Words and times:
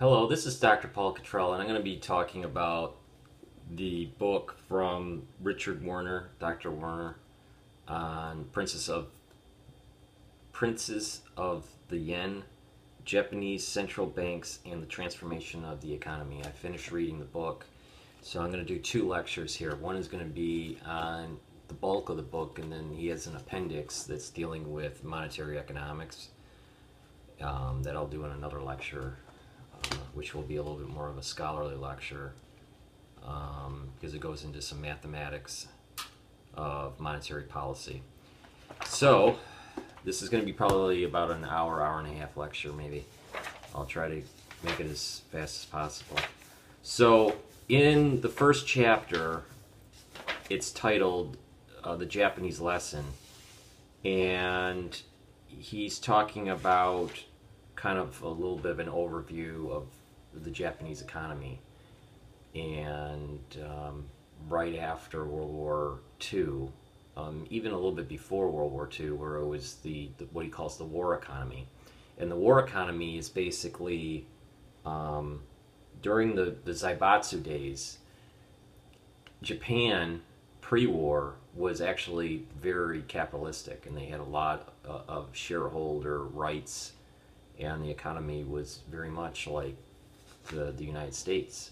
Hello, 0.00 0.26
this 0.26 0.44
is 0.44 0.58
Dr. 0.58 0.88
Paul 0.88 1.12
Cottrell, 1.12 1.52
and 1.52 1.62
I'm 1.62 1.68
going 1.68 1.78
to 1.78 1.84
be 1.84 1.98
talking 1.98 2.42
about 2.42 2.96
the 3.76 4.06
book 4.18 4.56
from 4.66 5.22
Richard 5.40 5.84
Werner, 5.84 6.30
Dr. 6.40 6.72
Werner, 6.72 7.14
on 7.86 8.46
Princess 8.50 8.88
of 8.88 9.06
Princes 10.50 11.20
of 11.36 11.68
the 11.90 11.96
Yen, 11.96 12.42
Japanese 13.04 13.64
central 13.64 14.08
banks, 14.08 14.58
and 14.66 14.82
the 14.82 14.86
transformation 14.86 15.64
of 15.64 15.80
the 15.80 15.94
economy. 15.94 16.42
I 16.44 16.48
finished 16.48 16.90
reading 16.90 17.20
the 17.20 17.24
book, 17.24 17.64
so 18.20 18.40
I'm 18.40 18.50
going 18.50 18.66
to 18.66 18.74
do 18.74 18.80
two 18.80 19.06
lectures 19.06 19.54
here. 19.54 19.76
One 19.76 19.94
is 19.94 20.08
going 20.08 20.24
to 20.24 20.28
be 20.28 20.76
on 20.84 21.38
the 21.68 21.74
bulk 21.74 22.08
of 22.08 22.16
the 22.16 22.22
book, 22.24 22.58
and 22.58 22.72
then 22.72 22.92
he 22.92 23.06
has 23.06 23.28
an 23.28 23.36
appendix 23.36 24.02
that's 24.02 24.28
dealing 24.28 24.72
with 24.72 25.04
monetary 25.04 25.56
economics 25.56 26.30
um, 27.40 27.84
that 27.84 27.94
I'll 27.94 28.08
do 28.08 28.24
in 28.24 28.32
another 28.32 28.60
lecture 28.60 29.18
which 30.14 30.34
will 30.34 30.42
be 30.42 30.56
a 30.56 30.62
little 30.62 30.78
bit 30.78 30.88
more 30.88 31.08
of 31.08 31.18
a 31.18 31.22
scholarly 31.22 31.74
lecture 31.74 32.32
um, 33.26 33.88
because 33.98 34.14
it 34.14 34.20
goes 34.20 34.44
into 34.44 34.60
some 34.60 34.80
mathematics 34.80 35.66
of 36.54 36.98
monetary 37.00 37.44
policy. 37.44 38.02
So, 38.84 39.38
this 40.04 40.22
is 40.22 40.28
going 40.28 40.42
to 40.42 40.46
be 40.46 40.52
probably 40.52 41.04
about 41.04 41.30
an 41.30 41.44
hour, 41.44 41.82
hour 41.82 41.98
and 41.98 42.08
a 42.08 42.12
half 42.12 42.36
lecture, 42.36 42.72
maybe. 42.72 43.04
I'll 43.74 43.86
try 43.86 44.08
to 44.08 44.22
make 44.62 44.78
it 44.78 44.86
as 44.90 45.22
fast 45.32 45.62
as 45.62 45.64
possible. 45.64 46.18
So, 46.82 47.36
in 47.68 48.20
the 48.20 48.28
first 48.28 48.66
chapter, 48.66 49.42
it's 50.50 50.70
titled 50.70 51.38
uh, 51.82 51.96
The 51.96 52.06
Japanese 52.06 52.60
Lesson, 52.60 53.04
and 54.04 55.00
he's 55.48 55.98
talking 55.98 56.48
about 56.48 57.24
kind 57.84 57.98
of 57.98 58.22
a 58.22 58.28
little 58.28 58.56
bit 58.56 58.70
of 58.70 58.78
an 58.78 58.86
overview 58.86 59.70
of 59.70 59.84
the 60.42 60.50
Japanese 60.50 61.02
economy. 61.02 61.60
And 62.54 63.40
um, 63.62 64.06
right 64.48 64.78
after 64.78 65.26
World 65.26 65.52
War 65.52 65.98
II, 66.32 66.70
um, 67.14 67.46
even 67.50 67.72
a 67.72 67.74
little 67.74 67.92
bit 67.92 68.08
before 68.08 68.48
World 68.48 68.72
War 68.72 68.88
II, 68.98 69.10
where 69.10 69.36
it 69.36 69.46
was 69.46 69.74
the, 69.82 70.08
the, 70.16 70.24
what 70.32 70.46
he 70.46 70.50
calls 70.50 70.78
the 70.78 70.84
war 70.84 71.14
economy. 71.14 71.68
And 72.16 72.30
the 72.30 72.36
war 72.36 72.58
economy 72.58 73.18
is 73.18 73.28
basically 73.28 74.24
um, 74.86 75.42
during 76.00 76.36
the, 76.36 76.56
the 76.64 76.72
Zaibatsu 76.72 77.42
days, 77.42 77.98
Japan 79.42 80.22
pre-war 80.62 81.34
was 81.54 81.82
actually 81.82 82.46
very 82.62 83.02
capitalistic, 83.02 83.84
and 83.84 83.94
they 83.94 84.06
had 84.06 84.20
a 84.20 84.24
lot 84.24 84.72
uh, 84.88 85.00
of 85.06 85.28
shareholder 85.32 86.24
rights 86.24 86.93
and 87.58 87.82
the 87.82 87.90
economy 87.90 88.44
was 88.44 88.80
very 88.90 89.10
much 89.10 89.46
like 89.46 89.76
the, 90.50 90.72
the 90.76 90.84
United 90.84 91.14
States. 91.14 91.70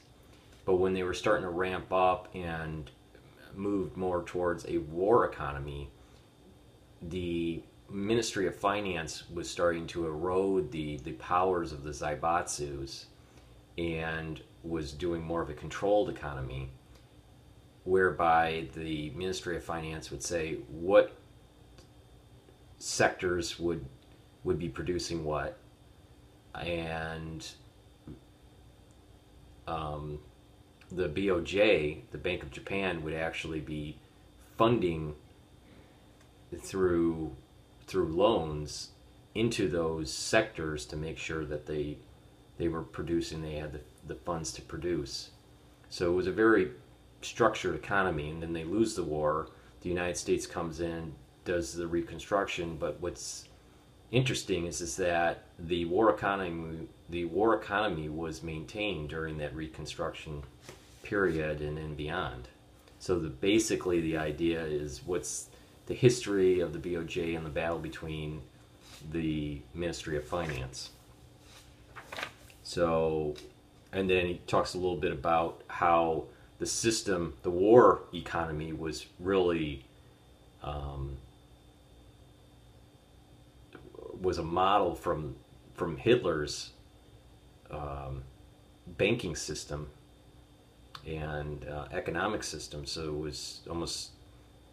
But 0.64 0.77
when 0.77 0.94
they 0.94 1.02
were 1.02 1.14
starting 1.14 1.44
to 1.44 1.50
ramp 1.50 1.92
up 1.92 2.28
and 2.34 2.91
moved 3.55 3.97
more 3.97 4.22
towards 4.22 4.64
a 4.66 4.78
war 4.78 5.24
economy, 5.24 5.89
the 7.00 7.62
Ministry 7.91 8.47
of 8.47 8.56
Finance 8.56 9.24
was 9.33 9.50
starting 9.50 9.86
to 9.89 10.06
erode 10.06 10.70
the, 10.70 10.97
the 10.98 11.12
powers 11.12 11.72
of 11.72 11.83
the 11.83 11.91
Zaibatsus 11.91 13.06
and 13.77 14.41
was 14.62 14.92
doing 14.92 15.22
more 15.22 15.42
of 15.42 15.50
a 15.50 15.55
controlled 15.55 16.08
economy, 16.08 16.70
whereby 17.84 18.69
the 18.74 19.11
Ministry 19.11 19.56
of 19.56 19.64
Finance 19.64 20.11
would 20.11 20.22
say 20.22 20.58
what 20.70 21.12
sectors 22.78 23.58
would 23.58 23.84
would 24.44 24.58
be 24.58 24.69
producing 24.69 25.24
what 25.24 25.56
and 26.61 27.47
um, 29.67 30.19
the 30.91 31.08
BOJ, 31.08 32.03
the 32.11 32.19
Bank 32.19 32.42
of 32.42 32.50
Japan, 32.50 33.03
would 33.03 33.14
actually 33.14 33.61
be 33.61 33.98
funding 34.56 35.14
through 36.58 37.35
through 37.86 38.08
loans 38.08 38.91
into 39.35 39.68
those 39.68 40.12
sectors 40.12 40.85
to 40.86 40.96
make 40.96 41.18
sure 41.18 41.45
that 41.45 41.67
they 41.67 41.96
they 42.58 42.68
were 42.68 42.83
producing, 42.83 43.42
they 43.42 43.55
had 43.55 43.73
the, 43.73 43.80
the 44.07 44.14
funds 44.14 44.52
to 44.52 44.62
produce. 44.62 45.30
So 45.89 46.11
it 46.12 46.14
was 46.14 46.27
a 46.27 46.33
very 46.33 46.70
structured 47.23 47.74
economy, 47.74 48.30
and 48.30 48.42
then 48.42 48.52
they 48.52 48.64
lose 48.64 48.95
the 48.95 49.02
war. 49.02 49.48
The 49.80 49.89
United 49.89 50.17
States 50.17 50.46
comes 50.46 50.80
in, 50.80 51.14
does 51.45 51.74
the 51.74 51.86
reconstruction, 51.86 52.77
but 52.79 53.01
what's 53.01 53.48
interesting 54.12 54.67
is 54.67 54.80
is 54.80 54.96
that 54.96 55.45
the 55.58 55.84
war 55.86 56.11
economy 56.11 56.86
the 57.08 57.24
war 57.27 57.55
economy 57.55 58.08
was 58.08 58.42
maintained 58.42 59.08
during 59.08 59.39
that 59.39 59.55
reconstruction 59.55 60.42
period 61.02 61.61
and 61.61 61.77
then 61.77 61.95
beyond. 61.95 62.48
So 62.98 63.18
the, 63.18 63.28
basically 63.28 64.00
the 64.00 64.17
idea 64.17 64.62
is 64.62 65.02
what's 65.05 65.48
the 65.86 65.95
history 65.95 66.61
of 66.61 66.73
the 66.73 66.78
BOJ 66.78 67.36
and 67.36 67.45
the 67.45 67.50
battle 67.50 67.78
between 67.78 68.40
the 69.11 69.61
Ministry 69.74 70.17
of 70.17 70.24
Finance. 70.24 70.90
So, 72.62 73.34
and 73.92 74.08
then 74.08 74.27
he 74.27 74.40
talks 74.46 74.74
a 74.74 74.79
little 74.79 74.96
bit 74.96 75.12
about 75.12 75.62
how 75.68 76.24
the 76.61 76.67
system, 76.67 77.34
the 77.42 77.50
war 77.50 78.02
economy, 78.14 78.73
was 78.73 79.06
really 79.18 79.84
um, 80.62 81.17
was 84.22 84.38
a 84.38 84.42
model 84.42 84.94
from 84.94 85.36
from 85.74 85.96
Hitler's 85.96 86.70
um, 87.70 88.22
banking 88.86 89.34
system 89.34 89.88
and 91.06 91.66
uh, 91.68 91.86
economic 91.92 92.42
system. 92.42 92.86
So 92.86 93.05
it 93.08 93.18
was 93.18 93.61
almost 93.68 94.11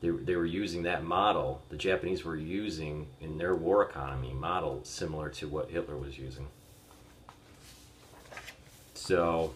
they, 0.02 0.10
they 0.10 0.36
were 0.36 0.46
using 0.46 0.84
that 0.84 1.04
model. 1.04 1.62
The 1.70 1.78
Japanese 1.78 2.24
were 2.24 2.38
using 2.38 3.08
in 3.20 3.38
their 3.38 3.56
war 3.56 3.84
economy 3.84 4.34
model 4.34 4.82
similar 4.84 5.30
to 5.30 5.48
what 5.48 5.70
Hitler 5.70 5.98
was 5.98 6.18
using. 6.18 6.48
So 8.94 9.54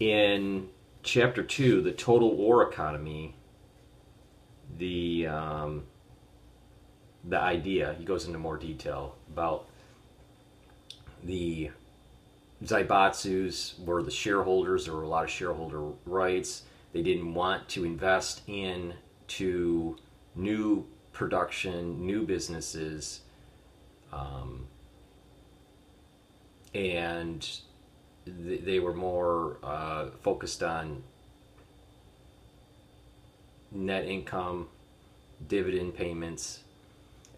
in 0.00 0.68
chapter 1.02 1.42
two, 1.42 1.80
the 1.80 1.92
total 1.92 2.34
war 2.34 2.68
economy, 2.68 3.34
the 4.76 5.28
um, 5.28 5.84
the 7.28 7.38
idea. 7.38 7.94
He 7.98 8.04
goes 8.04 8.26
into 8.26 8.38
more 8.38 8.56
detail 8.56 9.16
about 9.32 9.66
the 11.22 11.70
Zaibatsus 12.62 13.82
were 13.84 14.02
the 14.02 14.10
shareholders. 14.10 14.84
There 14.84 14.94
were 14.94 15.02
a 15.02 15.08
lot 15.08 15.24
of 15.24 15.30
shareholder 15.30 15.82
rights. 16.06 16.62
They 16.92 17.02
didn't 17.02 17.34
want 17.34 17.68
to 17.70 17.84
invest 17.84 18.42
in 18.46 18.94
to 19.26 19.96
new 20.34 20.86
production, 21.12 22.06
new 22.06 22.22
businesses, 22.24 23.20
um, 24.12 24.66
and 26.74 27.40
th- 28.26 28.64
they 28.64 28.80
were 28.80 28.94
more 28.94 29.56
uh, 29.62 30.06
focused 30.22 30.62
on 30.62 31.02
net 33.70 34.04
income, 34.06 34.68
dividend 35.48 35.94
payments, 35.96 36.63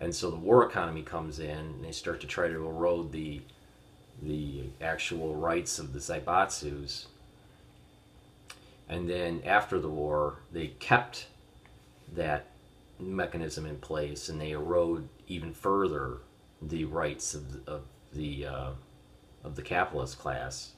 and 0.01 0.15
so 0.15 0.31
the 0.31 0.37
war 0.37 0.67
economy 0.67 1.03
comes 1.03 1.39
in 1.39 1.51
and 1.51 1.85
they 1.85 1.93
start 1.93 2.21
to 2.21 2.27
try 2.27 2.49
to 2.49 2.67
erode 2.67 3.13
the 3.13 3.41
the 4.23 4.65
actual 4.81 5.35
rights 5.35 5.79
of 5.79 5.93
the 5.93 5.99
Zaibatsus. 5.99 7.07
And 8.89 9.11
then 9.11 9.43
after 9.45 9.79
the 9.79 9.91
war, 9.91 10.37
they 10.53 10.69
kept 10.69 11.27
that 12.15 12.47
mechanism 12.99 13.67
in 13.67 13.77
place 13.77 14.29
and 14.29 14.41
they 14.41 14.53
erode 14.53 15.09
even 15.29 15.53
further 15.53 16.19
the 16.63 16.85
rights 16.87 17.35
of 17.35 17.53
the, 17.53 17.71
of 17.71 17.83
the 18.15 18.47
uh, 18.47 18.71
of 19.45 19.57
the 19.57 19.63
capitalist 19.63 20.19
class. 20.19 20.73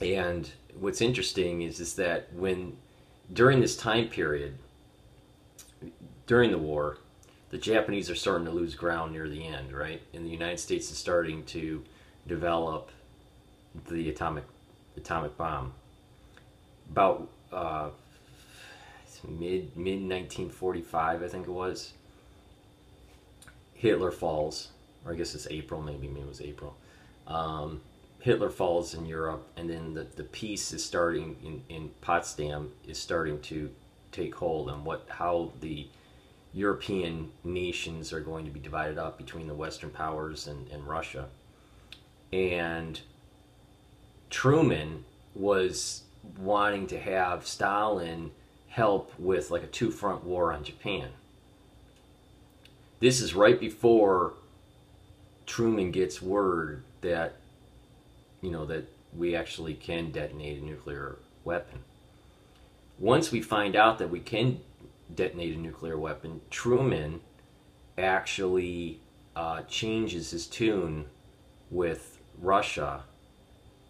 And 0.00 0.50
what's 0.78 1.00
interesting 1.00 1.62
is 1.62 1.80
is 1.80 1.94
that 1.94 2.32
when 2.32 2.76
during 3.32 3.60
this 3.60 3.76
time 3.76 4.08
period, 4.08 4.56
during 6.26 6.50
the 6.50 6.58
war, 6.58 6.98
the 7.50 7.58
Japanese 7.58 8.10
are 8.10 8.14
starting 8.14 8.46
to 8.46 8.52
lose 8.52 8.74
ground 8.74 9.12
near 9.12 9.28
the 9.28 9.44
end, 9.46 9.72
right? 9.72 10.02
And 10.12 10.24
the 10.24 10.30
United 10.30 10.58
States 10.58 10.90
is 10.90 10.98
starting 10.98 11.44
to 11.46 11.82
develop 12.26 12.90
the 13.88 14.08
atomic 14.08 14.44
atomic 14.96 15.36
bomb. 15.36 15.72
About 16.90 17.28
uh, 17.52 17.90
mid 19.28 19.76
mid 19.76 20.00
1945, 20.00 21.22
I 21.22 21.28
think 21.28 21.46
it 21.46 21.50
was. 21.50 21.92
Hitler 23.74 24.10
falls, 24.10 24.68
or 25.04 25.12
I 25.12 25.16
guess 25.16 25.34
it's 25.34 25.46
April, 25.50 25.82
maybe 25.82 26.08
maybe 26.08 26.20
it 26.20 26.28
was 26.28 26.40
April. 26.40 26.76
Um, 27.26 27.80
Hitler 28.20 28.50
falls 28.50 28.94
in 28.94 29.06
Europe, 29.06 29.46
and 29.56 29.70
then 29.70 29.94
the, 29.94 30.04
the 30.16 30.24
peace 30.24 30.72
is 30.72 30.84
starting 30.84 31.36
in, 31.44 31.62
in 31.74 31.90
Potsdam 32.00 32.72
is 32.88 32.98
starting 32.98 33.40
to 33.42 33.70
take 34.10 34.34
hold, 34.34 34.68
and 34.68 34.84
what 34.84 35.06
how 35.08 35.52
the 35.60 35.86
European 36.56 37.30
nations 37.44 38.14
are 38.14 38.20
going 38.20 38.46
to 38.46 38.50
be 38.50 38.58
divided 38.58 38.96
up 38.96 39.18
between 39.18 39.46
the 39.46 39.54
Western 39.54 39.90
powers 39.90 40.46
and, 40.46 40.66
and 40.72 40.88
Russia. 40.88 41.26
and 42.32 43.00
Truman 44.30 45.04
was 45.34 46.02
wanting 46.38 46.86
to 46.88 46.98
have 46.98 47.46
Stalin 47.46 48.32
help 48.68 49.12
with 49.18 49.50
like 49.50 49.62
a 49.62 49.68
two 49.68 49.90
front 49.90 50.24
war 50.24 50.52
on 50.52 50.64
Japan. 50.64 51.10
This 53.00 53.20
is 53.20 53.34
right 53.34 53.60
before 53.60 54.32
Truman 55.44 55.92
gets 55.92 56.20
word 56.20 56.82
that 57.02 57.36
you 58.40 58.50
know 58.50 58.64
that 58.64 58.88
we 59.16 59.36
actually 59.36 59.74
can 59.74 60.10
detonate 60.10 60.60
a 60.60 60.64
nuclear 60.64 61.16
weapon. 61.44 61.80
Once 62.98 63.30
we 63.30 63.42
find 63.42 63.76
out 63.76 63.98
that 63.98 64.10
we 64.10 64.20
can 64.20 64.60
detonate 65.14 65.54
a 65.54 65.58
nuclear 65.58 65.98
weapon, 65.98 66.40
Truman 66.50 67.20
actually 67.98 69.00
uh, 69.34 69.62
changes 69.62 70.30
his 70.30 70.46
tune 70.46 71.06
with 71.70 72.18
Russia 72.40 73.04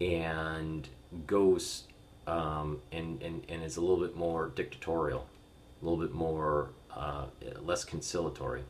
and 0.01 0.89
goes 1.27 1.85
um, 2.27 2.81
and, 2.91 3.23
and, 3.23 3.45
and 3.49 3.63
is 3.63 3.77
a 3.77 3.81
little 3.81 4.05
bit 4.05 4.17
more 4.17 4.51
dictatorial, 4.55 5.27
a 5.81 5.85
little 5.85 5.99
bit 5.99 6.13
more 6.13 6.71
uh, 6.95 7.27
less 7.63 7.85
conciliatory. 7.85 8.63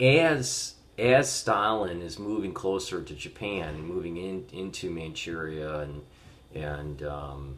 As 0.00 0.74
as 0.96 1.30
Stalin 1.30 2.02
is 2.02 2.20
moving 2.20 2.52
closer 2.52 3.02
to 3.02 3.14
Japan, 3.14 3.82
moving 3.82 4.16
in 4.16 4.46
into 4.52 4.90
Manchuria 4.90 5.80
and 5.80 6.02
and 6.54 7.02
um, 7.02 7.56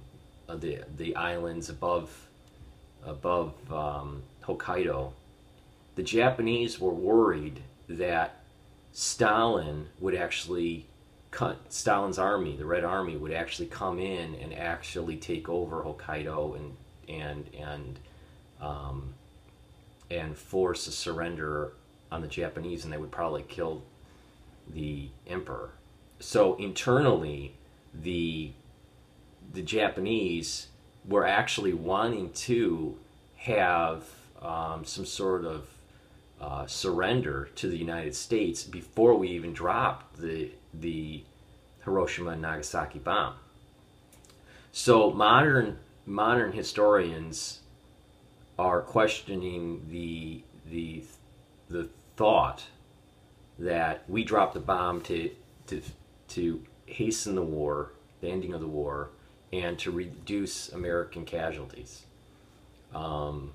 the 0.55 0.81
the 0.97 1.17
islands 1.17 1.69
above 1.69 2.29
above 3.05 3.55
um, 3.73 4.23
Hokkaido, 4.45 5.13
the 5.95 6.03
Japanese 6.03 6.81
were 6.81 6.93
worried 6.93 7.63
that 7.89 8.41
Stalin 8.93 9.87
would 10.01 10.15
actually 10.15 10.87
cut 11.31 11.73
Stalin's 11.73 12.19
army, 12.19 12.57
the 12.57 12.65
Red 12.65 12.85
Army, 12.85 13.17
would 13.17 13.33
actually 13.33 13.67
come 13.67 13.99
in 13.99 14.35
and 14.37 14.55
actually 14.55 15.17
take 15.17 15.49
over 15.49 15.83
Hokkaido 15.83 16.57
and 16.57 16.77
and 17.09 17.49
and 17.59 17.99
um, 18.61 19.15
and 20.11 20.37
force 20.37 20.87
a 20.87 20.93
surrender 20.93 21.73
on 22.11 22.23
the 22.23 22.29
Japanese, 22.29 22.85
and 22.85 22.93
they 22.93 22.97
would 22.99 23.11
probably 23.11 23.43
kill 23.43 23.83
the 24.73 25.09
emperor. 25.27 25.71
So 26.21 26.57
internally, 26.57 27.55
the 27.95 28.53
the 29.53 29.63
Japanese 29.63 30.69
were 31.07 31.27
actually 31.27 31.73
wanting 31.73 32.31
to 32.33 32.97
have 33.37 34.05
um, 34.43 34.85
some 34.85 35.07
sort 35.07 35.45
of 35.45 35.69
uh, 36.41 36.67
surrender 36.67 37.49
to 37.55 37.69
the 37.69 37.77
United 37.77 38.15
States 38.15 38.63
before 38.65 39.15
we 39.15 39.29
even 39.29 39.53
dropped 39.53 40.19
the 40.19 40.51
the 40.75 41.25
Hiroshima 41.85 42.31
and 42.31 42.43
Nagasaki 42.43 42.99
bomb. 42.99 43.35
So 44.73 45.11
modern 45.11 45.79
modern 46.05 46.53
historians 46.53 47.61
are 48.59 48.81
questioning 48.83 49.87
the 49.91 50.43
the 50.71 51.05
the 51.69 51.89
thought 52.17 52.65
that 53.59 54.05
we 54.09 54.25
dropped 54.25 54.55
the 54.55 54.61
bomb 54.61 55.01
to 55.03 55.31
to 55.69 55.83
to 56.29 56.63
hasten 56.87 57.35
the 57.35 57.43
war, 57.43 57.93
the 58.21 58.29
ending 58.29 58.53
of 58.53 58.61
the 58.61 58.67
war, 58.67 59.11
and 59.57 59.79
to 59.81 59.91
reduce 59.91 60.73
American 60.73 61.25
casualties. 61.25 62.05
Um, 62.95 63.53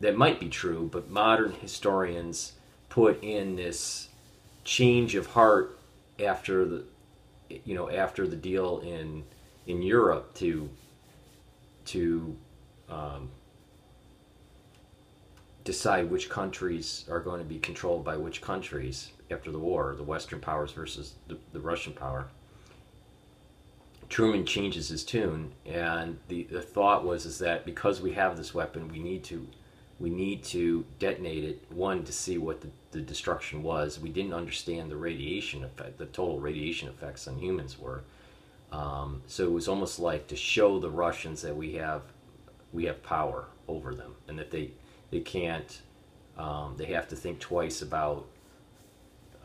that 0.00 0.16
might 0.16 0.40
be 0.40 0.48
true, 0.48 0.88
but 0.92 1.10
modern 1.10 1.52
historians 1.52 2.52
put 2.88 3.22
in 3.22 3.56
this 3.56 4.08
change 4.64 5.14
of 5.14 5.26
heart 5.26 5.78
after 6.24 6.64
the 6.64 6.84
you 7.64 7.74
know 7.74 7.90
after 7.90 8.26
the 8.26 8.36
deal 8.36 8.80
in 8.80 9.24
in 9.66 9.82
Europe 9.82 10.34
to 10.34 10.68
to 11.86 12.36
um, 12.88 13.30
decide 15.64 16.10
which 16.10 16.28
countries 16.28 17.04
are 17.10 17.20
going 17.20 17.40
to 17.40 17.46
be 17.46 17.58
controlled 17.58 18.04
by 18.04 18.16
which 18.16 18.40
countries 18.40 19.10
after 19.30 19.50
the 19.50 19.58
war, 19.58 19.94
the 19.96 20.02
Western 20.02 20.40
powers 20.40 20.72
versus 20.72 21.14
the, 21.28 21.38
the 21.52 21.60
Russian 21.60 21.92
power. 21.92 22.28
Truman 24.14 24.46
changes 24.46 24.90
his 24.90 25.02
tune, 25.02 25.50
and 25.66 26.20
the, 26.28 26.44
the 26.44 26.62
thought 26.62 27.04
was 27.04 27.26
is 27.26 27.40
that 27.40 27.64
because 27.64 28.00
we 28.00 28.12
have 28.12 28.36
this 28.36 28.54
weapon, 28.54 28.86
we 28.86 29.00
need 29.00 29.24
to 29.24 29.44
we 29.98 30.08
need 30.08 30.44
to 30.44 30.84
detonate 31.00 31.42
it. 31.42 31.64
One 31.70 32.04
to 32.04 32.12
see 32.12 32.38
what 32.38 32.60
the, 32.60 32.68
the 32.92 33.00
destruction 33.00 33.64
was. 33.64 33.98
We 33.98 34.10
didn't 34.10 34.32
understand 34.32 34.88
the 34.88 34.96
radiation 34.96 35.64
effect, 35.64 35.98
the 35.98 36.06
total 36.06 36.38
radiation 36.38 36.88
effects 36.88 37.26
on 37.26 37.38
humans 37.38 37.76
were. 37.76 38.02
Um, 38.70 39.20
so 39.26 39.46
it 39.46 39.50
was 39.50 39.66
almost 39.66 39.98
like 39.98 40.28
to 40.28 40.36
show 40.36 40.78
the 40.78 40.90
Russians 40.90 41.42
that 41.42 41.56
we 41.56 41.72
have 41.72 42.02
we 42.72 42.84
have 42.84 43.02
power 43.02 43.46
over 43.66 43.96
them, 43.96 44.14
and 44.28 44.38
that 44.38 44.52
they 44.52 44.70
they 45.10 45.22
can't 45.22 45.80
um, 46.38 46.76
they 46.76 46.86
have 46.86 47.08
to 47.08 47.16
think 47.16 47.40
twice 47.40 47.82
about 47.82 48.26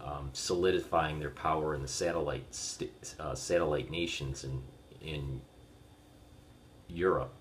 um, 0.03 0.29
solidifying 0.33 1.19
their 1.19 1.29
power 1.29 1.75
in 1.75 1.81
the 1.81 1.87
satellite 1.87 2.45
uh, 3.19 3.35
satellite 3.35 3.89
nations 3.89 4.43
in 4.43 4.61
in 5.01 5.41
Europe. 6.87 7.31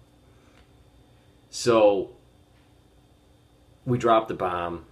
So 1.50 2.10
we 3.86 3.98
dropped 3.98 4.28
the 4.28 4.34
bomb. 4.34 4.84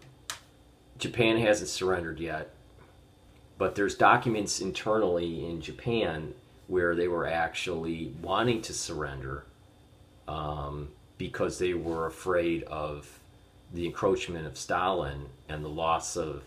Japan 0.99 1.37
hasn't 1.37 1.69
surrendered 1.69 2.19
yet, 2.19 2.51
but 3.59 3.75
there's 3.75 3.95
documents 3.95 4.61
internally 4.61 5.45
in 5.45 5.61
Japan 5.61 6.33
where 6.69 6.95
they 6.95 7.07
were 7.07 7.27
actually 7.27 8.13
wanting 8.23 8.63
to 8.63 8.73
surrender 8.73 9.45
um, 10.27 10.89
because 11.19 11.59
they 11.59 11.75
were 11.75 12.07
afraid 12.07 12.63
of 12.65 13.19
the 13.73 13.87
encroachment 13.87 14.47
of 14.47 14.57
Stalin 14.57 15.27
and 15.49 15.65
the 15.65 15.69
loss 15.69 16.17
of 16.17 16.43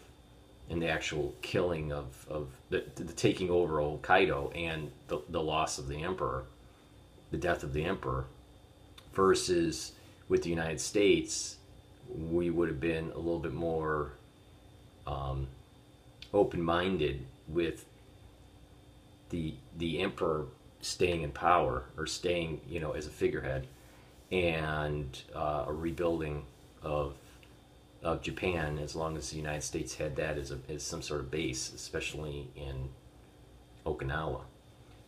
and 0.70 0.82
the 0.82 0.88
actual 0.88 1.34
killing 1.42 1.92
of, 1.92 2.26
of 2.30 2.48
the, 2.70 2.84
the 2.96 3.14
taking 3.14 3.50
over 3.50 3.80
of 3.80 4.02
Hokkaido 4.02 4.56
and 4.56 4.92
the, 5.08 5.20
the 5.30 5.42
loss 5.42 5.80
of 5.80 5.88
the 5.88 6.04
emperor, 6.04 6.44
the 7.32 7.38
death 7.38 7.64
of 7.64 7.74
the 7.74 7.84
emperor, 7.84 8.26
versus 9.14 9.94
with 10.28 10.44
the 10.44 10.50
United 10.50 10.80
States, 10.80 11.58
we 12.16 12.50
would 12.50 12.70
have 12.70 12.80
been 12.80 13.12
a 13.16 13.18
little 13.18 13.40
bit 13.40 13.54
more 13.54 14.12
um, 15.08 15.48
open-minded 16.34 17.26
with 17.48 17.86
the 19.30 19.54
the 19.78 20.00
emperor 20.00 20.46
staying 20.82 21.24
in 21.24 21.32
power 21.32 21.84
or 21.98 22.08
staying, 22.08 22.62
you 22.70 22.80
know, 22.80 22.92
as 22.92 23.06
a 23.08 23.10
figurehead, 23.10 23.68
and 24.32 25.24
uh, 25.36 25.66
a 25.68 25.74
rebuilding 25.74 26.44
of 26.84 27.14
of 28.02 28.22
Japan 28.22 28.80
as 28.80 28.96
long 28.96 29.18
as 29.18 29.30
the 29.30 29.38
United 29.38 29.64
States 29.64 29.96
had 29.96 30.16
that 30.16 30.38
as, 30.38 30.52
a, 30.52 30.60
as 30.70 30.84
some 30.84 31.02
sort 31.02 31.20
of 31.20 31.32
base, 31.32 31.74
especially 31.74 32.50
in 32.56 32.90
Okinawa. 33.86 34.42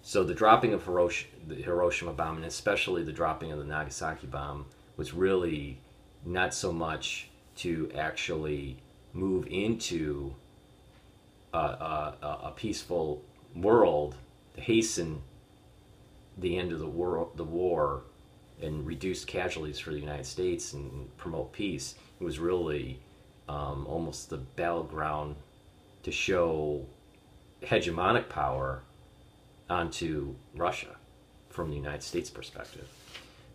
So 0.01 0.23
the 0.23 0.33
dropping 0.33 0.73
of 0.73 0.83
Hiroshima, 0.83 1.31
the 1.47 1.55
Hiroshima 1.55 2.13
bomb, 2.13 2.37
and 2.37 2.45
especially 2.45 3.03
the 3.03 3.11
dropping 3.11 3.51
of 3.51 3.59
the 3.59 3.65
Nagasaki 3.65 4.27
bomb, 4.27 4.65
was 4.97 5.13
really 5.13 5.79
not 6.25 6.53
so 6.53 6.71
much 6.71 7.29
to 7.57 7.91
actually 7.95 8.77
move 9.13 9.47
into 9.47 10.33
a, 11.53 11.57
a, 11.57 12.39
a 12.45 12.53
peaceful 12.55 13.21
world 13.55 14.15
to 14.55 14.61
hasten 14.61 15.21
the 16.37 16.57
end 16.57 16.71
of 16.71 16.79
the 16.79 16.87
war, 16.87 17.29
the 17.35 17.43
war 17.43 18.01
and 18.61 18.85
reduce 18.85 19.25
casualties 19.25 19.79
for 19.79 19.91
the 19.91 19.99
United 19.99 20.25
States 20.25 20.73
and 20.73 21.15
promote 21.17 21.51
peace. 21.51 21.95
It 22.21 22.23
was 22.23 22.37
really 22.37 22.99
um, 23.49 23.87
almost 23.87 24.29
the 24.29 24.37
battleground 24.37 25.37
to 26.03 26.11
show 26.11 26.85
hegemonic 27.63 28.29
power 28.29 28.83
onto 29.67 30.35
Russia 30.55 30.95
from 31.49 31.71
the 31.71 31.75
United 31.75 32.03
States 32.03 32.29
perspective. 32.29 32.87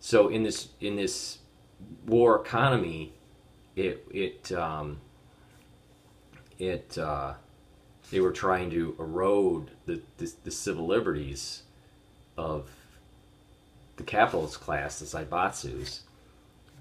So 0.01 0.27
in 0.27 0.43
this 0.43 0.67
in 0.81 0.97
this 0.97 1.37
war 2.05 2.41
economy, 2.41 3.13
it 3.77 4.05
it 4.11 4.51
um, 4.51 4.99
it 6.59 6.97
uh, 6.97 7.35
they 8.11 8.19
were 8.19 8.33
trying 8.33 8.69
to 8.71 8.97
erode 8.99 9.71
the, 9.85 10.01
the, 10.17 10.33
the 10.43 10.51
civil 10.51 10.85
liberties 10.85 11.63
of 12.37 12.69
the 13.95 14.03
capitalist 14.03 14.59
class, 14.59 14.99
the 14.99 15.05
Zaibatsus. 15.05 16.01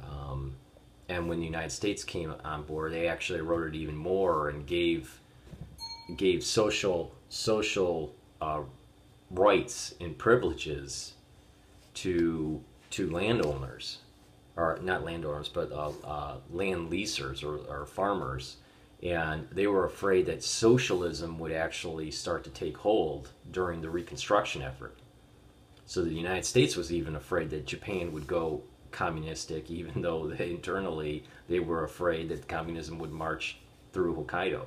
Um, 0.02 0.56
and 1.08 1.28
when 1.28 1.38
the 1.38 1.46
United 1.46 1.70
States 1.70 2.02
came 2.04 2.34
on 2.44 2.62
board, 2.64 2.92
they 2.92 3.06
actually 3.08 3.38
eroded 3.38 3.74
even 3.74 3.96
more 3.96 4.48
and 4.48 4.66
gave 4.66 5.20
gave 6.16 6.44
social 6.44 7.12
social 7.28 8.14
uh, 8.40 8.62
rights 9.30 9.94
and 10.00 10.16
privileges 10.16 11.14
to 11.94 12.62
to 12.90 13.10
landowners, 13.10 13.98
or 14.56 14.78
not 14.82 15.04
landowners, 15.04 15.48
but 15.48 15.72
uh, 15.72 15.90
uh, 16.04 16.34
land 16.50 16.90
leasers 16.90 17.42
or, 17.42 17.56
or 17.72 17.84
farmers, 17.86 18.56
And 19.02 19.48
they 19.52 19.66
were 19.66 19.84
afraid 19.84 20.26
that 20.26 20.42
socialism 20.42 21.38
would 21.38 21.52
actually 21.52 22.10
start 22.10 22.44
to 22.44 22.50
take 22.50 22.78
hold 22.78 23.30
during 23.50 23.80
the 23.82 23.90
Reconstruction 23.90 24.62
effort. 24.62 24.96
So 25.84 26.02
the 26.02 26.14
United 26.14 26.44
States 26.44 26.76
was 26.76 26.92
even 26.92 27.14
afraid 27.14 27.50
that 27.50 27.66
Japan 27.66 28.12
would 28.12 28.26
go 28.26 28.62
communistic, 28.90 29.70
even 29.70 30.02
though 30.02 30.28
they, 30.28 30.50
internally 30.50 31.24
they 31.48 31.60
were 31.60 31.84
afraid 31.84 32.28
that 32.28 32.48
communism 32.48 32.98
would 32.98 33.12
march 33.12 33.58
through 33.92 34.14
Hokkaido 34.14 34.62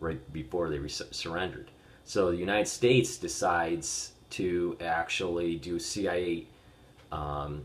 right 0.00 0.32
before 0.32 0.70
they 0.70 0.88
surrendered. 0.88 1.70
So 2.04 2.30
the 2.30 2.36
United 2.36 2.66
States 2.66 3.18
decides 3.18 4.12
to 4.30 4.76
actually 4.80 5.56
do 5.56 5.78
CIA 5.78 6.46
um, 7.12 7.62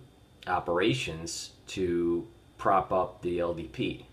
operations 0.48 1.52
to 1.68 2.28
prop 2.58 2.92
up 2.92 3.22
the 3.22 3.40
LDP. 3.40 4.04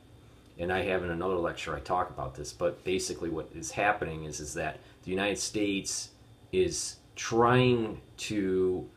And 0.59 0.73
I 0.73 0.83
have 0.83 1.03
in 1.03 1.11
another 1.11 1.37
lecture 1.37 1.75
I 1.75 1.81
talk 1.81 2.11
about 2.11 2.35
this, 2.35 2.53
but 2.53 2.85
basically 2.85 3.31
what 3.31 3.49
is 3.55 3.71
happening 3.71 4.25
is 4.25 4.41
is 4.41 4.55
that 4.55 4.79
the 5.05 5.11
United 5.11 5.39
States 5.39 6.11
is 6.53 6.97
trying 7.17 8.01
to 8.17 8.89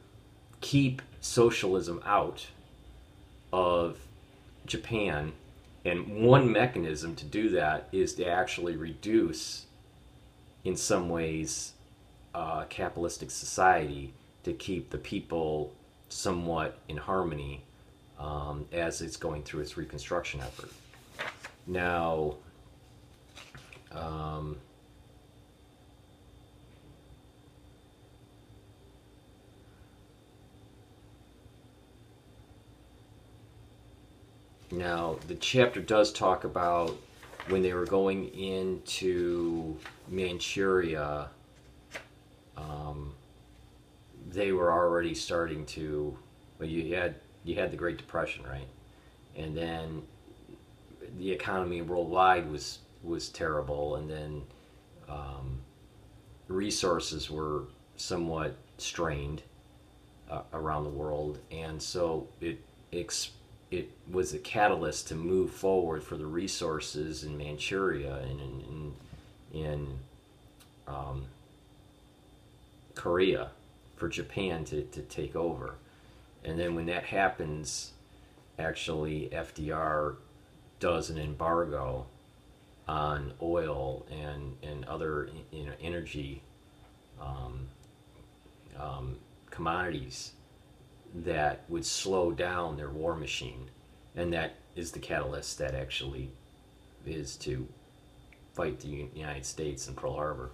keep 0.62 1.02
socialism 1.22 2.02
out 2.06 2.46
of 3.56 3.98
Japan 4.66 5.32
and 5.86 6.26
one 6.26 6.52
mechanism 6.52 7.16
to 7.16 7.24
do 7.24 7.48
that 7.52 7.88
is 7.94 8.14
to 8.16 8.28
actually 8.28 8.76
reduce 8.76 9.66
in 10.66 10.76
some 10.76 11.08
ways 11.08 11.72
uh, 12.34 12.66
capitalistic 12.66 13.32
society 13.32 14.14
to 14.44 14.52
keep 14.52 14.90
the 14.90 14.98
people 14.98 15.72
somewhat 16.10 16.80
in 16.90 16.98
harmony 16.98 17.62
um, 18.20 18.66
as 18.74 19.02
it's 19.02 19.16
going 19.16 19.42
through 19.42 19.62
its 19.62 19.78
reconstruction 19.78 20.42
effort. 20.42 20.72
Now, 21.66 22.36
um, 23.94 24.58
now 34.78 35.18
the 35.28 35.36
chapter 35.36 35.82
does 35.82 36.12
talk 36.12 36.44
about 36.44 36.98
when 37.50 37.62
they 37.62 37.74
were 37.74 37.86
going 37.86 38.30
into 38.30 39.78
Manchuria. 40.08 41.30
Um, 42.58 43.14
they 44.32 44.52
were 44.52 44.72
already 44.72 45.14
starting 45.14 45.66
to. 45.68 46.18
Well, 46.60 46.70
you 46.70 46.96
had 46.96 47.16
you 47.44 47.56
had 47.56 47.72
the 47.72 47.78
Great 47.78 47.98
Depression, 47.98 48.44
right? 48.46 48.68
And 49.36 49.56
then 49.56 50.02
the 51.18 51.32
economy 51.32 51.82
worldwide 51.82 52.50
was 52.50 52.80
was 53.04 53.30
terrible, 53.30 53.96
and 53.96 54.10
then 54.10 54.42
um, 55.08 55.60
resources 56.48 57.30
were 57.30 57.64
somewhat 57.98 58.56
strained 58.78 59.44
uh, 60.30 60.42
around 60.54 60.84
the 60.84 60.90
world, 60.90 61.40
and 61.52 61.82
so 61.82 62.28
it 62.42 62.60
it 63.76 63.92
was 64.10 64.34
a 64.34 64.40
catalyst 64.40 65.08
to 65.10 65.16
move 65.16 65.52
forward 65.52 66.04
for 66.04 66.18
the 66.18 66.26
resources 66.26 67.24
in 67.24 67.38
Manchuria 67.38 68.18
and 68.18 68.40
in 68.40 68.94
in, 69.54 69.62
in 69.64 70.00
um, 70.88 71.26
Korea 72.96 73.52
for 73.98 74.08
Japan 74.08 74.66
to, 74.66 74.84
to 74.84 75.02
take 75.02 75.36
over. 75.36 75.76
And 76.44 76.60
then 76.60 76.76
when 76.76 76.86
that 76.88 77.06
happens, 77.06 77.92
actually 78.60 79.30
FDR 79.34 80.16
does 80.80 81.10
an 81.10 81.18
embargo 81.18 82.06
on 82.88 83.34
oil 83.42 84.06
and, 84.12 84.58
and 84.62 84.86
other 84.86 85.30
you 85.52 85.66
know 85.66 85.72
energy 85.82 86.42
um, 87.20 87.68
um, 88.80 89.16
commodities 89.50 90.34
that 91.14 91.64
would 91.70 91.86
slow 91.86 92.32
down 92.32 92.78
their 92.78 92.90
war 92.90 93.16
machine, 93.16 93.70
and 94.16 94.34
that 94.34 94.56
is 94.76 94.92
the 94.92 95.00
catalyst 95.00 95.58
that 95.60 95.74
actually 95.74 96.30
is 97.06 97.36
to 97.38 97.68
fight 98.54 98.80
the 98.80 99.08
United 99.14 99.46
States 99.46 99.88
in 99.88 99.96
Pearl 99.96 100.14
Harbor. 100.14 100.50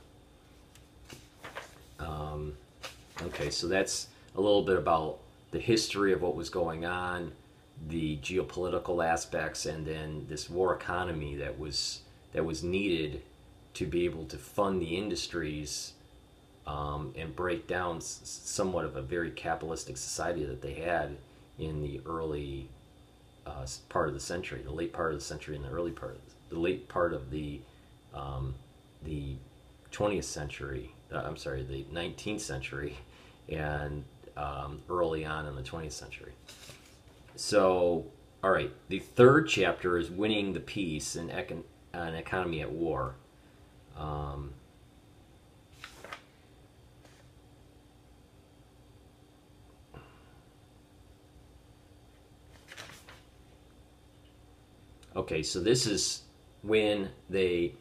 Um, 2.00 2.54
okay, 3.22 3.50
so 3.50 3.68
that's 3.68 4.08
a 4.36 4.42
little 4.42 4.64
bit 4.64 4.78
about 4.78 5.20
the 5.52 5.60
history 5.60 6.14
of 6.14 6.22
what 6.22 6.36
was 6.36 6.50
going 6.50 6.86
on, 6.86 7.32
the 7.88 8.18
geopolitical 8.18 9.06
aspects, 9.06 9.66
and 9.66 9.86
then 9.86 10.26
this 10.30 10.50
war 10.50 10.76
economy 10.76 11.36
that 11.36 11.60
was 11.60 12.02
that 12.34 12.46
was 12.46 12.64
needed 12.64 13.22
to 13.74 13.86
be 13.86 14.06
able 14.06 14.26
to 14.26 14.38
fund 14.38 14.82
the 14.82 14.98
industries 14.98 15.94
um, 16.68 17.14
and 17.16 17.36
break 17.36 17.68
down 17.68 17.98
s- 17.98 18.22
somewhat 18.24 18.86
of 18.86 18.96
a 18.96 19.02
very 19.02 19.32
capitalistic 19.32 19.98
society 19.98 20.46
that 20.46 20.62
they 20.62 20.74
had 20.74 21.18
in 21.58 21.82
the 21.82 22.02
early 22.06 22.70
uh, 23.46 23.66
part 23.90 24.08
of 24.08 24.14
the 24.14 24.20
century, 24.20 24.62
the 24.64 24.72
late 24.72 24.94
part 24.94 25.14
of 25.14 25.20
the 25.20 25.26
century, 25.26 25.56
and 25.56 25.66
the 25.66 25.70
early 25.70 25.92
part, 25.92 26.12
of 26.12 26.22
the, 26.50 26.56
the 26.56 26.62
late 26.62 26.88
part 26.88 27.14
of 27.14 27.32
the 27.32 27.60
um, 28.14 28.54
the 29.04 29.36
20th 29.92 30.26
century. 30.26 30.92
Uh, 31.12 31.18
I'm 31.26 31.38
sorry, 31.38 31.64
the 31.64 31.84
19th 31.94 32.42
century, 32.42 32.98
and 33.50 34.04
um, 34.38 34.82
early 34.90 35.26
on 35.26 35.46
in 35.46 35.56
the 35.56 35.62
20th 35.62 35.92
century. 35.94 36.34
So, 37.36 38.06
all 38.44 38.52
right, 38.52 38.72
the 38.90 39.00
third 39.00 39.48
chapter 39.48 39.98
is 39.98 40.10
winning 40.10 40.54
the 40.54 40.60
peace 40.60 41.16
and 41.16 41.30
econ- 41.30 41.64
an 41.94 42.16
economy 42.16 42.62
at 42.62 42.72
war. 42.72 43.16
Um, 43.98 44.54
Okay, 55.22 55.44
so 55.44 55.60
this 55.60 55.86
is 55.86 56.24
when 56.64 57.10
they 57.30 57.74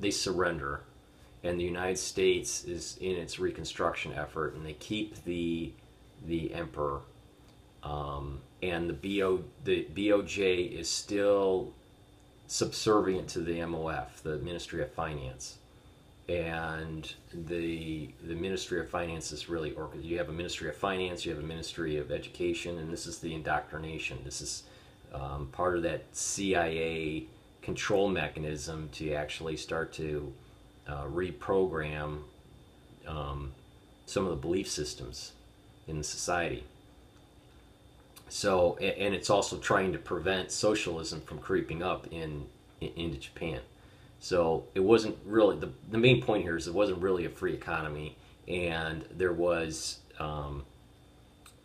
they 0.00 0.10
surrender, 0.10 0.80
and 1.44 1.60
the 1.60 1.64
United 1.64 1.96
States 1.96 2.64
is 2.64 2.98
in 3.00 3.14
its 3.14 3.38
reconstruction 3.38 4.12
effort, 4.12 4.54
and 4.54 4.66
they 4.66 4.72
keep 4.72 5.22
the 5.22 5.70
the 6.26 6.52
emperor, 6.54 7.02
um, 7.84 8.40
and 8.64 8.90
the 8.90 8.94
BO 8.94 9.44
the 9.62 9.86
BOJ 9.94 10.72
is 10.72 10.88
still 10.88 11.72
subservient 12.48 13.28
to 13.28 13.38
the 13.38 13.60
MOF, 13.60 14.22
the 14.24 14.38
Ministry 14.38 14.82
of 14.82 14.90
Finance, 14.92 15.58
and 16.28 17.14
the 17.32 18.08
the 18.24 18.34
Ministry 18.34 18.80
of 18.80 18.90
Finance 18.90 19.30
is 19.30 19.48
really 19.48 19.70
or 19.74 19.88
you 19.94 20.18
have 20.18 20.30
a 20.30 20.32
Ministry 20.32 20.68
of 20.68 20.74
Finance, 20.74 21.24
you 21.24 21.32
have 21.32 21.44
a 21.44 21.46
Ministry 21.46 21.96
of 21.96 22.10
Education, 22.10 22.76
and 22.78 22.92
this 22.92 23.06
is 23.06 23.20
the 23.20 23.32
indoctrination. 23.32 24.18
This 24.24 24.40
is 24.40 24.64
um, 25.14 25.48
part 25.52 25.76
of 25.76 25.82
that 25.82 26.04
CIA 26.12 27.24
control 27.62 28.08
mechanism 28.08 28.88
to 28.92 29.12
actually 29.12 29.56
start 29.56 29.92
to 29.94 30.32
uh, 30.88 31.04
reprogram 31.04 32.18
um, 33.06 33.52
some 34.06 34.24
of 34.24 34.30
the 34.30 34.36
belief 34.36 34.68
systems 34.68 35.32
in 35.86 35.98
the 35.98 36.04
society. 36.04 36.64
So, 38.28 38.76
and 38.76 39.14
it's 39.14 39.28
also 39.28 39.58
trying 39.58 39.92
to 39.92 39.98
prevent 39.98 40.52
socialism 40.52 41.20
from 41.22 41.38
creeping 41.38 41.82
up 41.82 42.06
in, 42.12 42.46
in 42.80 42.90
into 42.96 43.18
Japan. 43.18 43.60
So 44.20 44.64
it 44.74 44.80
wasn't 44.80 45.16
really 45.24 45.56
the 45.58 45.70
the 45.90 45.98
main 45.98 46.22
point 46.22 46.44
here 46.44 46.56
is 46.56 46.68
it 46.68 46.74
wasn't 46.74 47.02
really 47.02 47.24
a 47.24 47.30
free 47.30 47.54
economy, 47.54 48.16
and 48.46 49.04
there 49.10 49.32
was 49.32 49.98
um, 50.18 50.64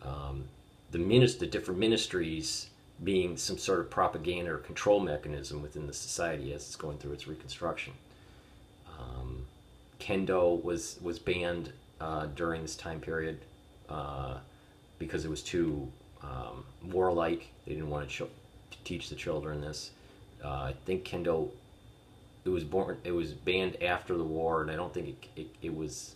um, 0.02 0.46
the 0.92 0.98
minis- 0.98 1.38
the 1.38 1.46
different 1.46 1.80
ministries 1.80 2.70
being 3.04 3.38
some 3.38 3.58
sort 3.58 3.80
of 3.80 3.90
propaganda 3.90 4.52
or 4.52 4.58
control 4.58 5.00
mechanism 5.00 5.62
within 5.62 5.88
the 5.88 5.94
society 5.94 6.54
as 6.54 6.64
it's 6.64 6.76
going 6.76 6.98
through 6.98 7.14
its 7.14 7.28
reconstruction. 7.28 7.94
Um, 8.98 9.46
kendo 10.00 10.64
was 10.64 10.98
was 11.02 11.20
banned 11.20 11.72
uh, 12.00 12.28
during 12.28 12.62
this 12.62 12.76
time 12.76 13.00
period 13.00 13.40
uh, 13.90 14.38
because 14.98 15.26
it 15.26 15.30
was 15.30 15.42
too 15.42 15.92
um, 16.24 16.64
warlike. 16.84 17.48
They 17.66 17.74
didn't 17.74 17.90
want 17.90 18.10
to, 18.10 18.18
to, 18.72 18.78
teach 18.84 19.10
the 19.10 19.16
children 19.16 19.62
this. 19.62 19.92
Uh, 20.44 20.48
I 20.48 20.76
think 20.86 21.04
kendo 21.04 21.50
it 22.46 22.50
was 22.50 22.64
born 22.64 22.98
it 23.04 23.12
was 23.12 23.34
banned 23.34 23.82
after 23.82 24.16
the 24.18 24.24
war, 24.24 24.62
and 24.62 24.72
I 24.72 24.76
don't 24.76 24.94
think 24.94 25.10
it, 25.36 25.42
it, 25.42 25.48
it 25.62 25.76
was 25.76 26.16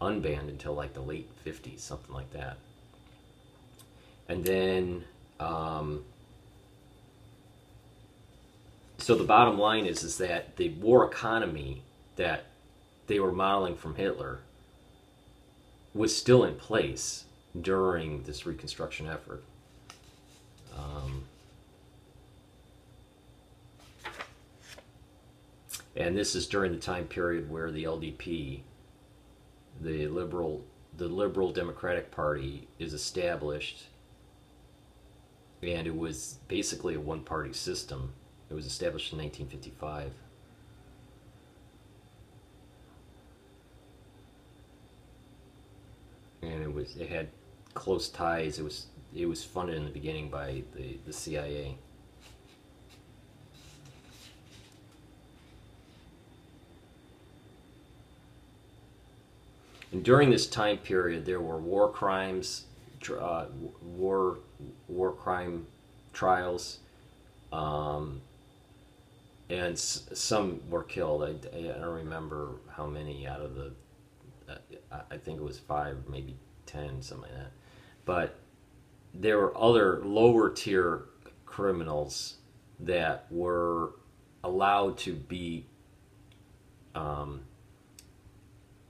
unbanned 0.00 0.48
until 0.48 0.74
like 0.74 0.94
the 0.94 1.00
late 1.00 1.28
50s, 1.46 1.78
something 1.80 2.14
like 2.14 2.32
that. 2.32 2.56
And 4.28 4.44
then 4.44 5.04
um, 5.42 6.04
so 8.98 9.16
the 9.16 9.24
bottom 9.24 9.58
line 9.58 9.86
is 9.86 10.02
is 10.04 10.18
that 10.18 10.56
the 10.56 10.68
war 10.70 11.04
economy 11.04 11.82
that 12.16 12.44
they 13.08 13.18
were 13.18 13.32
modeling 13.32 13.74
from 13.76 13.96
Hitler 13.96 14.38
was 15.94 16.16
still 16.16 16.44
in 16.44 16.54
place 16.54 17.24
during 17.60 18.22
this 18.22 18.46
reconstruction 18.46 19.08
effort. 19.08 19.42
Um, 20.76 21.24
and 25.96 26.16
this 26.16 26.34
is 26.34 26.46
during 26.46 26.72
the 26.72 26.78
time 26.78 27.06
period 27.06 27.50
where 27.50 27.70
the 27.70 27.84
LDP, 27.84 28.60
the 29.80 30.06
liberal, 30.06 30.64
the 30.96 31.08
liberal 31.08 31.52
Democratic 31.52 32.10
Party, 32.10 32.68
is 32.78 32.94
established, 32.94 33.88
and 35.62 35.86
it 35.86 35.96
was 35.96 36.38
basically 36.48 36.94
a 36.94 37.00
one-party 37.00 37.52
system. 37.52 38.12
It 38.50 38.54
was 38.54 38.66
established 38.66 39.12
in 39.12 39.18
1955. 39.18 40.12
And 46.42 46.62
it 46.62 46.74
was 46.74 46.96
it 46.96 47.08
had 47.08 47.28
close 47.74 48.08
ties. 48.08 48.58
It 48.58 48.64
was 48.64 48.86
it 49.14 49.26
was 49.26 49.44
funded 49.44 49.76
in 49.76 49.84
the 49.84 49.90
beginning 49.90 50.28
by 50.28 50.64
the, 50.74 50.98
the 51.06 51.12
CIA. 51.12 51.76
And 59.92 60.02
during 60.02 60.30
this 60.30 60.46
time 60.46 60.78
period, 60.78 61.26
there 61.26 61.40
were 61.40 61.58
war 61.58 61.88
crimes, 61.90 62.64
uh, 63.10 63.46
war 63.82 64.38
war 64.88 65.12
crime 65.12 65.66
trials, 66.12 66.78
um, 67.52 68.20
and 69.50 69.72
s- 69.74 70.08
some 70.14 70.60
were 70.70 70.82
killed. 70.82 71.22
I, 71.22 71.58
I 71.58 71.62
don't 71.78 71.94
remember 71.96 72.56
how 72.70 72.86
many 72.86 73.26
out 73.26 73.40
of 73.40 73.54
the. 73.54 73.72
Uh, 74.48 75.00
I 75.10 75.16
think 75.16 75.38
it 75.38 75.44
was 75.44 75.58
five, 75.58 75.96
maybe 76.08 76.36
ten, 76.66 77.02
something 77.02 77.30
like 77.30 77.38
that. 77.38 77.52
But 78.04 78.38
there 79.14 79.38
were 79.38 79.56
other 79.56 80.00
lower 80.04 80.50
tier 80.50 81.04
criminals 81.46 82.36
that 82.80 83.26
were 83.30 83.90
allowed 84.44 84.98
to 84.98 85.14
be 85.14 85.66
um, 86.94 87.42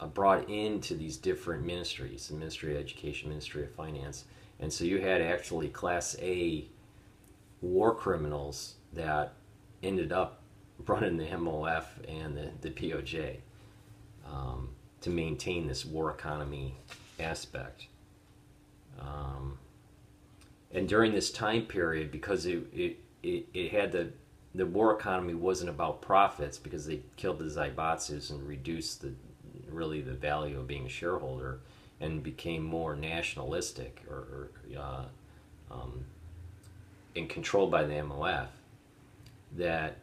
brought 0.06 0.49
into 0.49 0.94
these 0.94 1.16
different 1.16 1.64
ministries 1.64 2.28
the 2.28 2.35
ministry 2.35 2.75
of 2.75 2.80
education 2.80 3.28
ministry 3.28 3.62
of 3.62 3.71
finance. 3.73 4.25
And 4.61 4.73
so 4.73 4.85
you 4.85 5.00
had 5.00 5.21
actually 5.21 5.68
class 5.68 6.16
a 6.21 6.66
war 7.61 7.94
criminals 7.94 8.75
that 8.92 9.35
ended 9.82 10.12
up 10.12 10.42
running 10.87 11.16
the 11.16 11.26
mof 11.26 11.85
and 12.09 12.37
the, 12.37 12.50
the 12.61 12.71
BOJ 12.71 13.37
um, 14.26 14.71
to 15.00 15.11
maintain 15.11 15.66
this 15.66 15.85
war 15.85 16.11
economy 16.11 16.76
aspect. 17.21 17.87
Um, 19.00 19.59
and 20.73 20.88
during 20.88 21.12
this 21.12 21.30
time 21.30 21.62
period, 21.62 22.11
because 22.11 22.47
it, 22.47 22.64
it, 22.73 22.99
it, 23.23 23.47
it, 23.52 23.73
had 23.73 23.92
the 23.92 24.11
the 24.54 24.66
war 24.66 24.92
economy 24.92 25.35
wasn't 25.35 25.71
about 25.71 26.02
profits 26.02 26.59
because 26.59 26.87
they 26.87 27.00
killed 27.16 27.38
the 27.38 27.44
zaibatsus 27.47 28.30
and 28.30 28.47
reduced 28.47 29.00
the 29.00 29.12
really 29.75 30.00
the 30.00 30.12
value 30.12 30.59
of 30.59 30.67
being 30.67 30.87
a 30.87 30.88
shareholder 30.88 31.61
and 32.00 32.23
became 32.23 32.62
more 32.62 32.97
nationalistic 32.97 34.02
or, 34.11 34.17
or 34.17 34.50
uh, 34.79 35.05
um, 35.71 36.05
and 37.14 37.29
controlled 37.29 37.71
by 37.71 37.85
the 37.85 37.95
MOF. 37.95 38.49
That 39.57 39.99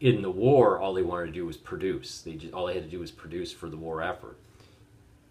in 0.00 0.22
the 0.22 0.30
war, 0.30 0.78
all 0.78 0.94
they 0.94 1.02
wanted 1.02 1.26
to 1.26 1.32
do 1.32 1.46
was 1.46 1.56
produce. 1.56 2.20
They 2.22 2.34
just, 2.34 2.52
all 2.52 2.66
they 2.66 2.74
had 2.74 2.84
to 2.84 2.90
do 2.90 3.00
was 3.00 3.10
produce 3.10 3.52
for 3.52 3.68
the 3.68 3.76
war 3.76 4.02
effort. 4.02 4.36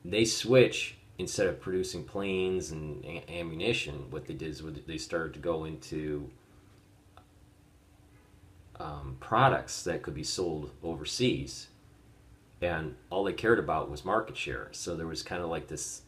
They 0.03 0.25
switch 0.25 0.97
instead 1.17 1.47
of 1.47 1.61
producing 1.61 2.03
planes 2.03 2.71
and 2.71 3.05
ammunition, 3.29 4.07
what 4.09 4.25
they 4.25 4.33
did 4.33 4.49
is 4.49 4.63
they 4.87 4.97
started 4.97 5.33
to 5.33 5.39
go 5.39 5.65
into 5.65 6.29
um, 8.79 9.17
products 9.19 9.83
that 9.83 10.01
could 10.01 10.15
be 10.15 10.23
sold 10.23 10.71
overseas, 10.83 11.67
and 12.61 12.95
all 13.09 13.23
they 13.23 13.33
cared 13.33 13.59
about 13.59 13.89
was 13.89 14.05
market 14.05 14.37
share. 14.37 14.69
So 14.71 14.95
there 14.95 15.07
was 15.07 15.21
kind 15.23 15.41
of 15.41 15.49
like 15.49 15.67
this 15.67 16.01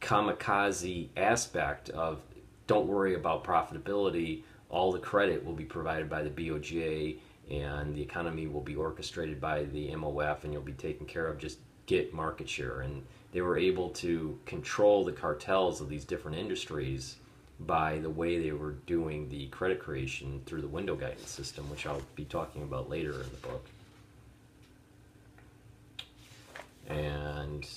kamikaze 0.00 1.08
aspect 1.16 1.90
of 1.90 2.20
don't 2.66 2.86
worry 2.86 3.14
about 3.14 3.44
profitability. 3.44 4.42
All 4.68 4.92
the 4.92 4.98
credit 4.98 5.44
will 5.44 5.54
be 5.54 5.64
provided 5.64 6.08
by 6.10 6.22
the 6.22 6.30
BOJ, 6.30 7.16
and 7.50 7.94
the 7.94 8.02
economy 8.02 8.46
will 8.46 8.60
be 8.60 8.76
orchestrated 8.76 9.40
by 9.40 9.64
the 9.64 9.88
MOF, 9.92 10.44
and 10.44 10.52
you'll 10.52 10.62
be 10.62 10.72
taken 10.72 11.06
care 11.06 11.26
of. 11.26 11.38
Just 11.38 11.58
get 11.88 12.12
market 12.12 12.48
share 12.48 12.82
and 12.82 13.02
they 13.32 13.40
were 13.40 13.58
able 13.58 13.88
to 13.88 14.38
control 14.46 15.04
the 15.04 15.12
cartels 15.12 15.80
of 15.80 15.88
these 15.88 16.04
different 16.04 16.36
industries 16.36 17.16
by 17.60 17.98
the 17.98 18.10
way 18.10 18.38
they 18.38 18.52
were 18.52 18.72
doing 18.86 19.28
the 19.30 19.46
credit 19.48 19.80
creation 19.80 20.40
through 20.46 20.60
the 20.60 20.68
window 20.68 20.94
guidance 20.94 21.30
system, 21.30 21.68
which 21.70 21.86
I'll 21.86 22.02
be 22.14 22.24
talking 22.24 22.62
about 22.62 22.88
later 22.88 23.12
in 23.12 23.30
the 23.30 23.48
book. 23.48 23.66
And 26.88 27.68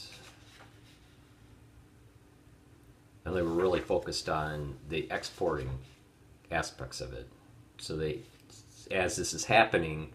and 3.26 3.36
they 3.36 3.42
were 3.42 3.50
really 3.50 3.80
focused 3.80 4.30
on 4.30 4.76
the 4.90 5.08
exporting 5.12 5.70
aspects 6.52 7.02
of 7.02 7.14
it. 7.14 7.28
So 7.78 7.96
they, 7.96 8.20
as 8.90 9.16
this 9.16 9.34
is 9.34 9.46
happening, 9.46 10.10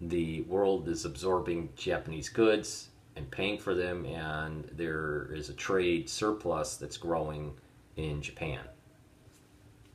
the 0.00 0.42
world 0.42 0.88
is 0.88 1.04
absorbing 1.04 1.68
Japanese 1.76 2.28
goods 2.28 2.88
and 3.16 3.30
paying 3.30 3.58
for 3.58 3.74
them, 3.74 4.04
and 4.04 4.68
there 4.72 5.28
is 5.32 5.48
a 5.48 5.54
trade 5.54 6.10
surplus 6.10 6.76
that's 6.76 6.96
growing 6.96 7.54
in 7.96 8.20
Japan 8.20 8.60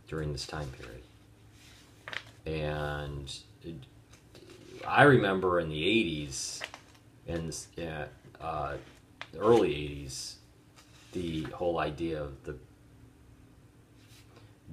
during 0.08 0.32
this 0.32 0.48
time 0.48 0.70
period. 0.80 1.04
And 2.46 3.32
I 4.88 5.04
remember 5.04 5.60
in 5.60 5.70
the 5.70 5.84
80s 5.84 6.64
and 7.32 8.08
uh, 8.40 8.76
the 9.32 9.40
early 9.40 9.72
80s, 9.72 10.36
the 11.14 11.44
whole 11.44 11.80
idea 11.80 12.22
of 12.22 12.44
the 12.44 12.56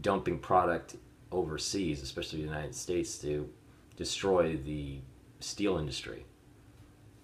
dumping 0.01 0.39
product 0.39 0.97
overseas, 1.31 2.03
especially 2.03 2.41
the 2.41 2.47
United 2.47 2.75
States, 2.75 3.19
to 3.19 3.49
destroy 3.97 4.57
the 4.57 4.99
steel 5.41 5.77
industry. 5.79 6.25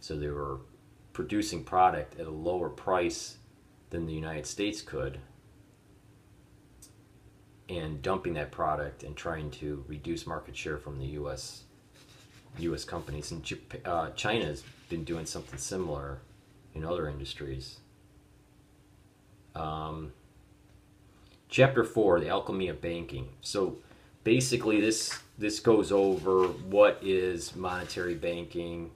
So 0.00 0.16
they 0.16 0.28
were 0.28 0.58
producing 1.12 1.64
product 1.64 2.18
at 2.18 2.26
a 2.26 2.30
lower 2.30 2.68
price 2.68 3.38
than 3.90 4.06
the 4.06 4.12
United 4.12 4.46
States 4.46 4.82
could 4.82 5.18
and 7.68 8.02
dumping 8.02 8.34
that 8.34 8.50
product 8.50 9.04
and 9.04 9.16
trying 9.16 9.50
to 9.50 9.84
reduce 9.88 10.26
market 10.26 10.56
share 10.56 10.76
from 10.76 10.98
the 10.98 11.06
U.S. 11.06 11.62
U.S. 12.58 12.84
companies. 12.84 13.30
And 13.30 13.58
uh, 13.84 14.10
China 14.10 14.44
has 14.44 14.62
been 14.88 15.04
doing 15.04 15.26
something 15.26 15.58
similar 15.58 16.18
in 16.74 16.84
other 16.84 17.08
industries. 17.08 17.78
Um, 19.54 20.12
chapter 21.48 21.84
four: 21.84 22.20
the 22.20 22.28
alchemy 22.28 22.68
of 22.68 22.80
banking. 22.80 23.28
So 23.40 23.78
basically, 24.24 24.80
this 24.80 25.18
this 25.38 25.60
goes 25.60 25.92
over 25.92 26.46
what 26.46 26.98
is 27.02 27.54
monetary 27.56 28.14
banking 28.14 28.90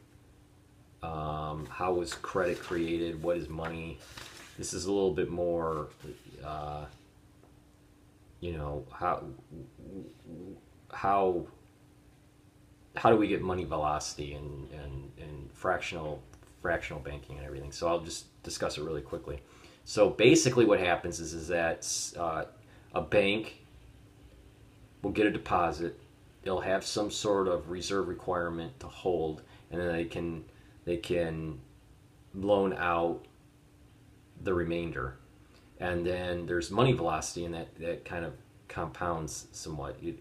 um, 1.02 1.66
how 1.66 1.92
was 1.92 2.14
credit 2.14 2.58
created? 2.58 3.22
What 3.22 3.36
is 3.36 3.48
money? 3.48 3.98
This 4.56 4.72
is 4.72 4.86
a 4.86 4.92
little 4.92 5.12
bit 5.12 5.30
more, 5.30 5.88
uh, 6.44 6.86
you 8.40 8.52
know, 8.52 8.84
how 8.92 9.24
how 10.92 11.46
how 12.98 13.10
do 13.10 13.16
we 13.16 13.28
get 13.28 13.40
money 13.40 13.64
velocity 13.64 14.34
and, 14.34 14.68
and, 14.72 15.12
and 15.20 15.50
fractional 15.52 16.20
fractional 16.60 17.00
banking 17.00 17.36
and 17.36 17.46
everything. 17.46 17.70
So 17.70 17.86
I'll 17.88 18.00
just 18.00 18.42
discuss 18.42 18.78
it 18.78 18.82
really 18.82 19.00
quickly. 19.00 19.40
So 19.84 20.10
basically, 20.10 20.64
what 20.64 20.80
happens 20.80 21.20
is 21.20 21.32
is 21.32 21.48
that 21.48 21.88
uh, 22.18 22.44
a 22.94 23.00
bank 23.00 23.64
will 25.02 25.12
get 25.12 25.26
a 25.26 25.30
deposit. 25.30 25.98
They'll 26.42 26.60
have 26.60 26.84
some 26.84 27.10
sort 27.10 27.48
of 27.48 27.70
reserve 27.70 28.08
requirement 28.08 28.78
to 28.80 28.86
hold, 28.86 29.42
and 29.70 29.80
then 29.80 29.92
they 29.92 30.04
can 30.04 30.44
they 30.84 30.96
can 30.96 31.60
loan 32.34 32.74
out 32.74 33.24
the 34.42 34.52
remainder. 34.52 35.16
And 35.80 36.04
then 36.04 36.46
there's 36.46 36.72
money 36.72 36.92
velocity, 36.92 37.44
and 37.44 37.54
that, 37.54 37.78
that 37.78 38.04
kind 38.04 38.24
of 38.24 38.32
compounds 38.66 39.46
somewhat. 39.52 40.02
You, 40.02 40.18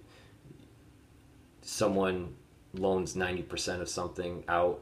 someone 1.64 2.36
loans 2.74 3.16
90% 3.16 3.82
of 3.82 3.90
something 3.90 4.44
out, 4.48 4.80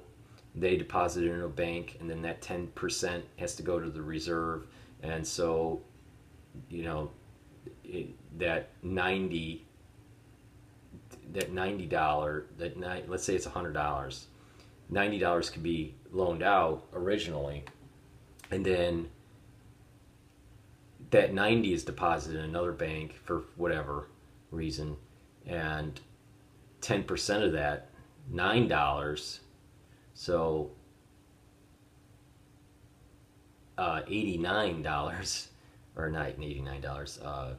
they 0.55 0.77
deposit 0.77 1.25
it 1.25 1.31
in 1.31 1.41
a 1.41 1.47
bank, 1.47 1.97
and 1.99 2.09
then 2.09 2.21
that 2.21 2.41
10% 2.41 3.21
has 3.37 3.55
to 3.55 3.63
go 3.63 3.79
to 3.79 3.89
the 3.89 4.01
reserve. 4.01 4.67
And 5.03 5.25
so, 5.25 5.81
you 6.69 6.83
know, 6.83 7.11
it, 7.83 8.09
that 8.39 8.69
90 8.83 9.65
that 11.33 11.53
$90 11.53 12.43
that 12.57 13.09
let's 13.09 13.23
say 13.23 13.35
it's 13.35 13.47
$100 13.47 13.73
$90 14.91 15.51
could 15.51 15.63
be 15.63 15.95
loaned 16.11 16.43
out 16.43 16.85
originally 16.93 17.63
and 18.51 18.65
then 18.65 19.09
that 21.11 21.33
90 21.33 21.73
is 21.73 21.83
deposited 21.83 22.39
in 22.39 22.45
another 22.45 22.71
bank 22.71 23.15
for 23.23 23.43
whatever 23.55 24.07
reason 24.51 24.95
and 25.45 25.99
10% 26.85 27.43
of 27.43 27.51
that 27.53 27.89
nine 28.29 28.67
dollars. 28.67 29.39
So 30.13 30.71
uh, 33.77 34.01
eighty 34.07 34.37
nine 34.37 34.81
dollars, 34.81 35.49
or 35.95 36.09
not 36.09 36.27
eighty 36.39 36.61
nine 36.61 36.81
dollars. 36.81 37.19
Uh, 37.19 37.55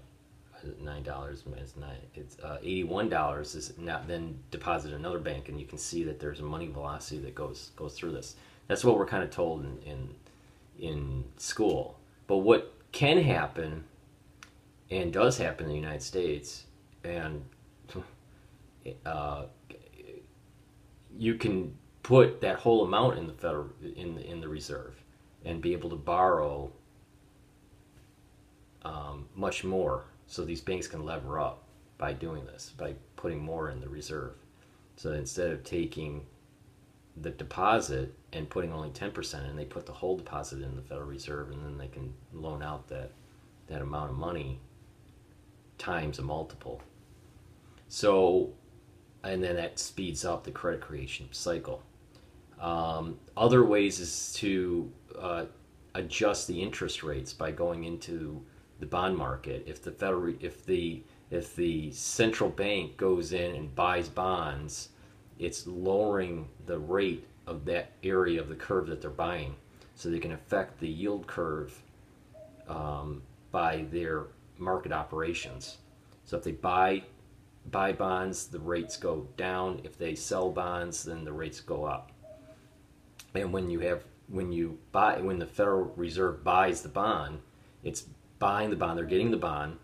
nine 0.80 1.02
dollars 1.02 1.44
minus 1.46 1.76
nine. 1.76 1.98
It's 2.14 2.38
uh, 2.40 2.58
eighty 2.60 2.84
one 2.84 3.08
dollars 3.08 3.54
is 3.54 3.72
now 3.78 4.02
then 4.06 4.38
deposit 4.50 4.92
another 4.92 5.18
bank, 5.18 5.48
and 5.48 5.60
you 5.60 5.66
can 5.66 5.78
see 5.78 6.04
that 6.04 6.18
there's 6.18 6.40
a 6.40 6.44
money 6.44 6.66
velocity 6.66 7.20
that 7.22 7.34
goes 7.34 7.70
goes 7.76 7.94
through 7.94 8.12
this. 8.12 8.36
That's 8.68 8.84
what 8.84 8.98
we're 8.98 9.06
kind 9.06 9.22
of 9.22 9.30
told 9.30 9.64
in 9.64 9.78
in, 9.86 10.08
in 10.78 11.24
school. 11.36 11.98
But 12.26 12.38
what 12.38 12.72
can 12.92 13.18
happen, 13.18 13.84
and 14.90 15.12
does 15.12 15.38
happen 15.38 15.66
in 15.66 15.70
the 15.70 15.76
United 15.76 16.02
States, 16.02 16.64
and 17.04 17.44
uh, 19.04 19.44
you 21.16 21.34
can 21.34 21.74
put 22.02 22.40
that 22.40 22.56
whole 22.56 22.84
amount 22.84 23.18
in 23.18 23.26
the 23.26 23.32
federal 23.32 23.68
in 23.96 24.14
the, 24.14 24.24
in 24.30 24.40
the 24.40 24.48
reserve 24.48 24.94
and 25.44 25.60
be 25.60 25.72
able 25.72 25.90
to 25.90 25.96
borrow 25.96 26.70
um, 28.84 29.26
much 29.34 29.64
more 29.64 30.04
so 30.26 30.44
these 30.44 30.60
banks 30.60 30.86
can 30.86 31.04
lever 31.04 31.40
up 31.40 31.64
by 31.98 32.12
doing 32.12 32.44
this 32.44 32.72
by 32.76 32.94
putting 33.16 33.40
more 33.40 33.70
in 33.70 33.80
the 33.80 33.88
reserve. 33.88 34.34
So 34.96 35.12
instead 35.12 35.50
of 35.50 35.64
taking 35.64 36.26
the 37.16 37.30
deposit 37.30 38.14
and 38.32 38.48
putting 38.48 38.72
only 38.72 38.90
10% 38.90 39.48
in 39.48 39.56
they 39.56 39.64
put 39.64 39.86
the 39.86 39.92
whole 39.92 40.16
deposit 40.16 40.62
in 40.62 40.76
the 40.76 40.82
federal 40.82 41.08
reserve 41.08 41.50
and 41.50 41.64
then 41.64 41.78
they 41.78 41.88
can 41.88 42.12
loan 42.32 42.62
out 42.62 42.88
that 42.88 43.10
that 43.68 43.82
amount 43.82 44.10
of 44.10 44.16
money 44.16 44.60
times 45.78 46.18
a 46.18 46.22
multiple. 46.22 46.80
So 47.88 48.52
and 49.26 49.42
then 49.42 49.56
that 49.56 49.78
speeds 49.78 50.24
up 50.24 50.44
the 50.44 50.50
credit 50.50 50.80
creation 50.80 51.28
cycle. 51.32 51.82
Um, 52.60 53.18
other 53.36 53.64
ways 53.64 54.00
is 54.00 54.32
to 54.34 54.90
uh, 55.18 55.44
adjust 55.94 56.48
the 56.48 56.62
interest 56.62 57.02
rates 57.02 57.32
by 57.32 57.50
going 57.50 57.84
into 57.84 58.42
the 58.80 58.86
bond 58.86 59.16
market. 59.16 59.64
If 59.66 59.82
the 59.82 59.92
federal, 59.92 60.34
if 60.40 60.64
the 60.64 61.02
if 61.30 61.56
the 61.56 61.90
central 61.92 62.50
bank 62.50 62.96
goes 62.96 63.32
in 63.32 63.54
and 63.54 63.74
buys 63.74 64.08
bonds, 64.08 64.90
it's 65.38 65.66
lowering 65.66 66.48
the 66.66 66.78
rate 66.78 67.26
of 67.46 67.64
that 67.64 67.92
area 68.02 68.40
of 68.40 68.48
the 68.48 68.54
curve 68.54 68.86
that 68.86 69.00
they're 69.00 69.10
buying, 69.10 69.56
so 69.94 70.08
they 70.08 70.18
can 70.18 70.32
affect 70.32 70.78
the 70.78 70.88
yield 70.88 71.26
curve 71.26 71.82
um, 72.68 73.22
by 73.50 73.84
their 73.90 74.24
market 74.58 74.92
operations. 74.92 75.78
So 76.24 76.36
if 76.36 76.44
they 76.44 76.52
buy 76.52 77.02
buy 77.70 77.92
bonds, 77.92 78.46
the 78.46 78.58
rates 78.58 78.96
go 78.96 79.28
down. 79.36 79.80
If 79.84 79.98
they 79.98 80.14
sell 80.14 80.50
bonds, 80.50 81.04
then 81.04 81.24
the 81.24 81.32
rates 81.32 81.60
go 81.60 81.84
up. 81.84 82.12
And 83.34 83.52
when 83.52 83.70
you 83.70 83.80
have 83.80 84.04
when 84.28 84.52
you 84.52 84.78
buy 84.92 85.20
when 85.20 85.38
the 85.38 85.46
Federal 85.46 85.92
Reserve 85.96 86.42
buys 86.42 86.82
the 86.82 86.88
bond, 86.88 87.40
it's 87.84 88.04
buying 88.38 88.70
the 88.70 88.76
bond, 88.76 88.98
they're 88.98 89.06
getting 89.06 89.30
the 89.30 89.36
bond, 89.36 89.78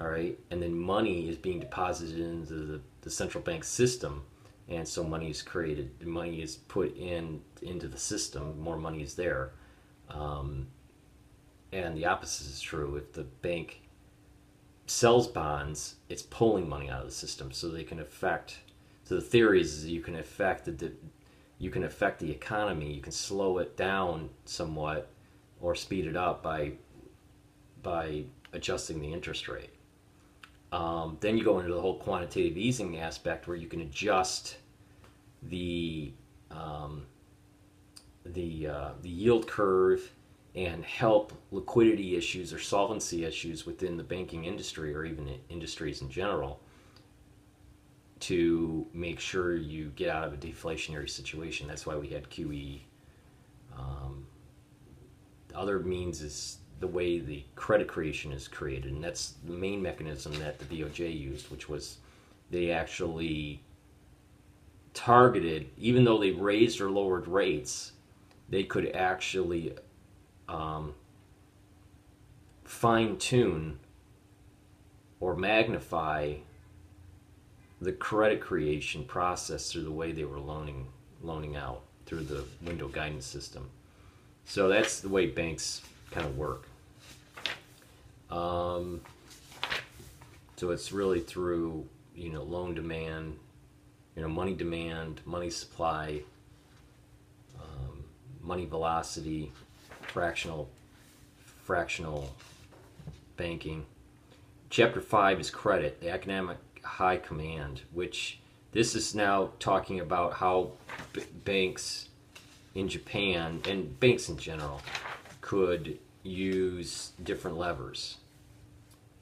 all 0.00 0.08
right, 0.08 0.38
and 0.50 0.62
then 0.62 0.76
money 0.76 1.28
is 1.28 1.36
being 1.36 1.60
deposited 1.60 2.18
into 2.18 2.54
the, 2.54 2.80
the 3.02 3.10
central 3.10 3.42
bank 3.42 3.64
system, 3.64 4.22
and 4.68 4.86
so 4.86 5.02
money 5.02 5.30
is 5.30 5.42
created, 5.42 6.06
money 6.06 6.42
is 6.42 6.56
put 6.56 6.96
in 6.96 7.40
into 7.62 7.88
the 7.88 7.98
system, 7.98 8.60
more 8.60 8.76
money 8.76 9.02
is 9.02 9.14
there, 9.14 9.52
um, 10.10 10.66
and 11.72 11.96
the 11.96 12.04
opposite 12.04 12.46
is 12.46 12.60
true. 12.60 12.96
If 12.96 13.12
the 13.12 13.24
bank 13.24 13.80
sells 14.90 15.28
bonds, 15.28 15.94
it's 16.08 16.22
pulling 16.22 16.68
money 16.68 16.90
out 16.90 17.02
of 17.02 17.06
the 17.06 17.14
system 17.14 17.52
so 17.52 17.68
they 17.68 17.84
can 17.84 18.00
affect. 18.00 18.58
So 19.04 19.14
the 19.14 19.20
theory 19.20 19.60
is 19.60 19.86
you 19.86 20.00
can 20.00 20.16
affect 20.16 20.64
the 20.64 20.92
you 21.58 21.70
can 21.70 21.84
affect 21.84 22.18
the 22.18 22.30
economy. 22.30 22.92
You 22.92 23.02
can 23.02 23.12
slow 23.12 23.58
it 23.58 23.76
down 23.76 24.30
somewhat 24.46 25.10
or 25.60 25.74
speed 25.76 26.06
it 26.06 26.16
up 26.16 26.42
by 26.42 26.72
by 27.84 28.24
adjusting 28.52 29.00
the 29.00 29.12
interest 29.12 29.46
rate. 29.46 29.70
Um, 30.72 31.18
then 31.20 31.38
you 31.38 31.44
go 31.44 31.60
into 31.60 31.72
the 31.72 31.80
whole 31.80 31.98
quantitative 31.98 32.58
easing 32.58 32.98
aspect 32.98 33.46
where 33.46 33.56
you 33.56 33.68
can 33.68 33.82
adjust 33.82 34.56
the 35.44 36.12
um, 36.50 37.06
the 38.24 38.66
uh, 38.66 38.90
the 39.02 39.08
yield 39.08 39.46
curve 39.46 40.10
and 40.54 40.84
help 40.84 41.32
liquidity 41.52 42.16
issues 42.16 42.52
or 42.52 42.58
solvency 42.58 43.24
issues 43.24 43.66
within 43.66 43.96
the 43.96 44.02
banking 44.02 44.44
industry 44.44 44.94
or 44.94 45.04
even 45.04 45.28
industries 45.48 46.02
in 46.02 46.10
general 46.10 46.60
to 48.18 48.86
make 48.92 49.18
sure 49.20 49.56
you 49.56 49.92
get 49.96 50.10
out 50.10 50.24
of 50.24 50.32
a 50.32 50.36
deflationary 50.36 51.08
situation. 51.08 51.66
That's 51.66 51.86
why 51.86 51.96
we 51.96 52.08
had 52.08 52.28
QE. 52.28 52.80
Um, 53.76 54.26
other 55.54 55.78
means 55.78 56.20
is 56.20 56.58
the 56.80 56.86
way 56.86 57.18
the 57.18 57.44
credit 57.56 57.88
creation 57.88 58.32
is 58.32 58.48
created, 58.48 58.92
and 58.92 59.02
that's 59.02 59.34
the 59.46 59.52
main 59.52 59.80
mechanism 59.80 60.32
that 60.40 60.58
the 60.58 60.64
BOJ 60.64 61.18
used, 61.18 61.50
which 61.50 61.68
was 61.68 61.98
they 62.50 62.70
actually 62.70 63.62
targeted, 64.92 65.68
even 65.78 66.04
though 66.04 66.18
they 66.18 66.32
raised 66.32 66.80
or 66.80 66.90
lowered 66.90 67.28
rates, 67.28 67.92
they 68.48 68.64
could 68.64 68.90
actually 68.94 69.74
um, 70.50 70.94
fine 72.64 73.16
tune 73.16 73.78
or 75.20 75.36
magnify 75.36 76.34
the 77.80 77.92
credit 77.92 78.40
creation 78.40 79.04
process 79.04 79.70
through 79.70 79.84
the 79.84 79.90
way 79.90 80.12
they 80.12 80.24
were 80.24 80.38
loaning 80.38 80.86
loaning 81.22 81.56
out 81.56 81.82
through 82.06 82.22
the 82.22 82.44
window 82.62 82.88
guidance 82.88 83.26
system. 83.26 83.68
So 84.44 84.68
that's 84.68 85.00
the 85.00 85.08
way 85.08 85.26
banks 85.26 85.82
kind 86.10 86.26
of 86.26 86.36
work. 86.36 86.66
Um, 88.30 89.00
so 90.56 90.70
it's 90.70 90.92
really 90.92 91.20
through 91.20 91.86
you 92.14 92.30
know 92.30 92.42
loan 92.42 92.74
demand, 92.74 93.38
you 94.16 94.22
know 94.22 94.28
money 94.28 94.54
demand, 94.54 95.20
money 95.24 95.50
supply, 95.50 96.22
um, 97.60 98.04
money 98.42 98.64
velocity, 98.64 99.52
fractional 100.10 100.68
fractional 101.64 102.34
banking. 103.36 103.86
Chapter 104.68 105.00
5 105.00 105.40
is 105.40 105.50
credit, 105.50 106.00
the 106.00 106.10
economic 106.10 106.58
high 106.82 107.16
command, 107.16 107.82
which 107.92 108.40
this 108.72 108.94
is 108.94 109.14
now 109.14 109.50
talking 109.58 110.00
about 110.00 110.34
how 110.34 110.72
banks 111.44 112.08
in 112.74 112.88
Japan 112.88 113.60
and 113.68 113.98
banks 114.00 114.28
in 114.28 114.36
general 114.36 114.80
could 115.40 115.98
use 116.22 117.12
different 117.22 117.56
levers. 117.56 118.16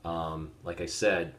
Um, 0.05 0.51
like 0.65 0.81
I 0.81 0.87
said, 0.87 1.35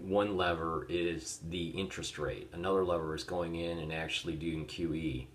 one 0.00 0.36
lever 0.36 0.86
is 0.88 1.40
the 1.48 1.68
interest 1.68 2.18
rate. 2.18 2.48
Another 2.52 2.84
lever 2.84 3.14
is 3.14 3.24
going 3.24 3.56
in 3.56 3.78
and 3.78 3.92
actually 3.92 4.34
doing 4.34 4.66
QE. 4.66 5.26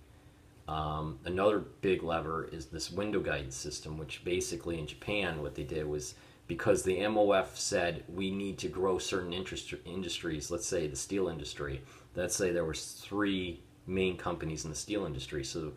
Um, 0.67 1.19
another 1.25 1.59
big 1.59 2.03
lever 2.03 2.49
is 2.51 2.65
this 2.65 2.91
window 2.91 3.21
guidance 3.21 3.55
system, 3.55 3.97
which 3.97 4.23
basically 4.25 4.79
in 4.79 4.87
Japan, 4.87 5.41
what 5.41 5.55
they 5.55 5.63
did 5.63 5.87
was 5.87 6.15
because 6.47 6.83
the 6.83 6.97
MOF 6.99 7.55
said 7.55 8.03
we 8.13 8.31
need 8.31 8.57
to 8.59 8.67
grow 8.67 8.97
certain 8.97 9.33
interest, 9.33 9.73
industries, 9.85 10.51
let's 10.51 10.67
say 10.67 10.87
the 10.87 10.95
steel 10.95 11.27
industry, 11.27 11.81
let's 12.15 12.35
say 12.35 12.51
there 12.51 12.65
were 12.65 12.73
three 12.73 13.61
main 13.85 14.17
companies 14.17 14.63
in 14.63 14.69
the 14.69 14.75
steel 14.75 15.05
industry. 15.05 15.43
So 15.43 15.73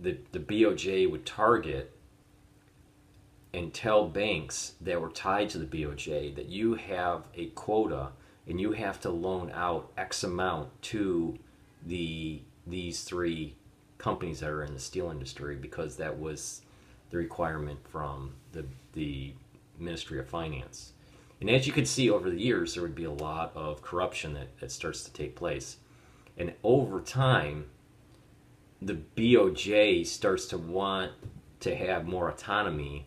the, 0.00 0.18
the 0.32 0.40
BOJ 0.40 1.10
would 1.10 1.24
target 1.24 1.94
and 3.54 3.72
tell 3.72 4.08
banks 4.08 4.74
that 4.80 5.00
were 5.00 5.10
tied 5.10 5.48
to 5.50 5.58
the 5.58 5.66
BOJ 5.66 6.34
that 6.34 6.46
you 6.46 6.74
have 6.74 7.28
a 7.34 7.46
quota 7.50 8.10
and 8.46 8.60
you 8.60 8.72
have 8.72 9.00
to 9.00 9.10
loan 9.10 9.50
out 9.54 9.92
X 9.96 10.24
amount 10.24 10.82
to 10.82 11.38
the 11.86 12.42
these 12.66 13.02
three 13.02 13.54
companies 13.98 14.40
that 14.40 14.50
are 14.50 14.64
in 14.64 14.74
the 14.74 14.80
steel 14.80 15.10
industry 15.10 15.56
because 15.56 15.96
that 15.96 16.18
was 16.18 16.62
the 17.10 17.16
requirement 17.16 17.78
from 17.88 18.34
the, 18.52 18.64
the 18.92 19.32
Ministry 19.78 20.18
of 20.18 20.28
Finance. 20.28 20.92
And 21.40 21.50
as 21.50 21.66
you 21.66 21.72
can 21.72 21.84
see 21.84 22.10
over 22.10 22.30
the 22.30 22.40
years, 22.40 22.74
there 22.74 22.82
would 22.82 22.94
be 22.94 23.04
a 23.04 23.12
lot 23.12 23.52
of 23.54 23.82
corruption 23.82 24.34
that, 24.34 24.58
that 24.60 24.72
starts 24.72 25.04
to 25.04 25.12
take 25.12 25.36
place. 25.36 25.76
And 26.36 26.52
over 26.62 27.00
time, 27.00 27.66
the 28.80 28.98
BOJ 29.16 30.06
starts 30.06 30.46
to 30.46 30.58
want 30.58 31.12
to 31.60 31.74
have 31.74 32.06
more 32.06 32.28
autonomy 32.28 33.06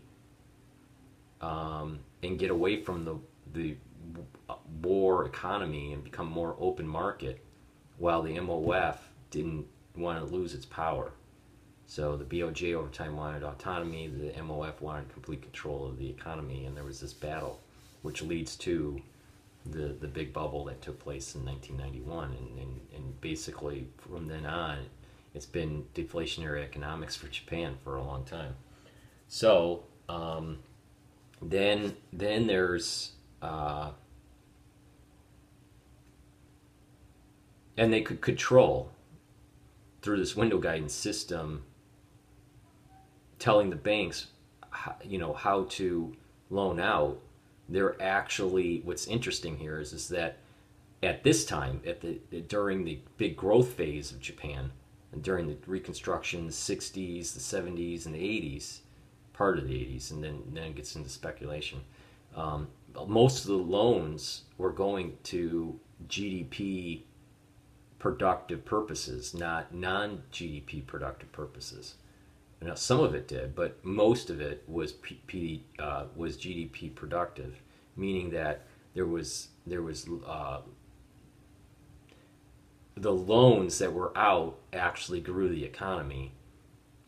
um, 1.41 2.00
and 2.23 2.39
get 2.39 2.50
away 2.50 2.82
from 2.82 3.06
the, 3.06 3.15
the 3.54 3.76
war 4.82 5.26
economy 5.26 5.93
and 5.93 6.04
become 6.04 6.28
more 6.28 6.56
open 6.60 6.88
market, 6.88 7.43
while 7.97 8.21
the 8.21 8.38
MOF 8.38 8.97
didn't 9.30 9.65
wanted 9.97 10.21
to 10.21 10.33
lose 10.33 10.53
its 10.53 10.65
power. 10.65 11.12
So 11.86 12.17
the 12.17 12.25
BOJ 12.25 12.75
over 12.75 12.89
time 12.89 13.15
wanted 13.15 13.43
autonomy, 13.43 14.07
the 14.07 14.31
MOF 14.41 14.81
wanted 14.81 15.12
complete 15.13 15.41
control 15.41 15.86
of 15.86 15.97
the 15.97 16.10
economy, 16.10 16.65
and 16.65 16.75
there 16.75 16.83
was 16.83 16.99
this 16.99 17.13
battle, 17.13 17.62
which 18.01 18.21
leads 18.21 18.55
to 18.57 19.01
the 19.65 19.95
the 19.99 20.07
big 20.07 20.33
bubble 20.33 20.65
that 20.65 20.81
took 20.81 20.99
place 20.99 21.36
in 21.36 21.45
1991, 21.45 22.36
and, 22.38 22.60
and, 22.60 22.81
and 22.95 23.21
basically 23.21 23.88
from 23.97 24.27
then 24.27 24.45
on, 24.45 24.79
it's 25.33 25.45
been 25.45 25.86
deflationary 25.95 26.63
economics 26.63 27.15
for 27.15 27.27
Japan 27.27 27.77
for 27.83 27.95
a 27.95 28.03
long 28.03 28.23
time. 28.25 28.55
So 29.27 29.83
um, 30.10 30.60
then 31.41 31.95
then 32.12 32.47
there's 32.47 33.13
uh, 33.41 33.91
and 37.77 37.93
they 37.93 38.01
could 38.01 38.21
control 38.21 38.91
through 40.01 40.17
this 40.17 40.36
window 40.36 40.57
guidance 40.57 40.93
system 40.93 41.63
telling 43.39 43.69
the 43.69 43.75
banks 43.75 44.27
you 45.03 45.17
know 45.17 45.33
how 45.33 45.65
to 45.69 46.15
loan 46.49 46.79
out 46.79 47.19
they're 47.69 48.01
actually 48.01 48.81
what's 48.86 49.07
interesting 49.07 49.57
here 49.57 49.79
is 49.79 49.93
is 49.93 50.10
that 50.10 50.38
at 51.03 51.23
this 51.23 51.45
time 51.45 51.81
at 51.86 52.01
the 52.01 52.19
during 52.47 52.83
the 52.83 52.99
big 53.17 53.36
growth 53.36 53.69
phase 53.69 54.12
of 54.12 54.19
Japan 54.19 54.71
and 55.12 55.23
during 55.23 55.47
the 55.47 55.57
reconstruction 55.67 56.45
the 56.45 56.51
60s 56.51 57.33
the 57.33 57.39
70s 57.39 58.05
and 58.05 58.15
the 58.15 58.19
80s 58.19 58.79
part 59.33 59.60
of 59.60 59.67
the 59.67 59.73
80s 59.73 60.12
and 60.12 60.23
then 60.23 60.43
then 60.51 60.63
it 60.63 60.75
gets 60.75 60.95
into 60.95 61.10
speculation 61.10 61.79
um, 62.36 62.67
most 63.07 63.41
of 63.41 63.47
the 63.47 63.57
loans 63.57 64.43
were 64.57 64.71
going 64.71 65.17
to 65.23 65.79
GDP 66.07 67.03
productive 67.99 68.65
purposes 68.65 69.33
not 69.33 69.73
non 69.73 70.23
GDP 70.31 70.86
productive 70.86 71.31
purposes 71.31 71.95
now, 72.62 72.73
some 72.73 72.99
of 72.99 73.13
it 73.13 73.27
did, 73.27 73.55
but 73.55 73.83
most 73.86 74.29
of 74.29 74.41
it 74.41 74.63
was 74.67 74.93
P, 74.93 75.21
P, 75.27 75.63
uh, 75.77 76.05
was 76.15 76.38
GDP 76.38 76.93
productive, 76.93 77.62
meaning 77.95 78.31
that 78.31 78.63
there 78.95 79.05
was 79.05 79.49
there 79.67 79.83
was 79.83 80.07
uh, 80.25 80.62
the 82.95 83.13
loans 83.13 83.77
that 83.77 83.93
were 83.93 84.17
out 84.17 84.57
actually 84.73 85.21
grew 85.21 85.49
the 85.49 85.63
economy 85.63 86.33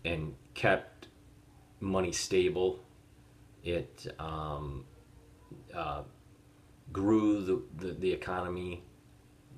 and 0.05 0.35
kept 0.53 1.07
money 1.79 2.11
stable. 2.11 2.81
It 3.63 4.05
um, 4.19 4.85
uh, 5.73 6.03
grew 6.93 7.43
the, 7.43 7.61
the, 7.77 7.93
the 7.93 8.11
economy. 8.11 8.83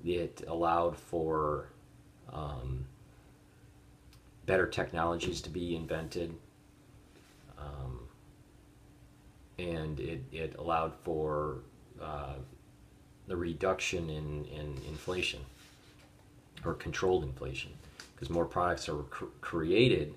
It 0.04 0.42
allowed 0.46 0.96
for 0.96 1.68
um, 2.32 2.86
better 4.46 4.66
technologies 4.66 5.40
to 5.42 5.50
be 5.50 5.76
invented. 5.76 6.34
Um, 7.58 8.00
and 9.58 10.00
it, 10.00 10.22
it 10.32 10.56
allowed 10.58 10.94
for 11.04 11.58
uh, 12.00 12.34
the 13.28 13.36
reduction 13.36 14.10
in, 14.10 14.44
in 14.46 14.76
inflation 14.88 15.40
or 16.64 16.74
controlled 16.74 17.24
inflation 17.24 17.72
because 18.14 18.30
more 18.30 18.44
products 18.44 18.88
are 18.88 19.02
cr- 19.04 19.26
created 19.40 20.14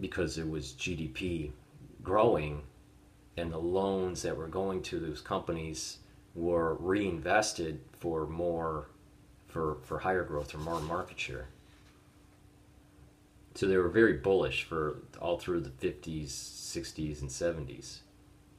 because 0.00 0.38
it 0.38 0.48
was 0.48 0.72
GDP 0.72 1.50
growing 2.02 2.62
and 3.36 3.52
the 3.52 3.58
loans 3.58 4.22
that 4.22 4.36
were 4.36 4.48
going 4.48 4.82
to 4.82 5.00
those 5.00 5.20
companies 5.20 5.98
were 6.36 6.74
reinvested 6.74 7.80
for 7.98 8.26
more 8.26 8.86
for, 9.48 9.78
for 9.82 9.98
higher 10.00 10.22
growth 10.22 10.54
or 10.54 10.58
more 10.58 10.80
market 10.80 11.18
share 11.18 11.48
so 13.56 13.66
they 13.66 13.78
were 13.78 13.88
very 13.88 14.12
bullish 14.12 14.64
for 14.64 14.98
all 15.18 15.38
through 15.38 15.60
the 15.60 15.70
50s, 15.70 16.26
60s, 16.26 17.22
and 17.22 17.30
70s, 17.30 18.00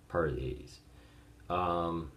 part 0.07 0.29
of 0.29 0.35
the 0.37 0.41
80s. 0.41 1.53
Um, 1.53 2.11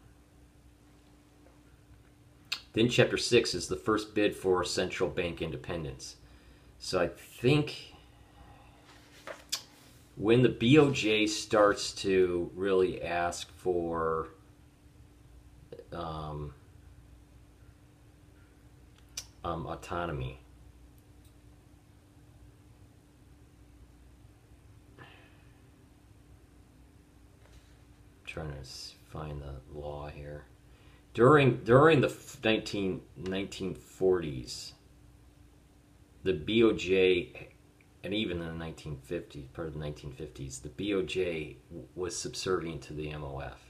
then 2.73 2.89
chapter 2.89 3.19
six 3.19 3.55
is 3.55 3.69
the 3.69 3.77
first 3.77 4.15
bid 4.15 4.35
for 4.35 4.65
central 4.65 5.11
bank 5.11 5.43
independence. 5.43 6.17
So 6.79 6.99
I 6.99 7.09
think 7.09 7.95
when 10.17 10.43
the 10.43 10.49
BOJ 10.49 11.29
starts 11.29 11.93
to 11.97 12.51
really 12.55 13.03
ask 13.03 13.53
for 13.59 14.29
um, 15.93 16.55
um, 19.45 19.67
autonomy 19.67 20.41
trying 28.31 28.51
to 28.53 28.69
find 29.11 29.43
the 29.43 29.79
law 29.79 30.09
here. 30.09 30.45
During 31.15 31.65
during 31.65 32.01
the 32.01 32.15
19, 32.45 33.01
1940s, 33.21 34.73
the 36.23 36.33
BOJ, 36.33 37.49
and 38.05 38.15
even 38.15 38.41
in 38.41 38.59
the 38.59 38.65
1950s, 38.65 39.53
part 39.53 39.69
of 39.69 39.75
the 39.75 39.81
1950s, 39.81 40.63
the 40.63 40.69
BOJ 40.69 41.57
was 41.97 42.17
subservient 42.17 42.83
to 42.83 42.93
the 42.93 43.09
MOF, 43.09 43.70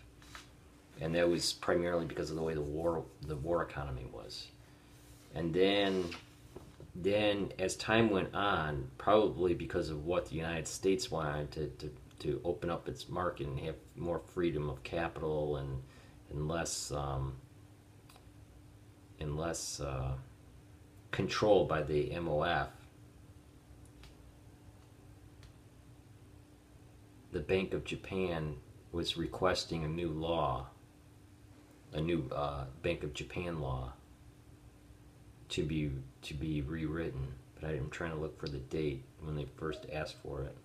and 1.00 1.14
that 1.14 1.28
was 1.28 1.52
primarily 1.52 2.06
because 2.06 2.30
of 2.30 2.36
the 2.36 2.42
way 2.42 2.54
the 2.54 2.60
war 2.60 3.04
the 3.26 3.36
war 3.36 3.62
economy 3.62 4.06
was, 4.12 4.48
and 5.34 5.52
then 5.54 6.04
then 6.94 7.52
as 7.58 7.76
time 7.76 8.10
went 8.10 8.34
on, 8.34 8.88
probably 8.98 9.54
because 9.54 9.90
of 9.90 10.04
what 10.04 10.26
the 10.26 10.34
United 10.34 10.66
States 10.66 11.10
wanted 11.10 11.50
to, 11.52 11.66
to 11.78 11.90
to 12.20 12.40
open 12.44 12.68
up 12.70 12.86
its 12.86 13.08
market 13.08 13.46
and 13.46 13.58
have 13.60 13.76
more 13.96 14.20
freedom 14.34 14.68
of 14.68 14.82
capital 14.82 15.56
and 15.56 15.82
and 16.30 16.48
less 16.48 16.92
um, 16.92 17.34
and 19.18 19.36
less 19.36 19.80
uh, 19.80 20.12
control 21.10 21.64
by 21.64 21.82
the 21.82 22.10
MOF. 22.10 22.68
The 27.32 27.40
Bank 27.40 27.74
of 27.74 27.84
Japan 27.84 28.56
was 28.92 29.16
requesting 29.16 29.84
a 29.84 29.88
new 29.88 30.08
law, 30.08 30.66
a 31.92 32.00
new 32.00 32.29
uh, 32.35 32.64
Bank 32.83 33.03
of 33.03 33.14
Japan 33.14 33.61
law 33.61 33.92
to 35.50 35.64
be 35.64 35.90
to 36.22 36.35
be 36.35 36.62
rewritten, 36.62 37.26
but 37.55 37.70
I, 37.70 37.72
am 37.74 37.90
trying 37.90 38.12
to 38.12 38.16
look 38.16 38.38
for 38.38 38.48
the 38.48 38.59
date 38.59 39.03
when 39.20 39.35
they 39.35 39.46
first 39.57 39.87
asked 39.92 40.16
for 40.22 40.42
it. 40.42 40.57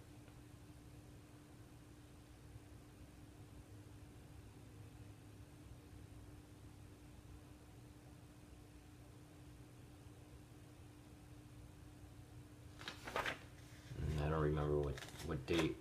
I 14.23 14.29
don't 14.29 14.41
remember 14.41 14.77
what 14.79 14.95
what 15.25 15.45
date. 15.45 15.75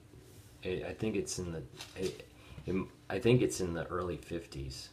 I, 0.65 0.95
think 0.99 1.15
it's 1.15 1.39
in 1.39 1.53
the. 1.53 1.63
I 3.11 3.19
think 3.19 3.43
it's 3.43 3.61
in 3.61 3.75
the 3.75 3.85
early 3.87 4.17
50s. 4.17 4.89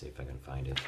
See 0.00 0.06
if 0.06 0.18
I 0.18 0.24
can 0.24 0.38
find 0.38 0.66
it. 0.66 0.80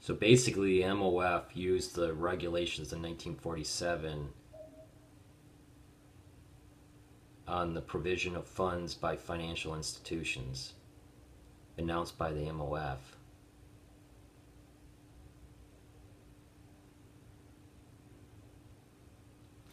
So 0.00 0.14
basically, 0.14 0.80
MOF 0.80 1.54
used 1.54 1.94
the 1.94 2.14
regulations 2.14 2.92
in 2.92 3.02
1947 3.02 4.30
on 7.46 7.74
the 7.74 7.82
provision 7.82 8.34
of 8.34 8.46
funds 8.46 8.94
by 8.94 9.16
financial 9.16 9.76
institutions 9.76 10.72
announced 11.76 12.18
by 12.18 12.32
the 12.32 12.40
MOF. 12.40 12.98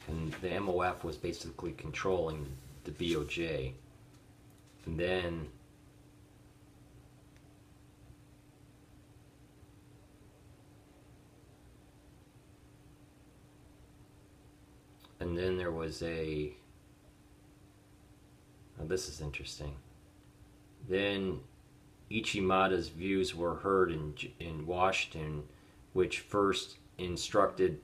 And 0.07 0.34
the 0.45 0.55
MOF 0.55 1.03
was 1.03 1.17
basically 1.17 1.71
controlling 1.71 2.47
the 2.83 2.91
BOJ. 2.91 3.73
And 4.85 4.99
then 4.99 5.47
and 15.19 15.35
then 15.35 15.57
there 15.57 15.71
was 15.71 16.03
a 16.03 16.53
oh, 18.79 18.85
this 18.85 19.09
is 19.09 19.21
interesting 19.21 19.73
then 20.87 21.39
Ichimada's 22.11 22.89
views 22.89 23.33
were 23.33 23.55
heard 23.55 23.91
in, 23.91 24.13
in 24.39 24.67
Washington, 24.67 25.45
which 25.93 26.19
first 26.19 26.77
instructed 26.99 27.81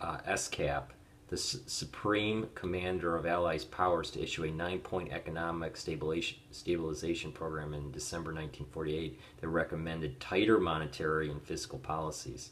uh, 0.00 0.16
SCAP, 0.34 0.92
the 1.28 1.36
Supreme 1.36 2.48
Commander 2.54 3.16
of 3.16 3.26
Allies 3.26 3.64
powers, 3.64 4.10
to 4.12 4.22
issue 4.22 4.44
a 4.44 4.50
nine 4.50 4.78
point 4.78 5.12
economic 5.12 5.76
stabilization, 5.76 7.32
program 7.32 7.74
in 7.74 7.90
December 7.90 8.30
1948 8.30 9.18
that 9.40 9.48
recommended 9.48 10.20
tighter 10.20 10.60
monetary 10.60 11.30
and 11.30 11.42
fiscal 11.42 11.80
policies. 11.80 12.50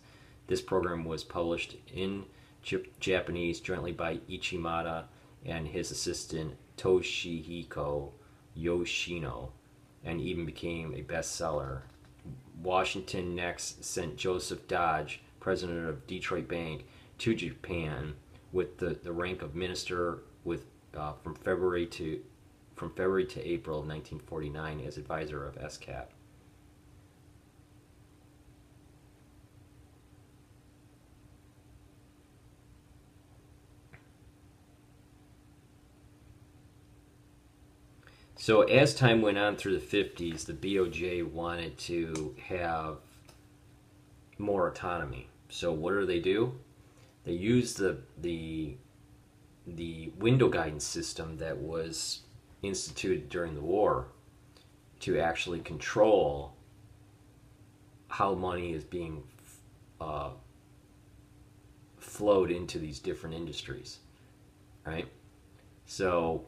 This 0.49 0.61
program 0.61 1.05
was 1.05 1.23
published 1.23 1.77
in 1.95 2.25
Japanese 2.99 3.61
jointly 3.61 3.93
by 3.93 4.17
Ichimada 4.29 5.05
and 5.45 5.69
his 5.69 5.91
assistant 5.91 6.57
Toshihiko 6.77 8.11
Yoshino 8.57 9.53
and 10.05 10.21
even 10.21 10.45
became 10.45 10.95
a 10.95 11.03
bestseller. 11.03 11.83
Washington 12.61 13.37
next 13.37 13.85
sent 13.85 14.17
Joseph 14.17 14.67
Dodge, 14.67 15.21
president 15.39 15.89
of 15.89 16.07
Detroit 16.07 16.49
Bank, 16.49 16.87
to 17.19 17.35
Japan 17.35 18.15
with 18.55 18.79
the, 18.79 18.97
the 19.03 19.13
rank 19.13 19.43
of 19.43 19.55
minister 19.57 20.23
with 20.45 20.65
uh, 20.97 21.13
from 21.25 21.35
February 21.35 21.87
to 21.87 22.21
from 22.77 22.91
February 22.91 23.27
to 23.27 23.47
April 23.47 23.81
of 23.81 23.87
1949 23.87 24.81
as 24.87 24.97
advisor 24.97 25.45
of 25.47 25.57
SCAP. 25.57 26.07
So 38.37 38.63
as 38.63 38.95
time 38.95 39.23
went 39.23 39.39
on 39.39 39.57
through 39.57 39.79
the 39.79 39.87
50s, 39.87 40.45
the 40.45 40.53
BOJ 40.53 41.27
wanted 41.27 41.79
to 41.79 42.37
have 42.49 42.99
more 44.37 44.69
autonomy. 44.69 45.29
So 45.49 45.73
what 45.73 45.93
do 45.93 46.05
they 46.05 46.21
do? 46.21 46.53
They 47.25 47.33
use 47.33 47.75
the 47.75 47.99
the 48.21 48.77
the 49.67 50.13
window 50.19 50.49
guidance 50.49 50.85
system 50.85 51.39
that 51.39 51.57
was 51.57 52.21
instituted 52.63 53.29
during 53.29 53.55
the 53.55 53.61
war 53.61 54.09
to 55.01 55.19
actually 55.19 55.61
control 55.61 56.55
how 58.09 58.35
money 58.35 58.73
is 58.73 58.85
being 58.85 59.23
uh, 60.01 60.31
flowed 61.99 62.51
into 62.51 62.79
these 62.79 62.99
different 62.99 63.35
industries, 63.35 63.99
right? 64.87 65.09
So 65.87 66.47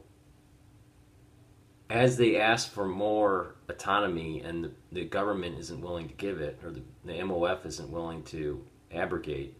as 1.89 2.17
they 2.17 2.37
ask 2.37 2.71
for 2.71 2.87
more 2.87 3.55
autonomy 3.69 4.41
and 4.41 4.63
the, 4.63 4.71
the 4.91 5.05
government 5.05 5.57
isn't 5.59 5.81
willing 5.81 6.07
to 6.07 6.13
give 6.15 6.39
it, 6.41 6.59
or 6.63 6.71
the, 6.71 6.81
the 7.05 7.13
MOF 7.13 7.65
isn't 7.65 7.89
willing 7.89 8.23
to 8.23 8.63
abrogate, 8.91 9.55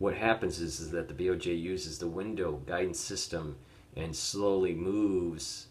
what 0.00 0.14
happens 0.14 0.60
is, 0.60 0.80
is 0.80 0.90
that 0.90 1.08
the 1.08 1.14
BOJ 1.14 1.60
uses 1.60 1.98
the 1.98 2.08
window 2.08 2.62
guidance 2.66 2.98
system 2.98 3.54
and 3.94 4.16
slowly 4.16 4.74
moves 4.74 5.66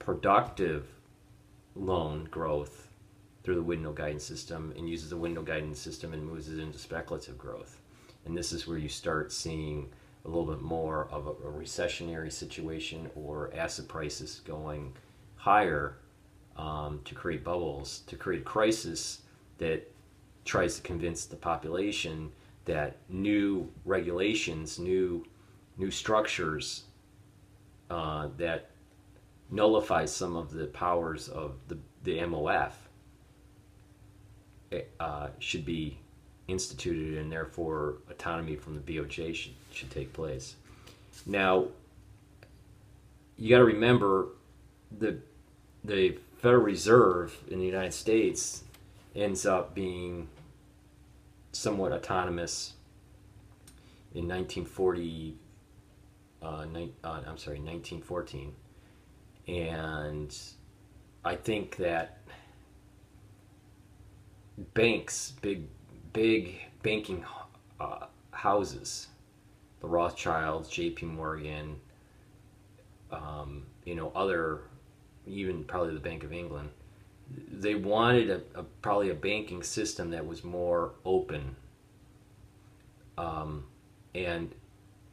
productive 0.00 0.88
loan 1.76 2.24
growth 2.32 2.88
through 3.44 3.54
the 3.54 3.62
window 3.62 3.92
guidance 3.92 4.24
system 4.24 4.74
and 4.76 4.88
uses 4.88 5.10
the 5.10 5.16
window 5.16 5.40
guidance 5.40 5.78
system 5.78 6.12
and 6.12 6.26
moves 6.26 6.48
it 6.48 6.58
into 6.58 6.78
speculative 6.78 7.38
growth. 7.38 7.80
And 8.24 8.36
this 8.36 8.52
is 8.52 8.66
where 8.66 8.76
you 8.76 8.88
start 8.88 9.30
seeing 9.30 9.88
a 10.24 10.28
little 10.28 10.52
bit 10.52 10.60
more 10.60 11.06
of 11.12 11.28
a, 11.28 11.30
a 11.30 11.52
recessionary 11.52 12.32
situation 12.32 13.08
or 13.14 13.52
asset 13.54 13.86
prices 13.86 14.40
going 14.44 14.92
higher 15.36 15.98
um, 16.56 17.02
to 17.04 17.14
create 17.14 17.44
bubbles, 17.44 18.00
to 18.08 18.16
create 18.16 18.44
crisis 18.44 19.20
that 19.58 19.88
tries 20.44 20.74
to 20.74 20.82
convince 20.82 21.26
the 21.26 21.36
population 21.36 22.32
that 22.64 22.96
new 23.08 23.70
regulations, 23.84 24.78
new 24.78 25.24
new 25.76 25.90
structures 25.90 26.84
uh, 27.90 28.28
that 28.36 28.70
nullify 29.50 30.04
some 30.04 30.36
of 30.36 30.52
the 30.52 30.66
powers 30.66 31.28
of 31.28 31.56
the, 31.68 31.78
the 32.04 32.18
MOF 32.18 32.72
eh, 34.72 34.82
uh, 35.00 35.28
should 35.38 35.64
be 35.64 35.98
instituted 36.48 37.18
and 37.18 37.30
therefore 37.30 37.96
autonomy 38.10 38.56
from 38.56 38.74
the 38.74 38.80
BOJ 38.80 39.34
should, 39.34 39.52
should 39.72 39.90
take 39.90 40.12
place. 40.12 40.56
Now, 41.26 41.66
you 43.36 43.50
got 43.50 43.58
to 43.58 43.64
remember 43.64 44.28
the 44.98 45.18
the 45.82 46.18
Federal 46.38 46.62
Reserve 46.62 47.36
in 47.48 47.58
the 47.58 47.66
United 47.66 47.92
States 47.92 48.62
ends 49.14 49.44
up 49.44 49.74
being 49.74 50.28
somewhat 51.54 51.92
autonomous 51.92 52.74
in 54.14 54.28
1940 54.28 55.36
uh, 56.42 56.66
ni- 56.72 56.92
uh, 57.02 57.20
I'm 57.26 57.38
sorry 57.38 57.58
1914 57.58 58.52
and 59.48 60.36
I 61.24 61.36
think 61.36 61.76
that 61.76 62.18
banks 64.74 65.32
big 65.40 65.68
big 66.12 66.60
banking 66.82 67.24
uh, 67.80 68.06
houses, 68.30 69.08
the 69.80 69.88
Rothschilds, 69.88 70.68
J.P. 70.68 71.06
Morgan, 71.06 71.76
um, 73.10 73.66
you 73.84 73.94
know, 73.94 74.12
other, 74.14 74.62
even 75.26 75.64
probably 75.64 75.94
the 75.94 76.00
Bank 76.00 76.24
of 76.24 76.32
England, 76.32 76.70
they 77.30 77.74
wanted 77.74 78.30
a, 78.30 78.40
a 78.54 78.62
probably 78.82 79.10
a 79.10 79.14
banking 79.14 79.62
system 79.62 80.10
that 80.10 80.26
was 80.26 80.44
more 80.44 80.92
open 81.04 81.56
um, 83.16 83.64
and 84.14 84.54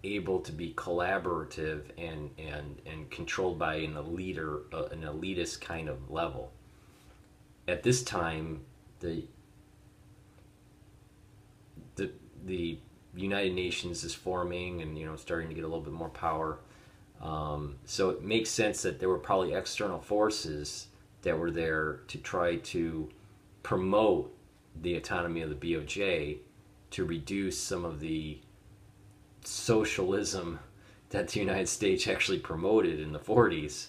able 0.03 0.39
to 0.39 0.51
be 0.51 0.73
collaborative 0.73 1.83
and 1.97 2.31
and 2.37 2.81
and 2.85 3.09
controlled 3.09 3.59
by 3.59 3.75
an 3.75 4.15
leader, 4.15 4.61
uh, 4.73 4.85
an 4.85 5.01
elitist 5.01 5.61
kind 5.61 5.87
of 5.87 6.09
level. 6.09 6.51
At 7.67 7.83
this 7.83 8.03
time, 8.03 8.61
the 8.99 9.25
the 11.95 12.11
the 12.45 12.79
United 13.15 13.53
Nations 13.53 14.03
is 14.03 14.13
forming 14.13 14.81
and 14.81 14.97
you 14.97 15.05
know 15.05 15.15
starting 15.15 15.49
to 15.49 15.55
get 15.55 15.63
a 15.63 15.67
little 15.67 15.83
bit 15.83 15.93
more 15.93 16.09
power. 16.09 16.59
Um, 17.21 17.75
so 17.85 18.09
it 18.09 18.23
makes 18.23 18.49
sense 18.49 18.81
that 18.81 18.99
there 18.99 19.07
were 19.07 19.19
probably 19.19 19.53
external 19.53 19.99
forces 19.99 20.87
that 21.21 21.37
were 21.37 21.51
there 21.51 21.99
to 22.07 22.17
try 22.17 22.57
to 22.57 23.09
promote 23.63 24.35
the 24.81 24.95
autonomy 24.95 25.41
of 25.41 25.49
the 25.49 25.55
BOJ 25.55 26.37
to 26.91 27.05
reduce 27.05 27.57
some 27.57 27.85
of 27.85 27.99
the 27.99 28.39
socialism 29.43 30.59
that 31.09 31.27
the 31.29 31.39
United 31.39 31.67
States 31.67 32.07
actually 32.07 32.39
promoted 32.39 32.99
in 32.99 33.11
the 33.11 33.19
40s 33.19 33.87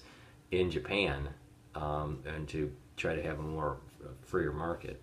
in 0.50 0.70
Japan 0.70 1.28
um, 1.74 2.18
and 2.26 2.48
to 2.48 2.72
try 2.96 3.14
to 3.14 3.22
have 3.22 3.38
a 3.38 3.42
more 3.42 3.76
freer 4.22 4.52
market. 4.52 5.00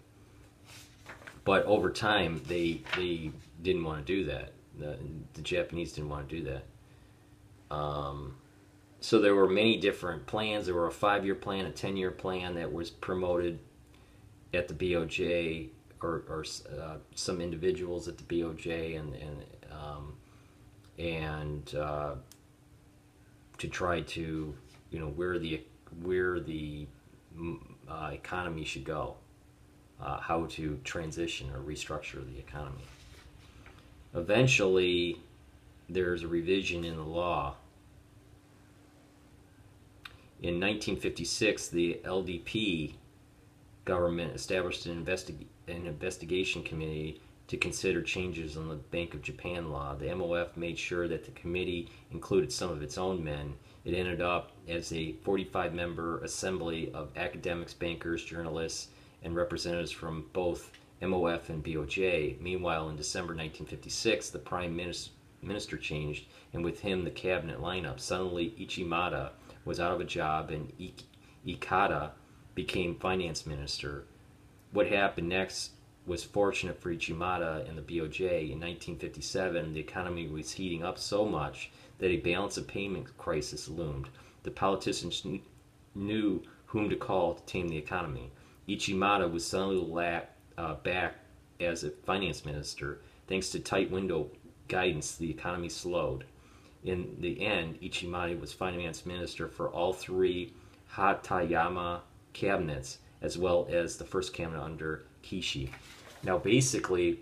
But 1.43 1.65
over 1.65 1.89
time, 1.89 2.41
they 2.47 2.81
they 2.95 3.31
didn't 3.63 3.83
want 3.83 4.05
to 4.05 4.13
do 4.13 4.25
that. 4.25 4.51
The, 4.77 4.97
the 5.33 5.41
Japanese 5.41 5.93
didn't 5.93 6.09
want 6.09 6.29
to 6.29 6.35
do 6.37 6.43
that. 6.43 7.75
Um, 7.75 8.35
so 9.01 9.19
there 9.19 9.35
were 9.35 9.47
many 9.47 9.77
different 9.77 10.25
plans. 10.25 10.65
There 10.65 10.75
were 10.75 10.87
a 10.87 10.91
five-year 10.91 11.35
plan, 11.35 11.65
a 11.65 11.71
ten-year 11.71 12.11
plan 12.11 12.55
that 12.55 12.71
was 12.71 12.89
promoted 12.89 13.59
at 14.53 14.67
the 14.67 14.73
BOJ 14.73 15.69
or, 16.01 16.23
or 16.27 16.45
uh, 16.79 16.95
some 17.15 17.41
individuals 17.41 18.07
at 18.07 18.17
the 18.17 18.23
BOJ 18.23 18.99
and 18.99 19.15
and 19.15 19.43
um, 19.71 20.13
and 20.97 21.75
uh, 21.75 22.15
to 23.57 23.67
try 23.67 24.01
to 24.01 24.55
you 24.91 24.99
know 24.99 25.09
where 25.09 25.37
the 25.39 25.61
where 26.01 26.39
the 26.39 26.87
uh, 27.89 28.09
economy 28.11 28.63
should 28.63 28.83
go 28.83 29.15
uh, 30.01 30.19
how 30.19 30.45
to 30.45 30.79
transition 30.83 31.49
or 31.51 31.59
restructure 31.59 32.25
the 32.33 32.39
economy. 32.39 32.83
Eventually, 34.15 35.17
there's 35.89 36.23
a 36.23 36.27
revision 36.27 36.83
in 36.83 36.95
the 36.95 37.03
law. 37.03 37.55
In 40.41 40.55
1956, 40.55 41.67
the 41.67 41.99
LDP 42.05 42.93
government 43.83 44.33
established 44.33 44.85
an, 44.85 45.03
investi- 45.03 45.47
an 45.67 45.85
investigation 45.85 46.63
committee 46.63 47.21
to 47.47 47.57
consider 47.57 48.01
changes 48.01 48.55
in 48.55 48.69
the 48.69 48.75
Bank 48.75 49.13
of 49.13 49.21
Japan 49.21 49.69
law. 49.69 49.95
The 49.95 50.05
MOF 50.05 50.55
made 50.55 50.77
sure 50.77 51.09
that 51.09 51.25
the 51.25 51.31
committee 51.31 51.89
included 52.11 52.53
some 52.53 52.69
of 52.69 52.81
its 52.81 52.97
own 52.97 53.21
men. 53.21 53.55
It 53.83 53.93
ended 53.93 54.21
up 54.21 54.51
as 54.69 54.93
a 54.93 55.13
45 55.23 55.73
member 55.73 56.19
assembly 56.23 56.89
of 56.93 57.09
academics, 57.17 57.73
bankers, 57.73 58.23
journalists, 58.23 58.89
and 59.23 59.35
representatives 59.35 59.91
from 59.91 60.25
both 60.31 60.71
MOF 61.01 61.49
and 61.49 61.61
BOJ. 61.61 62.39
Meanwhile, 62.39 62.87
in 62.89 62.95
December 62.95 63.33
1956, 63.33 64.29
the 64.29 64.39
prime 64.39 64.79
minister 65.41 65.75
changed, 65.75 66.27
and 66.53 66.63
with 66.63 66.79
him 66.79 67.03
the 67.03 67.11
cabinet 67.11 67.59
lineup. 67.59 67.99
Suddenly, 67.99 68.53
Ichimada 68.57 69.31
was 69.69 69.79
out 69.79 69.93
of 69.93 70.01
a 70.01 70.03
job, 70.03 70.49
and 70.49 70.73
Ikeda 71.45 72.09
became 72.55 72.95
finance 72.95 73.45
minister. 73.45 74.03
What 74.71 74.87
happened 74.87 75.29
next 75.29 75.73
was 76.07 76.23
fortunate 76.23 76.81
for 76.81 76.91
Ichimada 76.91 77.69
and 77.69 77.77
the 77.77 77.83
BOJ. 77.83 78.51
In 78.51 78.59
1957, 78.59 79.73
the 79.73 79.79
economy 79.79 80.27
was 80.27 80.53
heating 80.53 80.83
up 80.83 80.97
so 80.97 81.23
much 81.23 81.69
that 81.99 82.09
a 82.09 82.17
balance 82.17 82.57
of 82.57 82.67
payment 82.67 83.15
crisis 83.19 83.69
loomed. 83.69 84.09
The 84.41 84.49
politicians 84.49 85.23
knew 85.93 86.41
whom 86.65 86.89
to 86.89 86.95
call 86.95 87.35
to 87.35 87.45
tame 87.45 87.69
the 87.69 87.77
economy. 87.77 88.31
Ichimada 88.67 89.31
was 89.31 89.45
suddenly 89.45 89.77
la- 89.77 90.21
uh, 90.57 90.75
back 90.77 91.13
as 91.59 91.83
a 91.83 91.91
finance 91.91 92.43
minister. 92.43 93.01
Thanks 93.27 93.51
to 93.51 93.59
tight 93.59 93.91
window 93.91 94.31
guidance, 94.67 95.15
the 95.15 95.29
economy 95.29 95.69
slowed. 95.69 96.25
In 96.83 97.17
the 97.19 97.45
end, 97.45 97.79
Ichimada 97.81 98.39
was 98.39 98.53
finance 98.53 99.05
minister 99.05 99.47
for 99.47 99.69
all 99.69 99.93
three 99.93 100.53
Hatoyama 100.93 102.01
cabinets, 102.33 102.99
as 103.21 103.37
well 103.37 103.67
as 103.69 103.97
the 103.97 104.05
first 104.05 104.33
cabinet 104.33 104.61
under 104.61 105.03
Kishi. 105.23 105.69
Now, 106.23 106.37
basically, 106.37 107.19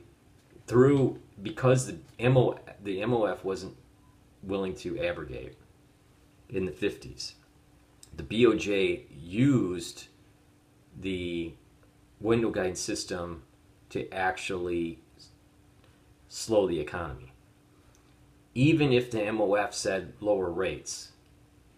through 0.68 1.20
because 1.42 1.88
the 1.88 1.98
MO 2.30 2.60
the 2.84 3.00
MOF 3.02 3.44
wasn't 3.44 3.76
willing 4.44 4.76
to 4.76 5.00
abrogate 5.00 5.56
in 6.50 6.66
the 6.66 6.72
50s, 6.72 7.34
the 8.16 8.24
BOJ 8.24 9.04
used 9.12 10.08
the 11.00 11.54
window 12.20 12.50
guidance 12.50 12.80
system 12.80 13.44
to 13.90 14.12
actually 14.12 15.00
slow 16.30 16.68
the 16.68 16.80
economy. 16.80 17.32
Even 18.58 18.92
if 18.92 19.12
the 19.12 19.20
MOF 19.20 19.72
said 19.72 20.14
lower 20.20 20.50
rates, 20.50 21.12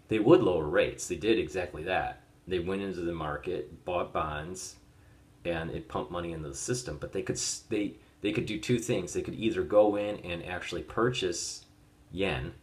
they 0.07 0.17
would 0.17 0.41
lower 0.41 0.63
rates. 0.63 1.09
They 1.09 1.17
did 1.17 1.37
exactly 1.37 1.83
that. 1.83 2.21
They 2.47 2.59
went 2.59 2.81
into 2.81 3.01
the 3.01 3.11
market, 3.11 3.83
bought 3.83 4.13
bonds, 4.13 4.77
and 5.43 5.71
it 5.71 5.89
pumped 5.89 6.09
money 6.09 6.31
into 6.31 6.47
the 6.47 6.55
system. 6.55 6.95
But 6.97 7.11
they 7.11 7.21
could 7.21 7.37
they 7.67 7.95
they 8.21 8.31
could 8.31 8.45
do 8.45 8.57
two 8.57 8.79
things. 8.79 9.11
They 9.11 9.21
could 9.21 9.35
either 9.35 9.61
go 9.61 9.97
in 9.97 10.19
and 10.19 10.45
actually 10.45 10.83
purchase 10.83 11.65
yen 12.13 12.53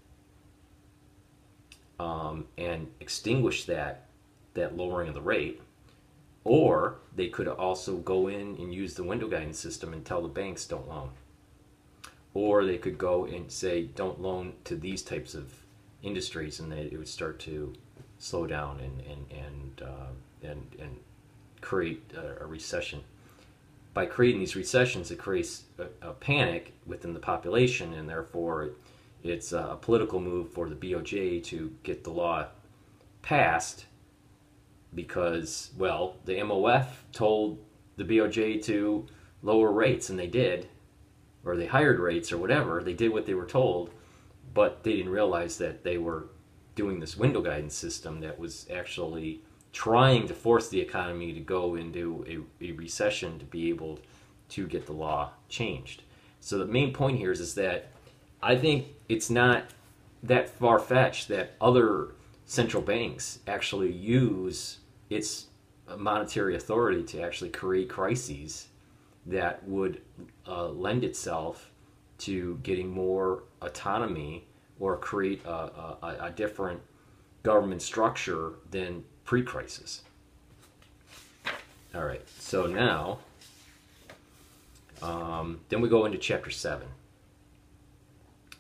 um, 2.01 2.47
and 2.57 2.91
extinguish 3.01 3.67
that 3.67 4.07
that 4.55 4.79
lowering 4.79 5.09
of 5.09 5.15
the 5.15 5.21
rate, 5.21 5.61
or 6.43 7.01
they 7.15 7.29
could 7.29 7.49
also 7.49 7.99
go 7.99 8.29
in 8.29 8.57
and 8.57 8.73
use 8.73 8.95
the 8.95 9.05
window 9.05 9.29
guidance 9.29 9.59
system 9.59 9.93
and 9.93 10.07
tell 10.07 10.23
the 10.23 10.29
banks 10.29 10.65
don't 10.65 10.89
loan. 10.89 11.11
Or 12.37 12.67
they 12.67 12.77
could 12.77 12.99
go 12.99 13.25
and 13.25 13.51
say 13.51 13.85
don't 13.85 14.21
loan 14.21 14.53
to 14.65 14.77
these 14.77 15.01
types 15.01 15.35
of 15.35 15.55
industries, 16.03 16.61
and 16.61 16.71
it 16.71 16.95
would 16.95 17.09
start 17.09 17.39
to 17.41 17.73
slow 18.19 18.47
down 18.47 18.79
and 18.81 19.01
and 19.01 19.27
and 19.33 19.83
uh, 19.83 20.47
and, 20.47 20.77
and 20.79 20.99
create 21.63 22.13
a, 22.15 22.45
a, 22.45 22.47
recession. 22.47 23.03
By 23.95 24.05
creating 24.05 24.41
these 24.41 24.55
recessions, 24.55 25.11
it 25.11 25.17
creates 25.17 25.63
a, 25.79 26.11
a 26.11 26.13
panic 26.13 26.75
within 26.85 27.15
the 27.15 27.21
population, 27.21 27.95
and 27.95 28.07
therefore 28.07 28.65
it, 28.65 28.73
it's 29.23 29.53
a 29.53 29.79
political 29.81 30.21
move 30.21 30.51
for 30.51 30.69
the 30.69 30.75
BOJ 30.75 31.43
to 31.45 31.73
get 31.85 32.05
the 32.05 32.11
law 32.11 32.49
passed 33.23 33.87
because, 34.95 35.71
well, 35.79 36.17
the 36.27 36.35
MOF 36.35 36.87
told 37.13 37.59
the 37.97 38.05
BOJ 38.05 38.63
to 38.65 39.07
lower 39.43 39.73
rates, 39.73 40.11
and 40.11 40.19
they 40.19 40.27
did, 40.27 40.69
or 41.47 41.57
they 41.57 41.67
hired 41.67 42.01
rates 42.01 42.33
or 42.33 42.39
whatever. 42.39 42.83
They 42.83 42.93
did 42.93 43.13
what 43.13 43.25
they 43.25 43.35
were 43.35 43.47
told, 43.47 43.91
but 44.53 44.83
they 44.83 44.97
didn't 44.97 45.13
realize 45.13 45.57
that 45.59 45.85
they 45.85 45.97
were 45.97 46.27
doing 46.75 47.01
this 47.01 47.17
window 47.17 47.41
guidance 47.41 47.75
system 47.75 48.21
that 48.21 48.39
was 48.39 48.67
actually 48.71 49.41
trying 49.73 50.27
to 50.27 50.35
force 50.35 50.69
the 50.69 50.81
economy 50.81 51.33
to 51.33 51.41
go 51.41 51.77
into 51.77 52.47
a, 52.61 52.65
a 52.65 52.73
recession 52.73 53.39
to 53.39 53.45
be 53.45 53.69
able 53.69 53.99
to 54.49 54.67
get 54.67 54.87
the 54.87 54.93
law 54.93 55.31
changed. 55.49 56.03
So 56.41 56.59
the 56.59 56.67
main 56.67 56.93
point 56.93 57.19
here 57.19 57.33
is, 57.33 57.41
is 57.41 57.55
that 57.55 57.91
I 58.43 58.57
think 58.57 58.89
it's 59.09 59.31
not 59.31 59.65
that 60.23 60.51
far 60.51 60.79
fetched 60.79 61.29
that 61.29 61.55
other 61.61 62.15
central 62.45 62.83
banks 62.83 63.39
actually 63.47 63.93
use 63.93 64.79
its 65.11 65.47
monetary 65.97 66.57
authority 66.57 67.03
to 67.03 67.23
actually 67.23 67.51
create 67.51 67.89
crises 67.89 68.69
that 69.27 69.67
would 69.67 70.01
uh, 70.47 70.69
lend 70.69 71.05
itself 71.05 71.71
to 72.19 72.59
getting 72.63 72.89
more 72.89 73.43
autonomy 73.61 74.47
or 74.79 74.97
create 74.97 75.45
a, 75.45 75.51
a, 75.51 76.17
a 76.23 76.31
different 76.31 76.81
government 77.43 77.83
structure 77.83 78.55
than 78.71 79.05
pre-crisis. 79.25 80.03
All 81.95 82.05
right, 82.05 82.23
so 82.39 82.67
now, 82.67 83.19
um, 85.03 85.61
then 85.69 85.81
we 85.81 85.89
go 85.89 86.05
into 86.05 86.19
chapter 86.19 86.51
seven, 86.51 86.89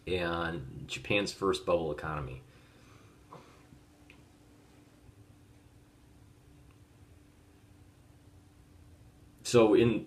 and 0.06 0.84
Japan's 0.86 1.32
first 1.32 1.66
bubble 1.66 1.92
economy. 1.92 2.42
So 9.42 9.74
in 9.74 10.06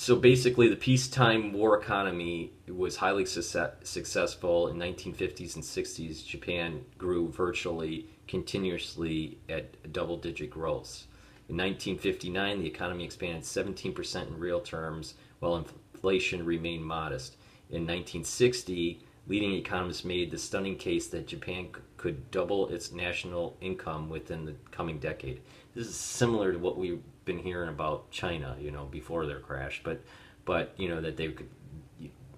so 0.00 0.14
basically, 0.14 0.68
the 0.68 0.76
peacetime 0.76 1.52
war 1.52 1.76
economy 1.76 2.52
was 2.68 2.94
highly 2.94 3.26
success- 3.26 3.74
successful 3.82 4.68
in 4.68 4.76
1950s 4.78 5.56
and 5.56 5.64
60s. 5.64 6.24
Japan 6.24 6.84
grew 6.96 7.32
virtually 7.32 8.06
continuously 8.28 9.38
at 9.48 9.92
double-digit 9.92 10.50
growth. 10.50 11.08
In 11.48 11.56
1959, 11.56 12.60
the 12.60 12.68
economy 12.68 13.04
expanded 13.06 13.42
17% 13.42 14.28
in 14.28 14.38
real 14.38 14.60
terms, 14.60 15.14
while 15.40 15.56
inflation 15.56 16.44
remained 16.44 16.84
modest. 16.84 17.34
In 17.68 17.82
1960, 17.82 19.00
leading 19.26 19.54
economists 19.54 20.04
made 20.04 20.30
the 20.30 20.38
stunning 20.38 20.76
case 20.76 21.08
that 21.08 21.26
Japan 21.26 21.70
could 21.96 22.30
double 22.30 22.68
its 22.68 22.92
national 22.92 23.56
income 23.60 24.08
within 24.08 24.44
the 24.44 24.54
coming 24.70 25.00
decade. 25.00 25.40
This 25.74 25.88
is 25.88 25.96
similar 25.96 26.52
to 26.52 26.58
what 26.60 26.78
we've 26.78 27.02
been 27.28 27.38
hearing 27.38 27.68
about 27.68 28.10
China, 28.10 28.56
you 28.60 28.72
know, 28.72 28.86
before 28.86 29.26
their 29.26 29.38
crash, 29.38 29.80
but 29.84 30.02
but 30.44 30.74
you 30.76 30.88
know 30.88 31.00
that 31.00 31.16
they 31.16 31.28
could 31.28 31.48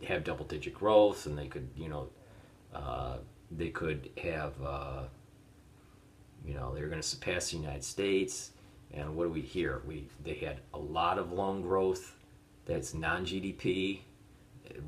have 0.06 0.24
double 0.24 0.44
digit 0.44 0.74
growth 0.74 1.26
and 1.26 1.38
they 1.38 1.46
could, 1.46 1.68
you 1.76 1.88
know, 1.88 2.08
uh, 2.74 3.16
they 3.50 3.68
could 3.68 4.10
have, 4.22 4.54
uh, 4.62 5.02
you 6.44 6.54
know, 6.54 6.74
they 6.74 6.80
were 6.80 6.88
going 6.88 7.00
to 7.00 7.06
surpass 7.06 7.50
the 7.50 7.56
United 7.56 7.84
States. 7.84 8.52
And 8.92 9.14
what 9.14 9.24
do 9.24 9.30
we 9.30 9.42
hear? 9.42 9.82
We 9.86 10.08
they 10.22 10.34
had 10.34 10.60
a 10.74 10.78
lot 10.78 11.18
of 11.18 11.32
loan 11.32 11.62
growth 11.62 12.16
that's 12.66 12.92
non 12.92 13.24
GDP 13.24 14.00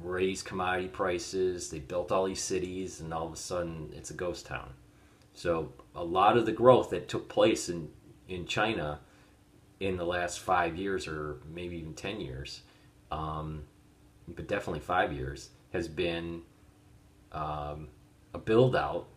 raised 0.02 0.44
commodity 0.44 0.88
prices, 0.88 1.70
they 1.70 1.78
built 1.78 2.12
all 2.12 2.26
these 2.26 2.42
cities, 2.42 3.00
and 3.00 3.12
all 3.12 3.26
of 3.26 3.32
a 3.32 3.36
sudden 3.36 3.90
it's 3.94 4.10
a 4.10 4.14
ghost 4.14 4.46
town. 4.46 4.72
So 5.34 5.72
a 5.94 6.04
lot 6.04 6.36
of 6.36 6.46
the 6.46 6.52
growth 6.52 6.90
that 6.90 7.08
took 7.08 7.28
place 7.28 7.68
in, 7.68 7.88
in 8.28 8.46
China 8.46 9.00
in 9.82 9.96
the 9.96 10.06
last 10.06 10.38
five 10.38 10.76
years, 10.76 11.08
or 11.08 11.38
maybe 11.52 11.76
even 11.76 11.92
10 11.92 12.20
years, 12.20 12.62
um, 13.10 13.64
but 14.28 14.46
definitely 14.46 14.78
five 14.78 15.12
years, 15.12 15.50
has 15.72 15.88
been 15.88 16.42
um, 17.32 17.88
a 18.32 18.38
build 18.38 18.76
out 18.76 19.08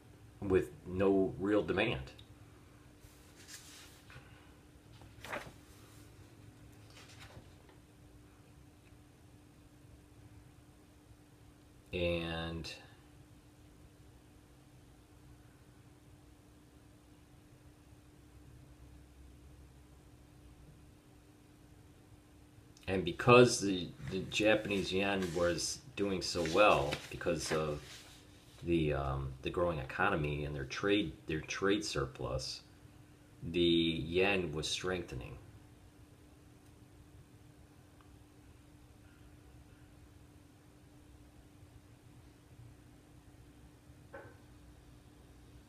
with 0.42 0.72
no 0.88 1.34
real 1.40 1.62
demand. 1.62 2.12
and 11.94 12.74
and 22.88 23.04
because 23.04 23.60
the, 23.60 23.88
the 24.12 24.20
Japanese 24.30 24.92
yen 24.92 25.28
was 25.36 25.80
doing 25.96 26.22
so 26.22 26.46
well 26.54 26.94
because 27.10 27.52
of 27.52 27.82
the 28.64 28.94
um, 28.94 29.32
the 29.44 29.50
growing 29.50 29.80
economy 29.80 30.46
and 30.46 30.56
their 30.56 30.66
trade 30.66 31.12
their 31.28 31.42
trade 31.42 31.84
surplus, 31.84 32.62
the 33.52 33.60
yen 33.62 34.52
was 34.54 34.68
strengthening. 34.68 35.38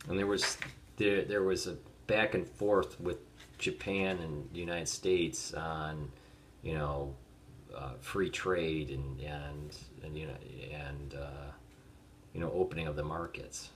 and 0.07 0.17
there 0.17 0.27
was 0.27 0.57
there 0.97 1.23
there 1.23 1.43
was 1.43 1.67
a 1.67 1.75
back 2.07 2.33
and 2.33 2.47
forth 2.47 2.99
with 2.99 3.17
Japan 3.57 4.19
and 4.19 4.49
the 4.53 4.59
United 4.59 4.87
States 4.87 5.53
on 5.53 6.11
you 6.63 6.73
know, 6.73 7.15
uh, 7.75 7.93
free 8.01 8.29
trade 8.29 8.89
and 8.89 9.21
and 9.21 9.77
and 10.03 10.17
you 10.17 10.27
know 10.27 10.37
and 10.71 11.15
uh, 11.15 11.51
you 12.33 12.39
know 12.39 12.51
opening 12.53 12.87
of 12.87 12.95
the 12.95 13.03
markets, 13.03 13.69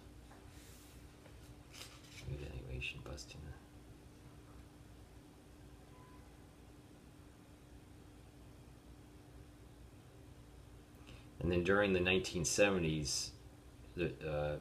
busting. 3.11 3.37
And 11.41 11.51
then 11.51 11.63
during 11.63 11.93
the 11.93 11.99
1970s, 11.99 13.29
the, 13.95 14.11
uh, 14.27 14.55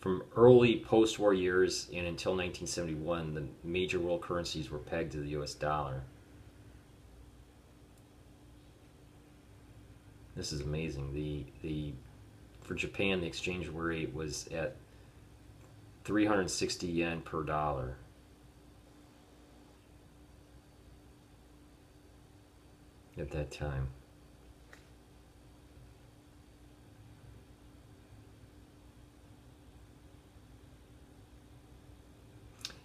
from 0.00 0.22
early 0.36 0.80
post-war 0.80 1.32
years 1.32 1.88
and 1.94 2.06
until 2.06 2.32
1971, 2.32 3.34
the 3.34 3.44
major 3.64 3.98
world 3.98 4.20
currencies 4.20 4.70
were 4.70 4.78
pegged 4.78 5.12
to 5.12 5.18
the 5.18 5.30
U.S. 5.30 5.54
dollar. 5.54 6.02
This 10.36 10.52
is 10.52 10.60
amazing. 10.60 11.12
The, 11.14 11.44
the, 11.62 11.92
for 12.62 12.74
Japan, 12.74 13.20
the 13.20 13.26
exchange 13.26 13.68
rate 13.68 14.14
was 14.14 14.46
at 14.48 14.76
360 16.04 16.86
yen 16.86 17.22
per 17.22 17.42
dollar. 17.42 17.96
At 23.18 23.30
that 23.30 23.50
time. 23.50 23.88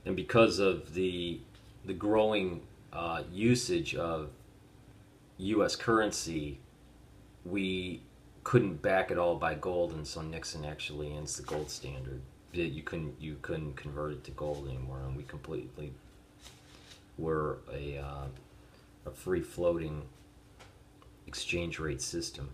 and 0.05 0.15
because 0.15 0.59
of 0.59 0.93
the 0.93 1.39
the 1.85 1.93
growing 1.93 2.61
uh, 2.93 3.23
usage 3.31 3.95
of 3.95 4.29
U.S. 5.37 5.75
currency, 5.75 6.59
we 7.45 8.01
couldn't 8.43 8.81
back 8.81 9.11
it 9.11 9.17
all 9.17 9.35
by 9.35 9.55
gold, 9.55 9.93
and 9.93 10.05
so 10.05 10.21
Nixon 10.21 10.65
actually 10.65 11.15
ends 11.15 11.37
the 11.37 11.43
gold 11.43 11.69
standard. 11.69 12.21
You 12.53 12.83
couldn't 12.83 13.15
you 13.19 13.37
couldn't 13.41 13.75
convert 13.75 14.11
it 14.11 14.23
to 14.25 14.31
gold 14.31 14.67
anymore, 14.67 15.01
and 15.05 15.15
we 15.15 15.23
completely 15.23 15.93
were 17.17 17.59
a 17.71 17.97
uh, 17.97 18.25
a 19.05 19.11
free 19.11 19.41
floating 19.41 20.03
exchange 21.27 21.79
rate 21.79 22.01
system. 22.01 22.49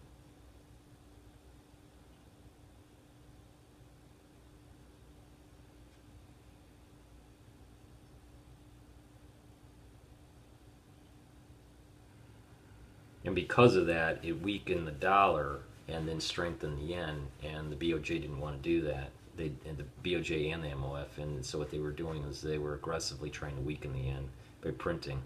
And 13.27 13.35
because 13.35 13.75
of 13.75 13.87
that, 13.87 14.23
it 14.23 14.41
weakened 14.41 14.87
the 14.87 14.91
dollar 14.91 15.59
and 15.89 16.07
then 16.07 16.21
strengthened 16.21 16.79
the 16.79 16.85
yen. 16.85 17.27
And 17.43 17.69
the 17.69 17.75
BOJ 17.75 18.21
didn't 18.21 18.39
want 18.39 18.63
to 18.63 18.69
do 18.69 18.81
that. 18.87 19.09
They 19.35 19.51
and 19.67 19.77
the 19.77 19.83
BOJ 20.01 20.53
and 20.53 20.63
the 20.63 20.69
MOF, 20.69 21.17
and 21.17 21.45
so 21.45 21.59
what 21.59 21.69
they 21.69 21.79
were 21.79 21.91
doing 21.91 22.23
is 22.23 22.41
they 22.41 22.57
were 22.57 22.73
aggressively 22.75 23.29
trying 23.29 23.57
to 23.57 23.61
weaken 23.61 23.91
the 23.91 23.99
yen 23.99 24.29
by 24.61 24.71
printing. 24.71 25.21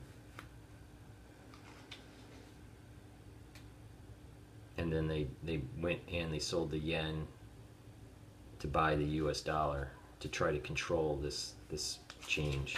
And 4.78 4.92
then 4.92 5.08
they, 5.08 5.28
they 5.44 5.62
went 5.80 6.00
and 6.12 6.34
they 6.34 6.40
sold 6.40 6.72
the 6.72 6.80
yen 6.80 7.28
to 8.60 8.68
buy 8.68 8.96
the 8.96 9.06
U.S. 9.06 9.42
dollar 9.42 9.92
to 10.22 10.28
try 10.28 10.52
to 10.52 10.60
control 10.60 11.20
this 11.22 11.54
this 11.70 12.00
change. 12.26 12.78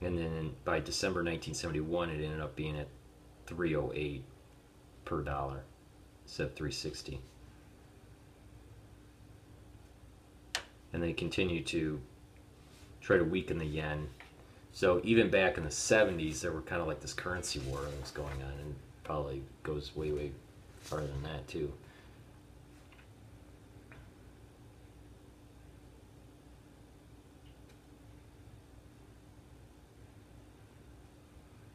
And 0.00 0.18
then 0.18 0.52
by 0.64 0.80
December 0.80 1.20
1971, 1.20 2.10
it 2.10 2.24
ended 2.24 2.40
up 2.40 2.56
being 2.56 2.78
at 2.78 2.88
308 3.46 4.24
per 5.04 5.22
dollar 5.22 5.62
instead 6.24 6.46
of 6.46 6.54
360. 6.54 7.20
And 10.92 11.02
they 11.02 11.12
continued 11.12 11.66
to 11.66 12.00
try 13.00 13.16
to 13.16 13.24
weaken 13.24 13.58
the 13.58 13.64
yen. 13.64 14.08
So 14.72 15.00
even 15.04 15.30
back 15.30 15.56
in 15.56 15.64
the 15.64 15.70
70s, 15.70 16.40
there 16.40 16.52
were 16.52 16.62
kind 16.62 16.80
of 16.80 16.88
like 16.88 17.00
this 17.00 17.12
currency 17.12 17.60
war 17.60 17.80
that 17.80 18.00
was 18.00 18.10
going 18.10 18.42
on, 18.42 18.52
and 18.60 18.74
probably 19.04 19.42
goes 19.62 19.94
way, 19.94 20.10
way 20.10 20.32
farther 20.80 21.06
than 21.06 21.22
that 21.24 21.46
too. 21.46 21.72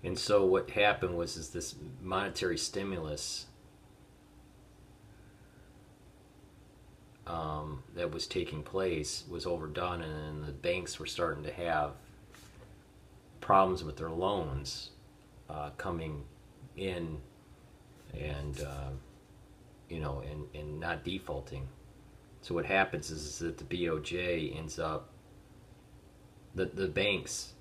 And 0.03 0.17
so 0.17 0.45
what 0.45 0.69
happened 0.71 1.17
was 1.17 1.35
is 1.35 1.49
this 1.49 1.75
monetary 2.01 2.57
stimulus 2.57 3.47
um, 7.27 7.83
that 7.95 8.11
was 8.11 8.25
taking 8.25 8.63
place 8.63 9.23
was 9.29 9.45
overdone, 9.45 10.01
and 10.01 10.43
the 10.43 10.51
banks 10.51 10.99
were 10.99 11.05
starting 11.05 11.43
to 11.43 11.51
have 11.51 11.91
problems 13.41 13.83
with 13.83 13.97
their 13.97 14.09
loans 14.09 14.91
uh, 15.49 15.69
coming 15.77 16.23
in, 16.77 17.17
and 18.19 18.61
uh, 18.61 18.89
you 19.89 19.99
know, 19.99 20.23
and, 20.29 20.45
and 20.55 20.79
not 20.79 21.03
defaulting. 21.03 21.67
So 22.41 22.55
what 22.55 22.65
happens 22.65 23.11
is, 23.11 23.25
is 23.25 23.39
that 23.39 23.57
the 23.57 23.65
BOJ 23.65 24.57
ends 24.57 24.79
up 24.79 25.09
the 26.55 26.65
the 26.65 26.87
banks 26.87 27.53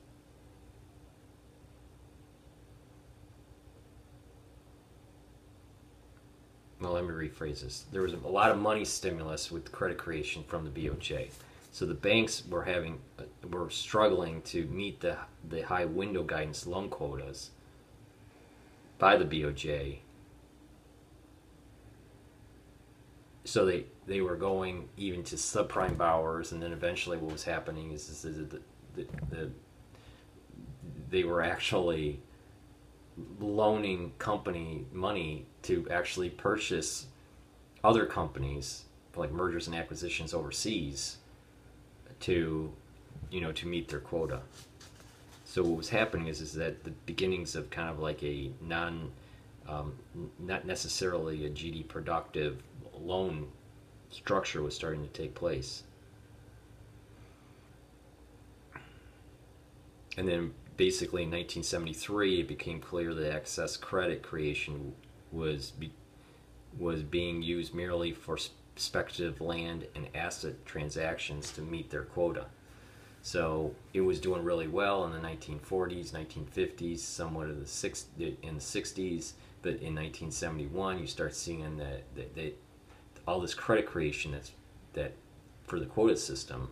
well, 6.80 6.92
let 6.92 7.04
me 7.04 7.10
rephrase 7.10 7.62
this. 7.62 7.84
There 7.90 8.02
was 8.02 8.12
a 8.12 8.18
lot 8.18 8.50
of 8.50 8.58
money 8.58 8.84
stimulus 8.84 9.50
with 9.50 9.72
credit 9.72 9.98
creation 9.98 10.44
from 10.44 10.64
the 10.64 10.70
BOJ. 10.70 11.30
So 11.72 11.86
the 11.86 11.94
banks 11.94 12.42
were 12.48 12.64
having 12.64 12.98
uh, 13.18 13.24
were 13.48 13.70
struggling 13.70 14.42
to 14.42 14.64
meet 14.66 15.00
the 15.00 15.16
the 15.48 15.62
high 15.62 15.84
window 15.84 16.22
guidance 16.22 16.66
loan 16.66 16.88
quotas 16.88 17.50
by 18.98 19.16
the 19.16 19.24
BOJ. 19.24 19.98
So 23.44 23.64
they 23.64 23.86
they 24.06 24.20
were 24.20 24.36
going 24.36 24.88
even 24.96 25.22
to 25.24 25.36
subprime 25.36 25.96
borrowers, 25.96 26.52
and 26.52 26.62
then 26.62 26.72
eventually 26.72 27.18
what 27.18 27.32
was 27.32 27.44
happening 27.44 27.92
is, 27.92 28.08
is 28.08 28.22
the, 28.22 28.60
the, 28.94 29.06
the 29.30 29.50
they 31.10 31.24
were 31.24 31.42
actually 31.42 32.20
loaning 33.40 34.12
company 34.18 34.86
money 34.92 35.46
to 35.68 35.86
actually 35.90 36.30
purchase 36.30 37.06
other 37.84 38.06
companies 38.06 38.84
like 39.14 39.30
mergers 39.30 39.66
and 39.66 39.76
acquisitions 39.76 40.32
overseas 40.32 41.18
to 42.20 42.72
you 43.30 43.40
know 43.40 43.52
to 43.52 43.66
meet 43.66 43.88
their 43.88 44.00
quota. 44.00 44.40
So 45.44 45.62
what 45.62 45.76
was 45.76 45.90
happening 45.90 46.28
is 46.28 46.40
is 46.40 46.54
that 46.54 46.84
the 46.84 46.90
beginnings 47.04 47.54
of 47.54 47.68
kind 47.68 47.90
of 47.90 47.98
like 47.98 48.22
a 48.22 48.50
non 48.62 49.10
um, 49.68 49.92
not 50.38 50.64
necessarily 50.64 51.44
a 51.44 51.50
GD 51.50 51.86
productive 51.88 52.62
loan 52.98 53.48
structure 54.10 54.62
was 54.62 54.74
starting 54.74 55.02
to 55.02 55.12
take 55.12 55.34
place. 55.34 55.82
And 60.16 60.26
then 60.26 60.54
basically 60.78 61.24
in 61.24 61.28
1973 61.28 62.40
it 62.40 62.48
became 62.48 62.80
clear 62.80 63.12
that 63.12 63.34
excess 63.34 63.76
credit 63.76 64.22
creation 64.22 64.94
was 65.32 65.72
be, 65.72 65.92
was 66.78 67.02
being 67.02 67.42
used 67.42 67.74
merely 67.74 68.12
for 68.12 68.38
speculative 68.76 69.40
land 69.40 69.86
and 69.94 70.08
asset 70.14 70.64
transactions 70.64 71.50
to 71.52 71.60
meet 71.60 71.90
their 71.90 72.04
quota. 72.04 72.46
So 73.22 73.74
it 73.92 74.00
was 74.00 74.20
doing 74.20 74.44
really 74.44 74.68
well 74.68 75.04
in 75.04 75.12
the 75.12 75.18
1940s, 75.18 76.12
1950s, 76.12 77.00
somewhat 77.00 77.48
of 77.48 77.60
the 77.60 77.66
six 77.66 78.06
in 78.18 78.54
the 78.54 78.60
60s, 78.60 79.32
but 79.60 79.70
in 79.70 79.94
1971 79.94 81.00
you 81.00 81.06
start 81.06 81.34
seeing 81.34 81.76
that, 81.78 82.04
that, 82.14 82.34
that 82.36 82.56
all 83.26 83.40
this 83.40 83.54
credit 83.54 83.86
creation 83.86 84.32
that's 84.32 84.52
that 84.94 85.12
for 85.66 85.78
the 85.78 85.86
quota 85.86 86.16
system 86.16 86.70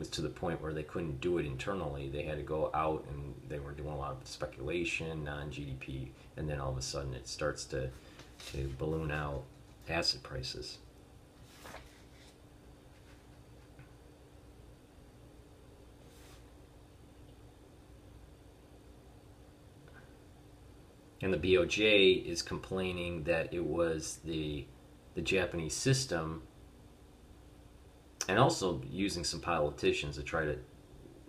was 0.00 0.08
to 0.08 0.22
the 0.22 0.30
point 0.30 0.62
where 0.62 0.72
they 0.72 0.82
couldn't 0.82 1.20
do 1.20 1.36
it 1.36 1.44
internally. 1.44 2.08
They 2.08 2.22
had 2.22 2.38
to 2.38 2.42
go 2.42 2.70
out 2.72 3.04
and 3.10 3.34
they 3.50 3.58
were 3.58 3.72
doing 3.72 3.90
a 3.90 3.96
lot 3.98 4.12
of 4.12 4.26
speculation, 4.26 5.24
non 5.24 5.50
GDP, 5.50 6.08
and 6.38 6.48
then 6.48 6.58
all 6.58 6.70
of 6.70 6.78
a 6.78 6.82
sudden 6.82 7.12
it 7.12 7.28
starts 7.28 7.66
to, 7.66 7.90
to 8.52 8.70
balloon 8.78 9.10
out 9.10 9.42
asset 9.90 10.22
prices. 10.22 10.78
And 21.20 21.34
the 21.34 21.36
BOJ 21.36 22.24
is 22.24 22.40
complaining 22.40 23.24
that 23.24 23.52
it 23.52 23.64
was 23.64 24.20
the 24.24 24.64
the 25.14 25.20
Japanese 25.20 25.74
system 25.74 26.42
and 28.30 28.38
also 28.38 28.80
using 28.88 29.24
some 29.24 29.40
politicians 29.40 30.14
to 30.14 30.22
try 30.22 30.44
to 30.44 30.56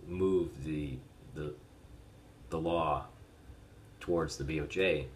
move 0.06 0.62
the 0.62 0.96
the 1.34 1.52
the 2.50 2.58
law 2.58 3.06
towards 3.98 4.36
the 4.36 4.44
BOJ 4.44 5.06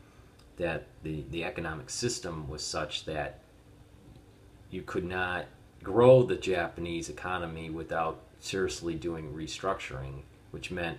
that 0.57 0.89
the 1.05 1.24
the 1.30 1.45
economic 1.45 1.89
system 1.89 2.49
was 2.49 2.64
such 2.64 3.05
that 3.05 3.39
you 4.68 4.82
could 4.82 5.05
not 5.05 5.47
grow 5.80 6.24
the 6.24 6.34
Japanese 6.34 7.09
economy 7.09 7.70
without 7.70 8.18
seriously 8.41 8.97
doing 8.97 9.32
restructuring, 9.32 10.22
which 10.51 10.72
meant 10.72 10.99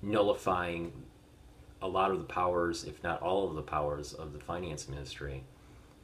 nullifying 0.00 0.92
a 1.82 1.88
lot 1.88 2.12
of 2.12 2.18
the 2.18 2.24
powers, 2.24 2.84
if 2.84 3.02
not 3.02 3.20
all 3.20 3.48
of 3.48 3.56
the 3.56 3.62
powers, 3.62 4.12
of 4.12 4.32
the 4.32 4.38
finance 4.38 4.88
ministry 4.88 5.42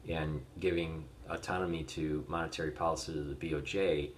and 0.09 0.41
giving 0.59 1.05
autonomy 1.29 1.83
to 1.83 2.25
monetary 2.27 2.71
policy 2.71 3.13
to 3.13 3.21
the 3.21 3.35
BOJ. 3.35 4.09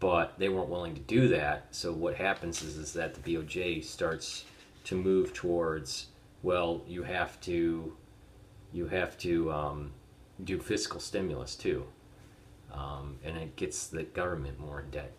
But 0.00 0.38
they 0.38 0.48
weren't 0.48 0.68
willing 0.68 0.94
to 0.94 1.00
do 1.00 1.28
that. 1.28 1.68
So 1.70 1.92
what 1.92 2.16
happens 2.16 2.62
is, 2.62 2.76
is 2.76 2.92
that 2.94 3.14
the 3.14 3.20
BOJ 3.20 3.82
starts 3.84 4.44
to 4.84 4.96
move 4.96 5.32
towards, 5.32 6.06
well, 6.42 6.82
you 6.86 7.02
have 7.04 7.40
to, 7.42 7.96
you 8.72 8.86
have 8.86 9.16
to 9.18 9.50
um, 9.52 9.92
do 10.42 10.58
fiscal 10.58 11.00
stimulus 11.00 11.54
too, 11.54 11.84
um, 12.72 13.16
and 13.24 13.36
it 13.36 13.56
gets 13.56 13.86
the 13.86 14.02
government 14.02 14.58
more 14.58 14.80
in 14.80 14.90
debt 14.90 15.12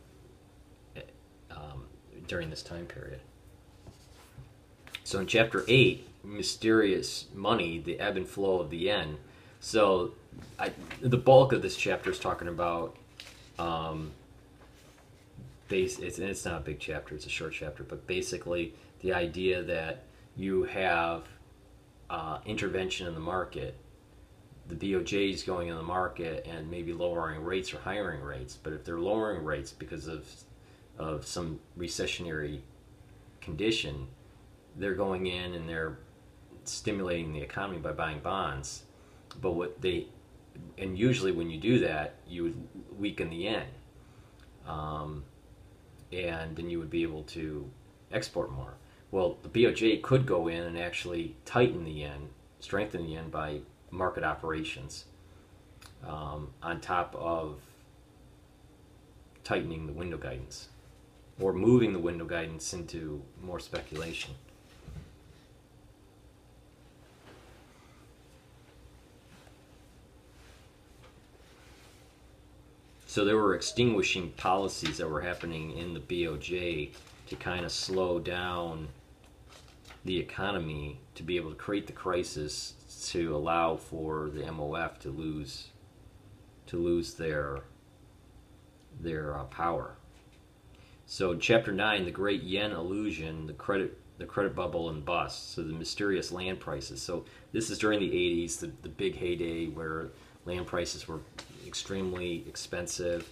eh, 0.95 1.01
um, 1.51 1.86
during 2.27 2.49
this 2.49 2.61
time 2.61 2.86
period. 2.86 3.21
So 5.03 5.19
in 5.19 5.27
chapter 5.27 5.63
8, 5.67 6.07
mysterious 6.23 7.25
money, 7.33 7.79
the 7.79 7.99
ebb 7.99 8.17
and 8.17 8.27
flow 8.27 8.59
of 8.59 8.69
the 8.69 8.77
yen. 8.77 9.17
So 9.59 10.13
I, 10.59 10.71
the 11.01 11.17
bulk 11.17 11.53
of 11.53 11.61
this 11.61 11.75
chapter 11.75 12.11
is 12.11 12.19
talking 12.19 12.47
about 12.47 12.97
um, 13.59 14.11
base. 15.67 15.99
It's, 15.99 16.19
it's 16.19 16.45
not 16.45 16.61
a 16.61 16.63
big 16.63 16.79
chapter; 16.79 17.15
it's 17.15 17.25
a 17.25 17.29
short 17.29 17.53
chapter. 17.53 17.83
But 17.83 18.07
basically, 18.07 18.73
the 19.01 19.13
idea 19.13 19.63
that 19.63 20.03
you 20.36 20.63
have 20.63 21.23
uh, 22.09 22.39
intervention 22.45 23.07
in 23.07 23.13
the 23.13 23.19
market, 23.19 23.75
the 24.67 24.75
BOJ 24.75 25.33
is 25.33 25.43
going 25.43 25.67
in 25.67 25.75
the 25.75 25.83
market 25.83 26.45
and 26.49 26.69
maybe 26.69 26.93
lowering 26.93 27.43
rates 27.43 27.73
or 27.73 27.79
hiring 27.79 28.21
rates. 28.21 28.57
But 28.61 28.73
if 28.73 28.83
they're 28.86 28.99
lowering 28.99 29.43
rates 29.43 29.71
because 29.71 30.07
of 30.07 30.25
of 30.97 31.27
some 31.27 31.59
recessionary 31.77 32.61
condition, 33.41 34.07
they're 34.77 34.95
going 34.95 35.27
in 35.27 35.53
and 35.53 35.67
they're 35.67 35.97
stimulating 36.63 37.33
the 37.33 37.41
economy 37.41 37.79
by 37.79 37.91
buying 37.91 38.19
bonds. 38.19 38.83
But 39.41 39.51
what 39.51 39.81
they, 39.81 40.07
and 40.77 40.97
usually 40.97 41.31
when 41.31 41.49
you 41.49 41.59
do 41.59 41.79
that, 41.79 42.15
you 42.27 42.43
would 42.43 42.67
weaken 42.97 43.29
the 43.29 43.35
yen. 43.35 43.65
Um, 44.67 45.23
and 46.11 46.55
then 46.55 46.69
you 46.69 46.79
would 46.79 46.89
be 46.89 47.03
able 47.03 47.23
to 47.23 47.69
export 48.11 48.51
more. 48.51 48.75
Well, 49.11 49.37
the 49.43 49.49
BOJ 49.49 50.01
could 50.01 50.25
go 50.25 50.47
in 50.47 50.63
and 50.63 50.77
actually 50.77 51.35
tighten 51.45 51.83
the 51.85 51.91
yen, 51.91 52.29
strengthen 52.59 53.03
the 53.03 53.13
yen 53.13 53.29
by 53.29 53.61
market 53.91 54.23
operations, 54.23 55.05
um, 56.05 56.49
on 56.61 56.81
top 56.81 57.15
of 57.15 57.59
tightening 59.43 59.87
the 59.87 59.93
window 59.93 60.17
guidance 60.17 60.69
or 61.39 61.53
moving 61.53 61.93
the 61.93 61.99
window 61.99 62.25
guidance 62.25 62.73
into 62.73 63.21
more 63.41 63.59
speculation. 63.59 64.33
So 73.16 73.24
there 73.24 73.38
were 73.38 73.55
extinguishing 73.55 74.32
policies 74.32 74.97
that 74.97 75.09
were 75.09 75.22
happening 75.22 75.78
in 75.78 75.93
the 75.93 76.01
BOJ 76.01 76.91
to 77.28 77.36
kind 77.38 77.63
of 77.63 77.72
slow 77.72 78.20
down 78.20 78.89
the 80.03 80.20
economy 80.20 80.99
to 81.16 81.24
be 81.24 81.38
able 81.38 81.51
to 81.51 81.55
create 81.55 81.88
the 81.88 81.93
crisis 81.93 82.74
to 83.11 83.34
allow 83.34 83.78
for 83.78 84.30
the 84.34 84.41
MOF 84.41 84.99
to 84.99 85.11
lose 85.11 85.68
to 86.68 86.76
lose 86.76 87.13
their 87.13 87.61
their 88.99 89.38
uh, 89.38 89.45
power. 89.45 89.95
So 91.05 91.36
chapter 91.36 91.72
9, 91.72 92.03
the 92.03 92.11
great 92.11 92.43
yen 92.43 92.74
illusion, 92.74 93.47
the 93.47 93.53
credit 93.53 93.97
the 94.18 94.26
credit 94.26 94.53
bubble 94.53 94.89
and 94.89 95.05
bust, 95.05 95.53
so 95.53 95.63
the 95.63 95.72
mysterious 95.72 96.34
land 96.34 96.59
prices. 96.59 97.01
So 97.01 97.24
this 97.53 97.70
is 97.70 97.80
during 97.80 98.01
the 98.01 98.11
80s, 98.11 98.59
the, 98.59 98.74
the 98.82 98.89
big 98.89 99.16
heyday 99.16 99.68
where 99.68 100.09
land 100.43 100.68
prices 100.68 101.07
were 101.07 101.22
extremely 101.66 102.43
expensive. 102.47 103.30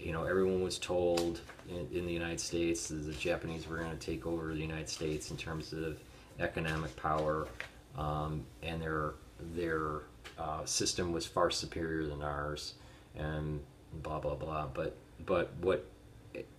You 0.00 0.12
know, 0.12 0.24
everyone 0.24 0.62
was 0.62 0.78
told 0.78 1.40
in, 1.68 1.88
in 1.96 2.06
the 2.06 2.12
United 2.12 2.40
States 2.40 2.88
that 2.88 3.06
the 3.06 3.12
Japanese 3.12 3.68
were 3.68 3.78
going 3.78 3.96
to 3.96 3.96
take 3.96 4.26
over 4.26 4.52
the 4.52 4.60
United 4.60 4.88
States 4.88 5.30
in 5.30 5.36
terms 5.36 5.72
of 5.72 5.98
economic 6.40 6.94
power, 6.96 7.48
um, 7.96 8.44
and 8.62 8.80
their 8.80 9.14
their 9.54 10.02
uh, 10.38 10.64
system 10.64 11.12
was 11.12 11.26
far 11.26 11.50
superior 11.50 12.06
than 12.06 12.22
ours, 12.22 12.74
and 13.16 13.60
blah 14.02 14.18
blah 14.18 14.34
blah. 14.34 14.66
But 14.66 14.96
but 15.26 15.52
what 15.60 15.84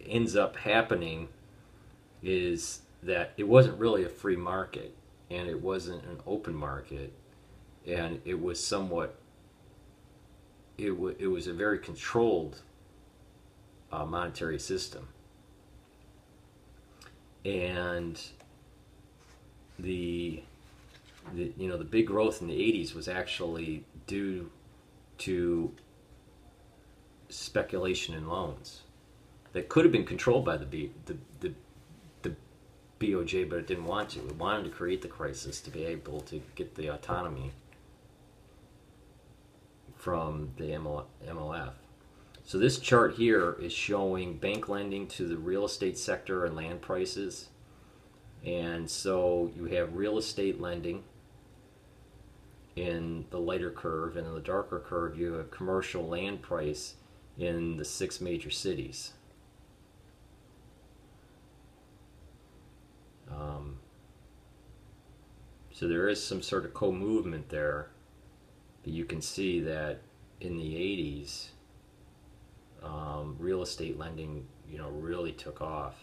ends 0.05 0.35
up 0.35 0.57
happening 0.57 1.29
is 2.21 2.81
that 3.03 3.33
it 3.37 3.47
wasn't 3.47 3.79
really 3.79 4.03
a 4.03 4.09
free 4.09 4.35
market, 4.35 4.93
and 5.29 5.47
it 5.47 5.61
wasn't 5.61 6.03
an 6.03 6.19
open 6.27 6.53
market, 6.53 7.13
and 7.87 8.21
it 8.25 8.41
was 8.41 8.63
somewhat 8.63 9.18
it, 10.79 10.89
w- 10.89 11.15
it 11.19 11.27
was 11.27 11.47
a 11.47 11.53
very 11.53 11.79
controlled 11.79 12.61
uh, 13.91 14.05
monetary 14.05 14.59
system. 14.59 15.07
And 17.45 18.21
the, 19.77 20.43
the, 21.33 21.53
you 21.57 21.67
know, 21.67 21.77
the 21.77 21.85
big 21.85 22.07
growth 22.07 22.41
in 22.41 22.47
the 22.47 22.57
80s 22.57 22.93
was 22.93 23.07
actually 23.07 23.83
due 24.07 24.51
to 25.19 25.73
speculation 27.29 28.15
in 28.15 28.27
loans 28.27 28.81
that 29.53 29.69
could 29.69 29.85
have 29.85 29.91
been 29.91 30.05
controlled 30.05 30.45
by 30.45 30.57
the, 30.57 30.65
B, 30.65 30.91
the, 31.05 31.17
the, 31.39 31.53
the 32.21 32.35
BOJ, 32.99 33.49
but 33.49 33.59
it 33.59 33.67
didn't 33.67 33.85
want 33.85 34.09
to. 34.09 34.19
It 34.19 34.35
wanted 34.35 34.65
to 34.65 34.69
create 34.69 35.01
the 35.01 35.07
crisis 35.07 35.61
to 35.61 35.71
be 35.71 35.85
able 35.85 36.21
to 36.21 36.41
get 36.55 36.75
the 36.75 36.87
autonomy 36.87 37.51
from 39.99 40.49
the 40.57 40.71
MOF. 40.71 41.73
So 42.45 42.57
this 42.57 42.79
chart 42.79 43.15
here 43.15 43.57
is 43.61 43.73
showing 43.73 44.37
bank 44.37 44.69
lending 44.69 45.07
to 45.09 45.27
the 45.27 45.37
real 45.37 45.65
estate 45.65 45.97
sector 45.97 46.45
and 46.45 46.55
land 46.55 46.81
prices. 46.81 47.49
And 48.43 48.89
so 48.89 49.51
you 49.55 49.65
have 49.65 49.95
real 49.95 50.17
estate 50.17 50.59
lending 50.59 51.03
in 52.77 53.25
the 53.29 53.39
lighter 53.39 53.69
curve, 53.69 54.15
and 54.15 54.25
in 54.25 54.33
the 54.33 54.39
darker 54.39 54.79
curve, 54.79 55.19
you 55.19 55.33
have 55.33 55.51
commercial 55.51 56.07
land 56.07 56.41
price 56.41 56.95
in 57.37 57.75
the 57.75 57.83
six 57.83 58.21
major 58.21 58.49
cities. 58.49 59.11
Um, 63.29 63.79
so 65.73 65.89
there 65.89 66.07
is 66.07 66.23
some 66.23 66.41
sort 66.41 66.63
of 66.63 66.73
co-movement 66.73 67.49
there 67.49 67.89
you 68.89 69.05
can 69.05 69.21
see 69.21 69.59
that 69.61 69.99
in 70.41 70.57
the 70.57 70.75
80s, 70.75 71.47
um, 72.83 73.35
real 73.39 73.61
estate 73.61 73.97
lending, 73.97 74.45
you 74.69 74.77
know, 74.77 74.89
really 74.89 75.31
took 75.31 75.61
off. 75.61 75.95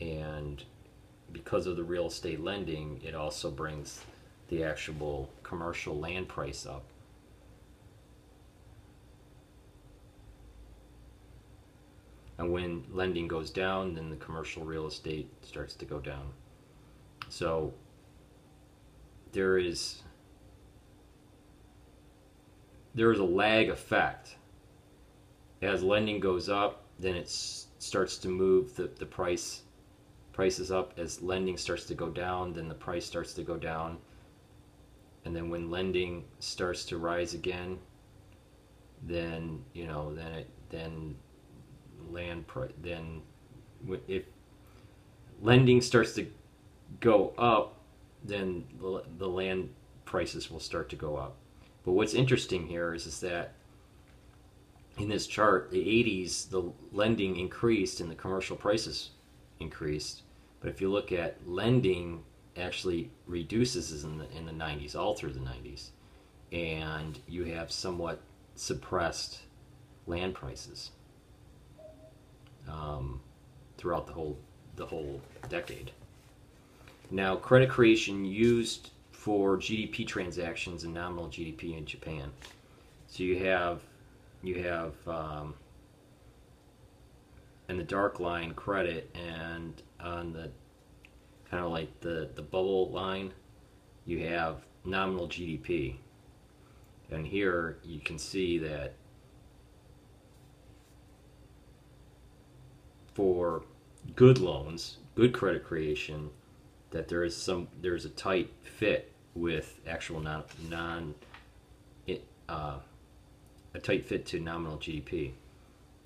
And 0.00 0.62
because 1.32 1.66
of 1.66 1.76
the 1.76 1.82
real 1.82 2.06
estate 2.06 2.40
lending, 2.40 3.00
it 3.04 3.14
also 3.14 3.50
brings 3.50 4.02
the 4.48 4.64
actual 4.64 5.28
commercial 5.42 5.98
land 5.98 6.28
price 6.28 6.64
up. 6.64 6.84
And 12.38 12.52
when 12.52 12.84
lending 12.92 13.26
goes 13.26 13.50
down, 13.50 13.94
then 13.94 14.10
the 14.10 14.16
commercial 14.16 14.64
real 14.64 14.86
estate 14.86 15.28
starts 15.42 15.74
to 15.74 15.84
go 15.84 15.98
down. 15.98 16.30
So 17.28 17.74
there 19.32 19.58
is 19.58 20.02
there 22.94 23.12
is 23.12 23.18
a 23.18 23.24
lag 23.24 23.68
effect. 23.68 24.36
As 25.62 25.82
lending 25.82 26.20
goes 26.20 26.48
up, 26.48 26.84
then 26.98 27.14
it 27.14 27.28
starts 27.28 28.18
to 28.18 28.28
move 28.28 28.74
the, 28.76 28.90
the 28.98 29.06
price 29.06 29.62
prices 30.32 30.70
up. 30.70 30.94
As 30.98 31.22
lending 31.22 31.56
starts 31.56 31.84
to 31.86 31.94
go 31.94 32.08
down, 32.08 32.52
then 32.52 32.68
the 32.68 32.74
price 32.74 33.06
starts 33.06 33.34
to 33.34 33.42
go 33.42 33.56
down. 33.56 33.98
And 35.24 35.34
then 35.34 35.50
when 35.50 35.70
lending 35.70 36.24
starts 36.38 36.84
to 36.86 36.98
rise 36.98 37.34
again, 37.34 37.78
then 39.02 39.64
you 39.74 39.86
know 39.86 40.14
then 40.14 40.32
it 40.32 40.48
then 40.70 41.14
land 42.10 42.46
price 42.46 42.72
then 42.82 43.22
if 44.08 44.24
lending 45.40 45.80
starts 45.80 46.14
to 46.14 46.26
go 47.00 47.32
up 47.38 47.77
then 48.28 48.64
the, 49.18 49.28
land 49.28 49.70
prices 50.06 50.50
will 50.50 50.60
start 50.60 50.90
to 50.90 50.96
go 50.96 51.16
up. 51.16 51.36
But 51.84 51.92
what's 51.92 52.14
interesting 52.14 52.68
here 52.68 52.94
is, 52.94 53.06
is 53.06 53.20
that 53.20 53.54
in 54.98 55.08
this 55.08 55.26
chart, 55.28 55.70
the 55.72 55.78
80s, 55.84 56.50
the 56.50 56.72
lending 56.92 57.36
increased 57.38 58.00
and 58.00 58.10
the 58.10 58.16
commercial 58.16 58.56
prices 58.56 59.10
increased. 59.60 60.22
But 60.60 60.70
if 60.70 60.80
you 60.80 60.90
look 60.90 61.12
at 61.12 61.48
lending, 61.48 62.24
actually 62.56 63.10
reduces 63.26 64.04
in 64.04 64.18
the 64.18 64.30
in 64.36 64.46
the 64.46 64.52
90s, 64.52 64.96
all 64.96 65.14
through 65.16 65.32
the 65.34 65.40
90s, 65.40 65.90
and 66.52 67.20
you 67.28 67.44
have 67.44 67.72
somewhat 67.72 68.20
suppressed 68.56 69.40
land 70.06 70.34
prices. 70.34 70.92
um, 72.68 73.20
throughout 73.78 74.06
the 74.06 74.12
whole 74.12 74.38
the 74.76 74.86
whole 74.86 75.20
decade. 75.48 75.92
Now, 77.10 77.36
credit 77.36 77.70
creation 77.70 78.24
used 78.24 78.90
for 79.10 79.56
GDP 79.56 80.06
transactions 80.06 80.84
and 80.84 80.92
nominal 80.92 81.28
GDP 81.28 81.76
in 81.76 81.86
Japan. 81.86 82.30
So 83.06 83.22
you 83.22 83.38
have 83.44 83.82
you 84.42 84.62
have 84.62 84.94
um, 85.08 85.54
in 87.68 87.76
the 87.76 87.82
dark 87.82 88.20
line 88.20 88.52
credit, 88.54 89.14
and 89.14 89.82
on 90.00 90.32
the 90.32 90.50
kind 91.50 91.64
of 91.64 91.70
like 91.70 92.00
the 92.00 92.28
the 92.34 92.42
bubble 92.42 92.90
line, 92.90 93.32
you 94.04 94.26
have 94.28 94.58
nominal 94.84 95.28
GDP. 95.28 95.96
And 97.10 97.26
here 97.26 97.78
you 97.82 98.00
can 98.00 98.18
see 98.18 98.58
that 98.58 98.92
for 103.14 103.62
good 104.14 104.38
loans, 104.38 104.98
good 105.14 105.32
credit 105.32 105.64
creation, 105.64 106.30
that 106.90 107.08
there 107.08 107.24
is 107.24 107.36
some 107.36 107.68
there's 107.80 108.04
a 108.04 108.10
tight 108.10 108.50
fit 108.62 109.12
with 109.34 109.80
actual 109.86 110.20
non, 110.20 110.44
non 110.68 111.14
uh, 112.48 112.78
a 113.74 113.78
tight 113.78 114.06
fit 114.06 114.26
to 114.26 114.40
nominal 114.40 114.78
GDP. 114.78 115.32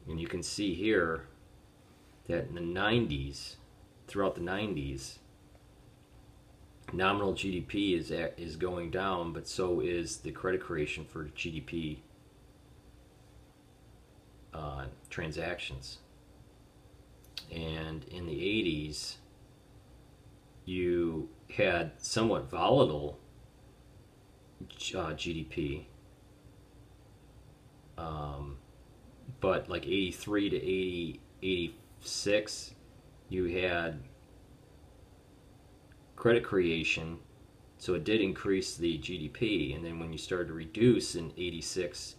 And 0.09 0.20
you 0.20 0.26
can 0.26 0.43
see 0.43 0.74
here 0.74 1.26
that 2.26 2.49
in 2.49 2.55
the 2.55 2.61
90s, 2.61 3.57
throughout 4.09 4.35
the 4.35 4.41
90s, 4.41 5.18
nominal 6.93 7.33
GDP 7.33 7.99
is 7.99 8.11
at, 8.11 8.39
is 8.39 8.57
going 8.57 8.91
down, 8.91 9.33
but 9.33 9.47
so 9.47 9.80
is 9.80 10.18
the 10.18 10.33
credit 10.33 10.61
creation 10.61 11.05
for 11.05 11.24
GDP 11.26 11.99
uh, 14.53 14.87
transactions. 15.09 15.99
And 17.51 18.05
in 18.05 18.26
the 18.26 18.35
80s, 18.35 19.16
you 20.64 21.28
had 21.56 21.92
somewhat 21.98 22.50
volatile 22.50 23.18
uh, 24.94 25.12
GDP, 25.14 25.84
um, 27.98 28.56
but 29.40 29.68
like 29.68 29.86
83 29.86 30.50
to 30.50 30.56
80, 30.56 31.20
86, 31.42 32.74
you 33.28 33.44
had 33.46 33.98
credit 36.16 36.44
creation, 36.44 37.18
so 37.78 37.94
it 37.94 38.04
did 38.04 38.20
increase 38.20 38.76
the 38.76 38.98
GDP. 38.98 39.74
And 39.74 39.84
then 39.84 39.98
when 39.98 40.12
you 40.12 40.18
started 40.18 40.48
to 40.48 40.54
reduce 40.54 41.16
in 41.16 41.32
86 41.36 42.14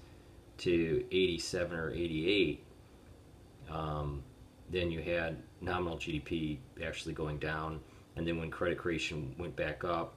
to 0.57 1.05
87 1.11 1.77
or 1.77 1.91
88, 1.91 2.65
um, 3.71 4.23
then 4.69 4.91
you 4.91 5.01
had 5.01 5.37
nominal 5.61 5.97
GDP 5.97 6.57
actually 6.83 7.13
going 7.13 7.37
down. 7.37 7.79
And 8.15 8.27
then 8.27 8.37
when 8.37 8.51
credit 8.51 8.77
creation 8.77 9.33
went 9.37 9.55
back 9.55 9.83
up 9.83 10.13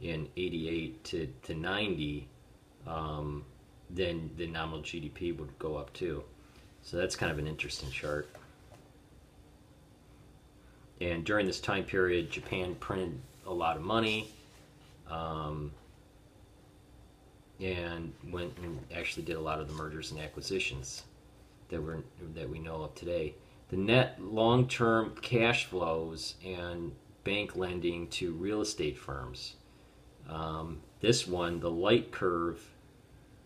in 0.00 0.28
88 0.36 1.04
to, 1.04 1.28
to 1.44 1.54
90, 1.54 2.28
um, 2.86 3.44
then 3.90 4.30
the 4.36 4.46
nominal 4.46 4.80
GDP 4.80 5.36
would 5.36 5.58
go 5.58 5.76
up 5.76 5.92
too. 5.92 6.22
So 6.82 6.96
that's 6.96 7.16
kind 7.16 7.30
of 7.30 7.38
an 7.38 7.46
interesting 7.46 7.90
chart. 7.90 8.28
And 11.00 11.24
during 11.24 11.46
this 11.46 11.60
time 11.60 11.84
period, 11.84 12.30
Japan 12.30 12.76
printed 12.76 13.18
a 13.46 13.52
lot 13.52 13.76
of 13.76 13.82
money 13.82 14.28
um, 15.10 15.72
and 17.60 18.12
went 18.30 18.56
and 18.62 18.78
actually 18.94 19.24
did 19.24 19.36
a 19.36 19.40
lot 19.40 19.60
of 19.60 19.68
the 19.68 19.74
mergers 19.74 20.10
and 20.12 20.20
acquisitions 20.20 21.02
that 21.68 21.82
were 21.82 22.02
that 22.34 22.48
we 22.48 22.58
know 22.58 22.82
of 22.82 22.94
today. 22.94 23.34
The 23.70 23.76
net 23.76 24.22
long-term 24.22 25.16
cash 25.22 25.64
flows 25.64 26.34
and 26.44 26.92
bank 27.24 27.56
lending 27.56 28.08
to 28.08 28.32
real 28.32 28.60
estate 28.60 28.98
firms. 28.98 29.56
Um, 30.28 30.80
this 31.00 31.26
one, 31.26 31.60
the 31.60 31.70
light 31.70 32.12
curve, 32.12 32.60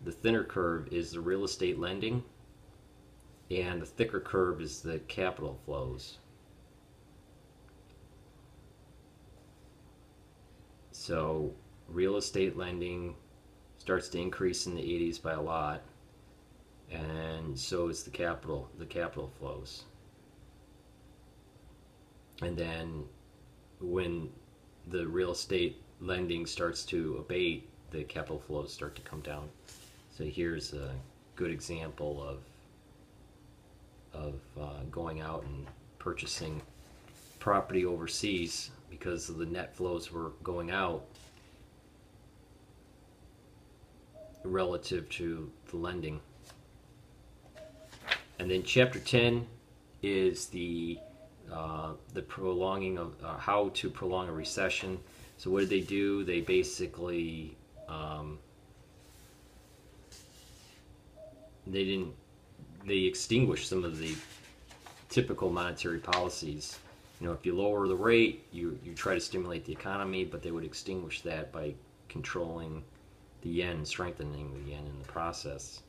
the 0.03 0.11
thinner 0.11 0.43
curve 0.43 0.87
is 0.91 1.11
the 1.11 1.19
real 1.19 1.43
estate 1.43 1.79
lending, 1.79 2.23
and 3.49 3.81
the 3.81 3.85
thicker 3.85 4.19
curve 4.19 4.61
is 4.61 4.81
the 4.81 4.99
capital 4.99 5.59
flows. 5.65 6.19
So 10.91 11.53
real 11.87 12.17
estate 12.17 12.57
lending 12.57 13.15
starts 13.77 14.09
to 14.09 14.19
increase 14.19 14.67
in 14.67 14.75
the 14.75 14.81
80s 14.81 15.21
by 15.21 15.33
a 15.33 15.41
lot, 15.41 15.81
and 16.91 17.57
so 17.57 17.87
is 17.87 18.03
the 18.03 18.09
capital, 18.09 18.69
the 18.77 18.85
capital 18.85 19.31
flows. 19.39 19.83
And 22.41 22.57
then 22.57 23.05
when 23.79 24.29
the 24.87 25.05
real 25.07 25.31
estate 25.31 25.81
lending 25.99 26.45
starts 26.45 26.83
to 26.85 27.17
abate, 27.17 27.69
the 27.91 28.03
capital 28.03 28.39
flows 28.39 28.73
start 28.73 28.95
to 28.95 29.01
come 29.01 29.21
down. 29.21 29.49
So 30.11 30.23
here's 30.23 30.73
a 30.73 30.91
good 31.35 31.51
example 31.51 32.23
of 32.23 32.39
of 34.13 34.39
uh, 34.59 34.83
going 34.89 35.21
out 35.21 35.43
and 35.43 35.67
purchasing 35.99 36.59
property 37.39 37.85
overseas 37.85 38.71
because 38.89 39.27
the 39.27 39.45
net 39.45 39.75
flows 39.75 40.11
were 40.11 40.31
going 40.43 40.71
out 40.71 41.05
relative 44.43 45.07
to 45.09 45.51
the 45.69 45.77
lending. 45.77 46.19
And 48.39 48.49
then 48.49 48.63
chapter 48.63 48.99
10 48.99 49.45
is 50.01 50.47
the 50.47 50.99
uh, 51.51 51.93
the 52.13 52.21
prolonging 52.21 52.97
of 52.97 53.15
uh, 53.23 53.37
how 53.37 53.69
to 53.75 53.89
prolong 53.89 54.29
a 54.29 54.31
recession. 54.31 54.99
So 55.37 55.51
what 55.51 55.61
did 55.61 55.69
they 55.69 55.81
do? 55.81 56.23
They 56.23 56.41
basically 56.41 57.55
um, 57.87 58.39
they 61.65 61.85
didn't 61.85 62.13
they 62.85 62.99
extinguished 62.99 63.67
some 63.67 63.83
of 63.83 63.99
the 63.99 64.15
typical 65.09 65.49
monetary 65.49 65.99
policies 65.99 66.79
you 67.19 67.27
know, 67.27 67.33
if 67.33 67.45
you 67.45 67.55
lower 67.55 67.87
the 67.87 67.95
rate, 67.95 68.45
you, 68.51 68.77
you 68.83 68.93
try 68.93 69.15
to 69.15 69.19
stimulate 69.19 69.65
the 69.65 69.71
economy, 69.71 70.23
but 70.23 70.43
they 70.43 70.51
would 70.51 70.63
extinguish 70.63 71.21
that 71.21 71.51
by 71.51 71.73
controlling 72.09 72.83
the 73.41 73.49
yen, 73.49 73.85
strengthening 73.85 74.53
the 74.53 74.71
yen 74.71 74.85
in 74.85 74.99
the 74.99 75.07
process. 75.07 75.81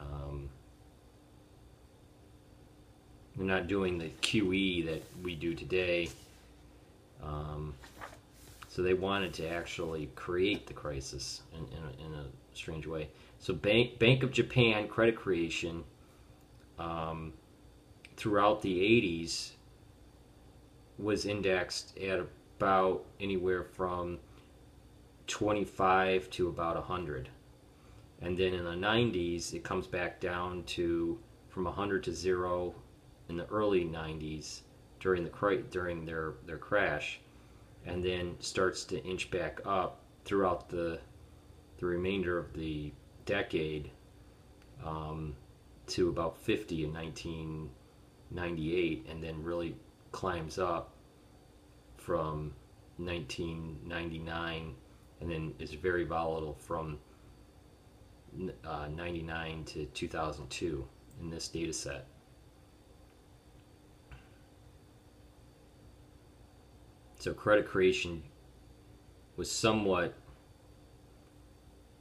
Um, 0.00 0.48
they're 3.40 3.48
not 3.48 3.68
doing 3.68 3.96
the 3.96 4.10
QE 4.20 4.84
that 4.84 5.02
we 5.22 5.34
do 5.34 5.54
today. 5.54 6.10
Um, 7.22 7.72
so 8.68 8.82
they 8.82 8.92
wanted 8.92 9.32
to 9.34 9.48
actually 9.48 10.10
create 10.14 10.66
the 10.66 10.74
crisis 10.74 11.40
in, 11.54 11.60
in, 11.60 11.82
a, 11.82 12.06
in 12.06 12.20
a 12.20 12.26
strange 12.52 12.86
way. 12.86 13.08
So 13.38 13.54
Bank, 13.54 13.98
Bank 13.98 14.22
of 14.22 14.30
Japan 14.30 14.88
credit 14.88 15.16
creation 15.16 15.84
um, 16.78 17.32
throughout 18.18 18.60
the 18.60 18.78
80s 18.78 19.52
was 20.98 21.24
indexed 21.24 21.96
at 21.96 22.20
about 22.20 23.06
anywhere 23.20 23.64
from 23.64 24.18
25 25.28 26.28
to 26.28 26.48
about 26.48 26.74
100. 26.76 27.30
And 28.20 28.36
then 28.36 28.52
in 28.52 28.64
the 28.64 28.72
90s, 28.72 29.54
it 29.54 29.64
comes 29.64 29.86
back 29.86 30.20
down 30.20 30.62
to 30.64 31.18
from 31.48 31.64
100 31.64 32.04
to 32.04 32.12
0 32.12 32.74
in 33.30 33.36
the 33.36 33.46
early 33.46 33.84
90s 33.84 34.60
during 34.98 35.24
the 35.24 35.30
during 35.70 36.04
their 36.04 36.34
their 36.46 36.58
crash 36.58 37.20
and 37.86 38.04
then 38.04 38.34
starts 38.40 38.84
to 38.84 39.02
inch 39.04 39.30
back 39.30 39.60
up 39.64 40.02
throughout 40.24 40.68
the 40.68 40.98
the 41.78 41.86
remainder 41.86 42.36
of 42.36 42.52
the 42.52 42.92
decade 43.24 43.90
um, 44.84 45.34
to 45.86 46.10
about 46.10 46.36
50 46.36 46.84
in 46.84 46.92
1998 46.92 49.06
and 49.08 49.22
then 49.22 49.42
really 49.42 49.74
climbs 50.12 50.58
up 50.58 50.92
from 51.96 52.52
1999 52.98 54.74
and 55.20 55.30
then 55.30 55.54
is 55.58 55.72
very 55.72 56.04
volatile 56.04 56.54
from 56.54 56.98
uh, 58.64 58.86
99 58.94 59.64
to 59.64 59.86
2002 59.86 60.86
in 61.20 61.30
this 61.30 61.48
data 61.48 61.72
set. 61.72 62.06
So 67.20 67.32
credit 67.32 67.68
creation 67.68 68.22
was 69.36 69.50
somewhat 69.50 70.14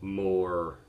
more 0.02 0.80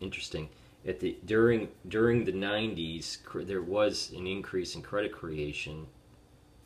interesting. 0.00 0.48
At 0.86 1.00
the 1.00 1.18
during 1.24 1.68
during 1.88 2.24
the 2.24 2.32
90s, 2.32 3.18
there 3.46 3.62
was 3.62 4.12
an 4.16 4.26
increase 4.26 4.74
in 4.74 4.82
credit 4.82 5.12
creation 5.12 5.86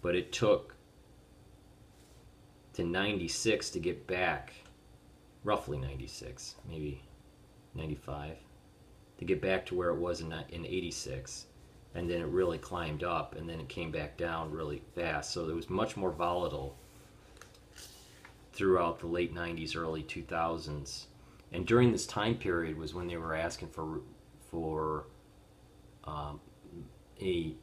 but 0.05 0.15
it 0.15 0.33
took 0.33 0.75
to 2.75 2.85
96 2.85 3.71
to 3.71 3.79
get 3.79 4.07
back, 4.07 4.53
roughly 5.45 5.79
96, 5.79 6.57
maybe 6.69 7.01
95, 7.75 8.37
to 9.17 9.25
get 9.25 9.41
back 9.41 9.65
to 9.65 9.75
where 9.75 9.89
it 9.89 9.99
was 9.99 10.21
in, 10.21 10.31
in 10.51 10.67
86. 10.67 11.47
and 11.95 12.11
then 12.11 12.21
it 12.21 12.27
really 12.27 12.59
climbed 12.59 13.03
up, 13.03 13.35
and 13.35 13.49
then 13.49 13.61
it 13.61 13.69
came 13.71 13.91
back 13.91 14.19
down 14.19 14.51
really 14.51 14.83
fast. 14.95 15.33
So 15.33 15.49
it 15.49 15.55
was 15.55 15.71
much 15.71 15.97
more 15.97 16.11
volatile 16.11 16.77
throughout 18.55 19.00
the 19.00 19.07
late 19.07 19.34
90s, 19.34 19.76
early 19.76 20.02
2000s. 20.02 21.05
And 21.52 21.66
during 21.66 21.92
this 21.92 22.07
time 22.07 22.36
period 22.36 22.78
was 22.78 22.94
when 22.94 23.07
they 23.07 23.16
were 23.16 23.34
asking 23.34 23.68
for 23.68 24.00
for 24.50 25.07
um, 26.05 26.40
a 27.20 27.55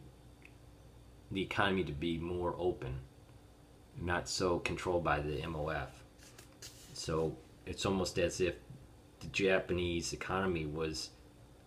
the 1.31 1.41
economy 1.41 1.83
to 1.85 1.93
be 1.93 2.17
more 2.17 2.55
open, 2.57 2.99
not 3.99 4.27
so 4.27 4.59
controlled 4.59 5.03
by 5.03 5.19
the 5.19 5.37
MOF. 5.43 5.87
So 6.93 7.35
it's 7.65 7.85
almost 7.85 8.19
as 8.19 8.41
if 8.41 8.55
the 9.21 9.27
Japanese 9.27 10.11
economy 10.11 10.65
was 10.65 11.11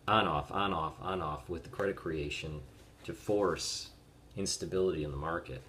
on 0.07 0.27
off, 0.27 0.53
on 0.53 0.73
off, 0.73 0.95
on 1.01 1.23
off 1.23 1.49
with 1.49 1.63
the 1.63 1.71
credit 1.71 1.97
creation 1.97 2.61
to 3.05 3.15
force 3.15 3.91
instability 4.37 5.05
in 5.05 5.11
the 5.11 5.17
market. 5.17 5.63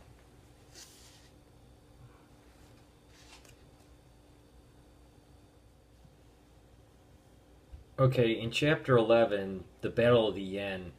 Okay, 7.98 8.32
in 8.32 8.52
chapter 8.52 8.98
11, 8.98 9.64
the 9.80 9.90
Battle 9.90 10.28
of 10.28 10.36
the 10.36 10.42
Yen, 10.42 10.92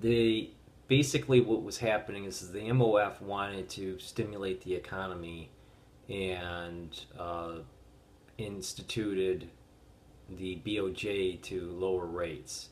they 0.00 0.50
basically 0.88 1.40
what 1.40 1.62
was 1.62 1.78
happening 1.78 2.24
is 2.24 2.50
the 2.50 2.58
MOF 2.58 3.22
wanted 3.22 3.68
to 3.70 4.00
stimulate 4.00 4.62
the 4.62 4.74
economy 4.74 5.50
and 6.08 7.04
uh, 7.16 7.58
instituted 8.36 9.48
the 10.28 10.60
BOJ 10.66 11.40
to 11.42 11.70
lower 11.70 12.06
rates. 12.06 12.70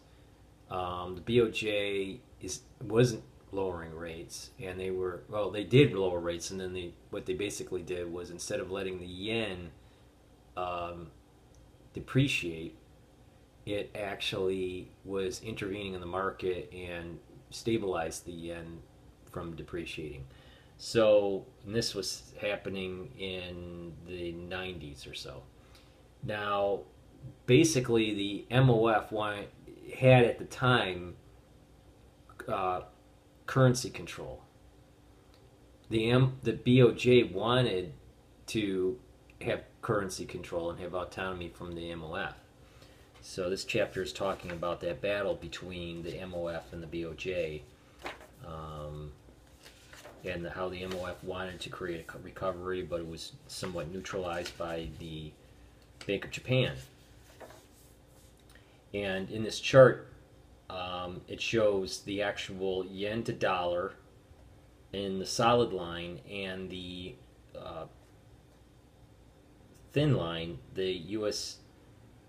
Um, 0.70 1.14
the 1.14 1.20
BOJ 1.20 2.18
is 2.40 2.62
wasn't 2.82 3.22
lowering 3.52 3.94
rates, 3.94 4.50
and 4.60 4.78
they 4.78 4.90
were 4.90 5.22
well, 5.28 5.50
they 5.50 5.64
did 5.64 5.92
lower 5.92 6.18
rates, 6.18 6.50
and 6.50 6.60
then 6.60 6.72
they 6.72 6.94
what 7.10 7.26
they 7.26 7.34
basically 7.34 7.82
did 7.82 8.12
was 8.12 8.30
instead 8.30 8.58
of 8.58 8.72
letting 8.72 8.98
the 8.98 9.06
yen 9.06 9.70
um, 10.56 11.12
depreciate, 11.94 12.76
it 13.68 13.94
actually 13.94 14.90
was 15.04 15.42
intervening 15.42 15.92
in 15.92 16.00
the 16.00 16.06
market 16.06 16.72
and 16.72 17.18
stabilized 17.50 18.24
the 18.24 18.32
yen 18.32 18.78
from 19.30 19.54
depreciating. 19.54 20.24
So 20.78 21.44
this 21.66 21.94
was 21.94 22.32
happening 22.40 23.10
in 23.18 23.92
the 24.06 24.32
90s 24.32 25.10
or 25.10 25.12
so. 25.12 25.42
Now, 26.22 26.80
basically, 27.44 28.14
the 28.14 28.46
MOF 28.56 29.12
wanted, 29.12 29.48
had 29.94 30.24
at 30.24 30.38
the 30.38 30.46
time 30.46 31.16
uh, 32.48 32.82
currency 33.44 33.90
control. 33.90 34.44
The 35.90 36.10
M, 36.10 36.38
the 36.42 36.54
BOJ 36.54 37.32
wanted 37.32 37.92
to 38.46 38.98
have 39.42 39.62
currency 39.82 40.24
control 40.24 40.70
and 40.70 40.80
have 40.80 40.94
autonomy 40.94 41.48
from 41.48 41.74
the 41.74 41.90
MOF. 41.90 42.34
So 43.28 43.50
this 43.50 43.64
chapter 43.64 44.02
is 44.02 44.14
talking 44.14 44.52
about 44.52 44.80
that 44.80 45.02
battle 45.02 45.34
between 45.34 46.02
the 46.02 46.12
MOF 46.12 46.62
and 46.72 46.82
the 46.82 46.86
BOJ, 46.86 47.60
um, 48.42 49.12
and 50.24 50.48
how 50.48 50.70
the 50.70 50.80
MOF 50.84 51.22
wanted 51.22 51.60
to 51.60 51.68
create 51.68 52.06
a 52.08 52.18
recovery, 52.20 52.80
but 52.80 53.00
it 53.00 53.06
was 53.06 53.32
somewhat 53.46 53.92
neutralized 53.92 54.56
by 54.56 54.88
the 54.98 55.30
Bank 56.06 56.24
of 56.24 56.30
Japan. 56.30 56.72
And 58.94 59.30
in 59.30 59.44
this 59.44 59.60
chart, 59.60 60.10
um, 60.70 61.20
it 61.28 61.42
shows 61.42 62.00
the 62.00 62.22
actual 62.22 62.86
yen 62.86 63.24
to 63.24 63.34
dollar 63.34 63.92
in 64.94 65.18
the 65.18 65.26
solid 65.26 65.74
line 65.74 66.20
and 66.30 66.70
the 66.70 67.14
uh, 67.54 67.84
thin 69.92 70.16
line, 70.16 70.60
the 70.74 70.90
U.S. 70.90 71.58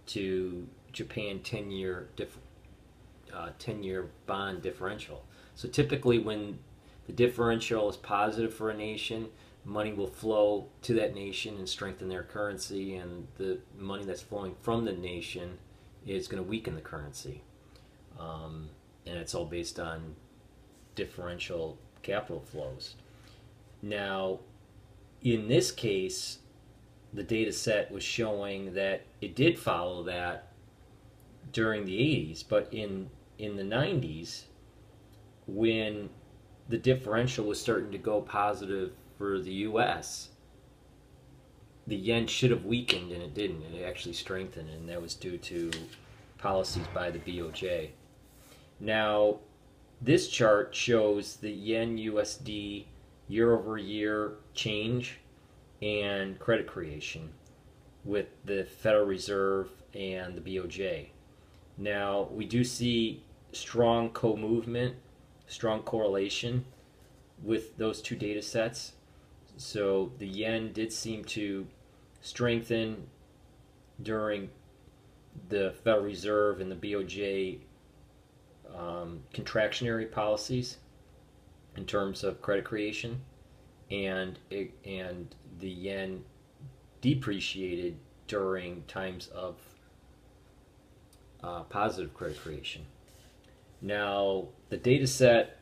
to 0.08 0.68
Japan 0.92 1.40
10 1.40 1.72
year 1.72 2.10
diff- 2.16 2.40
uh, 3.34 3.50
10 3.60 3.84
year 3.84 4.10
bond 4.26 4.62
differential. 4.62 5.26
So 5.56 5.68
typically, 5.68 6.20
when 6.20 6.60
the 7.08 7.14
differential 7.14 7.90
is 7.90 7.98
positive 7.98 8.54
for 8.54 8.70
a 8.70 8.76
nation, 8.76 9.30
money 9.66 9.94
will 9.94 10.08
flow 10.08 10.68
to 10.84 10.94
that 10.96 11.14
nation 11.14 11.58
and 11.58 11.68
strengthen 11.68 12.08
their 12.08 12.24
currency, 12.24 12.96
and 12.96 13.28
the 13.38 13.60
money 13.78 14.06
that's 14.06 14.22
flowing 14.22 14.56
from 14.62 14.86
the 14.86 14.94
nation 14.94 15.58
is 16.06 16.28
going 16.28 16.42
to 16.42 16.50
weaken 16.50 16.76
the 16.76 16.82
currency. 16.82 17.44
Um, 18.20 18.70
and 19.06 19.18
it's 19.18 19.36
all 19.36 19.46
based 19.46 19.80
on 19.80 20.16
differential 20.96 21.78
capital 22.02 22.42
flows. 22.42 22.96
Now, 23.82 24.40
in 25.22 25.48
this 25.48 25.72
case, 25.72 26.40
the 27.14 27.24
data 27.24 27.52
set 27.52 27.92
was 27.92 28.04
showing 28.04 28.74
that 28.74 29.06
it 29.22 29.36
did 29.36 29.58
follow 29.58 30.04
that 30.04 30.49
during 31.60 31.84
the 31.84 32.00
80s, 32.00 32.42
but 32.48 32.70
in 32.72 33.10
in 33.38 33.58
the 33.58 33.64
90s, 33.64 34.44
when 35.46 36.10
the 36.70 36.78
differential 36.78 37.44
was 37.44 37.60
starting 37.60 37.92
to 37.92 37.98
go 37.98 38.22
positive 38.22 38.94
for 39.18 39.40
the 39.40 39.52
U.S., 39.68 40.30
the 41.86 41.98
yen 41.98 42.28
should 42.28 42.52
have 42.52 42.64
weakened 42.64 43.12
and 43.12 43.22
it 43.22 43.34
didn't. 43.34 43.64
It 43.64 43.84
actually 43.84 44.14
strengthened, 44.14 44.70
and 44.70 44.88
that 44.88 45.02
was 45.02 45.16
due 45.16 45.38
to 45.38 45.70
policies 46.38 46.88
by 46.94 47.12
the 47.12 47.20
BOJ. 47.20 47.90
Now, 48.80 49.40
this 50.02 50.30
chart 50.30 50.74
shows 50.74 51.36
the 51.36 51.52
yen 51.52 51.98
USD 51.98 52.86
year 53.28 53.54
over 53.54 53.78
year 53.78 54.36
change 54.54 55.20
and 55.82 56.40
credit 56.40 56.68
creation 56.68 57.34
with 58.06 58.28
the 58.46 58.64
Federal 58.64 59.06
Reserve 59.06 59.68
and 59.94 60.36
the 60.36 60.42
BOJ. 60.42 61.10
Now, 61.80 62.28
we 62.30 62.46
do 62.46 62.66
see 62.66 63.24
strong 63.54 64.10
co 64.10 64.36
movement, 64.36 64.96
strong 65.48 65.82
correlation 65.84 66.66
with 67.42 67.78
those 67.78 68.02
two 68.02 68.18
data 68.18 68.42
sets. 68.42 68.92
So 69.56 70.12
the 70.20 70.28
yen 70.28 70.74
did 70.74 70.92
seem 70.92 71.24
to 71.26 71.66
strengthen 72.22 73.08
during 74.04 74.50
the 75.48 75.74
Federal 75.84 76.04
Reserve 76.04 76.60
and 76.60 76.70
the 76.70 76.76
BOJ 76.76 77.60
um, 78.76 79.22
contractionary 79.34 80.12
policies 80.12 80.78
in 81.78 81.86
terms 81.86 82.26
of 82.26 82.42
credit 82.42 82.66
creation, 82.66 83.22
and 83.90 84.38
it, 84.50 84.72
and 84.86 85.34
the 85.60 85.70
yen 85.70 86.24
depreciated 87.00 87.98
during 88.28 88.84
times 88.84 89.28
of 89.28 89.56
uh, 91.44 91.64
positive 91.64 92.14
credit 92.14 92.40
creation. 92.40 92.86
Now, 93.82 94.50
the 94.70 94.78
data 94.78 95.08
set 95.08 95.58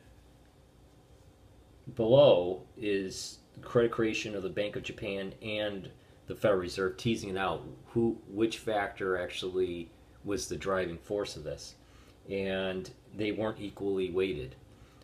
below 1.96 2.64
is 2.78 3.40
credit 3.62 3.92
creation 3.92 4.36
of 4.36 4.44
the 4.44 4.50
Bank 4.50 4.76
of 4.76 4.84
Japan 4.84 5.34
and 5.42 5.90
the 6.28 6.36
Federal 6.36 6.62
Reserve, 6.62 6.98
teasing 6.98 7.30
it 7.30 7.38
out 7.38 7.64
who, 7.88 8.18
which 8.28 8.58
factor 8.58 9.18
actually 9.18 9.90
was 10.24 10.48
the 10.50 10.58
driving 10.58 10.98
force 10.98 11.38
of 11.38 11.44
this, 11.44 11.76
and 12.30 12.90
they 13.16 13.32
weren't 13.32 13.60
equally 13.60 14.12
weighted. 14.12 14.56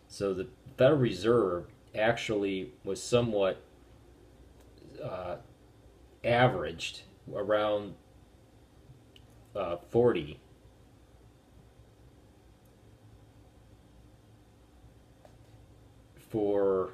So 0.08 0.34
the 0.34 0.48
Federal 0.76 1.00
Reserve 1.00 1.66
actually 1.94 2.72
was 2.84 3.02
somewhat 3.02 3.62
uh, 5.02 5.36
averaged 6.22 7.02
around 7.32 7.94
uh, 9.56 9.76
40 9.90 10.40
for 16.34 16.90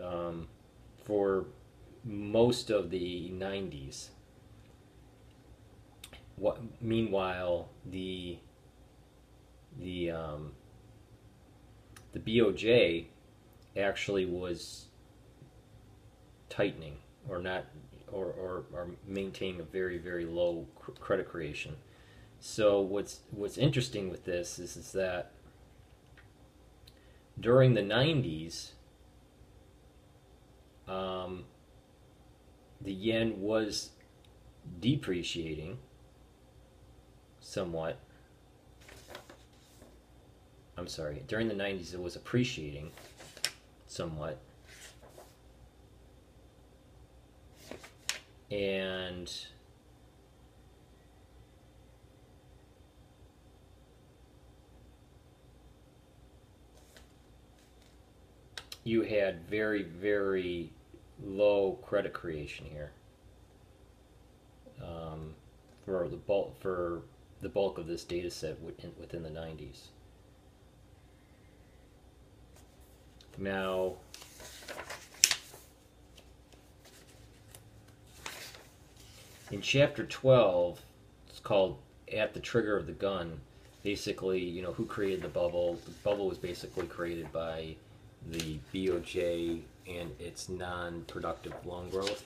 um, 0.00 0.46
for 1.04 1.46
most 2.04 2.70
of 2.70 2.90
the 2.90 3.32
90s. 3.34 4.10
What, 6.36 6.60
meanwhile, 6.80 7.68
the 7.84 8.38
the 9.80 10.12
um, 10.12 10.52
the 12.12 12.20
BOJ 12.20 13.06
actually 13.76 14.24
was 14.24 14.84
tightening 16.48 16.98
or 17.28 17.40
not 17.40 17.64
or, 18.12 18.26
or, 18.26 18.64
or 18.72 18.90
maintaining 19.04 19.60
a 19.60 19.64
very 19.64 19.98
very 19.98 20.26
low 20.26 20.68
credit 21.00 21.28
creation. 21.28 21.74
So 22.38 22.80
what's 22.80 23.20
what's 23.32 23.58
interesting 23.58 24.10
with 24.10 24.24
this 24.24 24.60
is, 24.60 24.76
is 24.76 24.92
that 24.92 25.32
during 27.38 27.74
the 27.74 27.82
90s, 27.82 28.70
um, 30.88 31.44
the 32.80 32.92
yen 32.92 33.40
was 33.40 33.90
depreciating 34.80 35.78
somewhat. 37.40 37.98
I'm 40.78 40.86
sorry, 40.86 41.22
during 41.26 41.48
the 41.48 41.54
90s 41.54 41.94
it 41.94 42.00
was 42.00 42.16
appreciating 42.16 42.90
somewhat. 43.86 44.38
And 48.50 49.32
you 58.86 59.02
had 59.02 59.44
very, 59.48 59.82
very 59.82 60.70
low 61.20 61.76
credit 61.82 62.12
creation 62.12 62.64
here 62.70 62.92
um, 64.80 65.34
for 65.84 66.08
the 66.08 66.16
bulk 66.16 66.54
for 66.60 67.02
the 67.40 67.48
bulk 67.48 67.78
of 67.78 67.88
this 67.88 68.04
data 68.04 68.30
set 68.30 68.60
within, 68.62 68.92
within 68.98 69.24
the 69.24 69.28
90s. 69.28 69.88
Now, 73.36 73.94
in 79.50 79.60
chapter 79.60 80.06
12, 80.06 80.80
it's 81.28 81.40
called 81.40 81.76
At 82.10 82.32
the 82.34 82.40
Trigger 82.40 82.76
of 82.76 82.86
the 82.86 82.92
Gun. 82.92 83.40
Basically, 83.82 84.42
you 84.42 84.62
know, 84.62 84.72
who 84.72 84.86
created 84.86 85.22
the 85.22 85.28
bubble? 85.28 85.78
The 85.84 85.90
bubble 86.02 86.28
was 86.28 86.38
basically 86.38 86.86
created 86.86 87.30
by 87.32 87.76
the 88.30 88.58
BOJ 88.74 89.62
and 89.88 90.10
its 90.18 90.48
non 90.48 91.02
productive 91.02 91.54
loan 91.64 91.90
growth. 91.90 92.24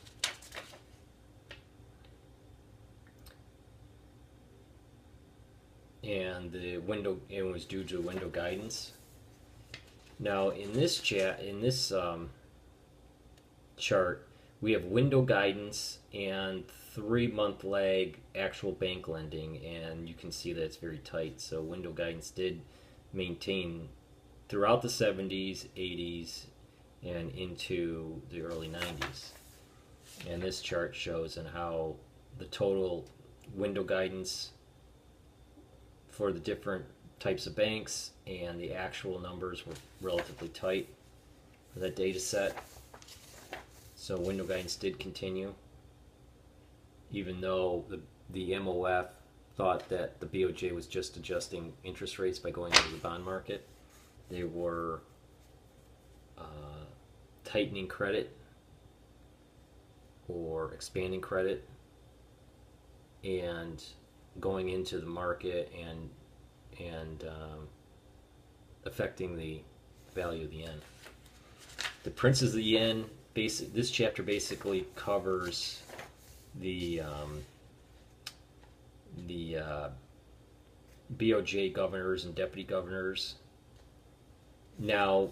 And 6.02 6.50
the 6.50 6.78
window 6.78 7.18
it 7.28 7.42
was 7.42 7.64
due 7.64 7.84
to 7.84 8.00
window 8.00 8.28
guidance. 8.28 8.92
Now 10.18 10.48
in 10.50 10.72
this 10.72 11.00
chat 11.00 11.42
in 11.42 11.60
this 11.60 11.92
um, 11.92 12.30
chart 13.76 14.26
we 14.60 14.72
have 14.72 14.84
window 14.84 15.22
guidance 15.22 15.98
and 16.12 16.64
three 16.94 17.26
month 17.26 17.64
lag 17.64 18.18
actual 18.34 18.72
bank 18.72 19.08
lending 19.08 19.64
and 19.64 20.08
you 20.08 20.14
can 20.14 20.30
see 20.32 20.52
that 20.52 20.62
it's 20.62 20.76
very 20.76 20.98
tight 20.98 21.40
so 21.40 21.60
window 21.62 21.92
guidance 21.92 22.30
did 22.30 22.60
maintain 23.12 23.88
throughout 24.50 24.82
the 24.82 24.88
70s 24.88 25.68
80s 25.76 26.46
and 27.04 27.30
into 27.30 28.20
the 28.30 28.42
early 28.42 28.68
90s 28.68 29.30
and 30.28 30.42
this 30.42 30.60
chart 30.60 30.94
shows 30.94 31.36
and 31.36 31.48
how 31.48 31.94
the 32.38 32.44
total 32.46 33.06
window 33.54 33.84
guidance 33.84 34.50
for 36.08 36.32
the 36.32 36.40
different 36.40 36.84
types 37.20 37.46
of 37.46 37.54
banks 37.54 38.10
and 38.26 38.60
the 38.60 38.74
actual 38.74 39.20
numbers 39.20 39.64
were 39.64 39.74
relatively 40.02 40.48
tight 40.48 40.88
for 41.72 41.78
that 41.78 41.94
data 41.94 42.18
set 42.18 42.62
so 43.94 44.18
window 44.18 44.44
guidance 44.44 44.74
did 44.74 44.98
continue 44.98 45.54
even 47.12 47.40
though 47.40 47.84
the, 47.88 48.00
the 48.30 48.50
MOF 48.50 49.06
thought 49.56 49.88
that 49.90 50.18
the 50.18 50.26
BOJ 50.26 50.74
was 50.74 50.86
just 50.86 51.16
adjusting 51.16 51.72
interest 51.84 52.18
rates 52.18 52.38
by 52.38 52.50
going 52.50 52.72
into 52.72 52.88
the 52.88 52.98
bond 52.98 53.24
market. 53.24 53.66
They 54.30 54.44
were 54.44 55.00
uh, 56.38 56.84
tightening 57.44 57.88
credit 57.88 58.36
or 60.28 60.72
expanding 60.72 61.20
credit 61.20 61.68
and 63.24 63.82
going 64.38 64.68
into 64.68 64.98
the 64.98 65.06
market 65.06 65.72
and 65.78 66.08
and 66.78 67.24
um, 67.24 67.68
affecting 68.84 69.36
the 69.36 69.60
value 70.14 70.44
of 70.44 70.50
the 70.50 70.58
yen. 70.58 70.80
The 72.02 72.10
Princes 72.10 72.50
of 72.50 72.56
the 72.56 72.62
Yen, 72.62 73.04
basic, 73.34 73.74
this 73.74 73.90
chapter 73.90 74.22
basically 74.22 74.86
covers 74.96 75.82
the 76.58 77.02
um, 77.02 77.42
the 79.26 79.58
uh, 79.58 79.88
BOJ 81.16 81.72
governors 81.72 82.24
and 82.24 82.34
deputy 82.34 82.64
governors. 82.64 83.34
Now, 84.80 85.30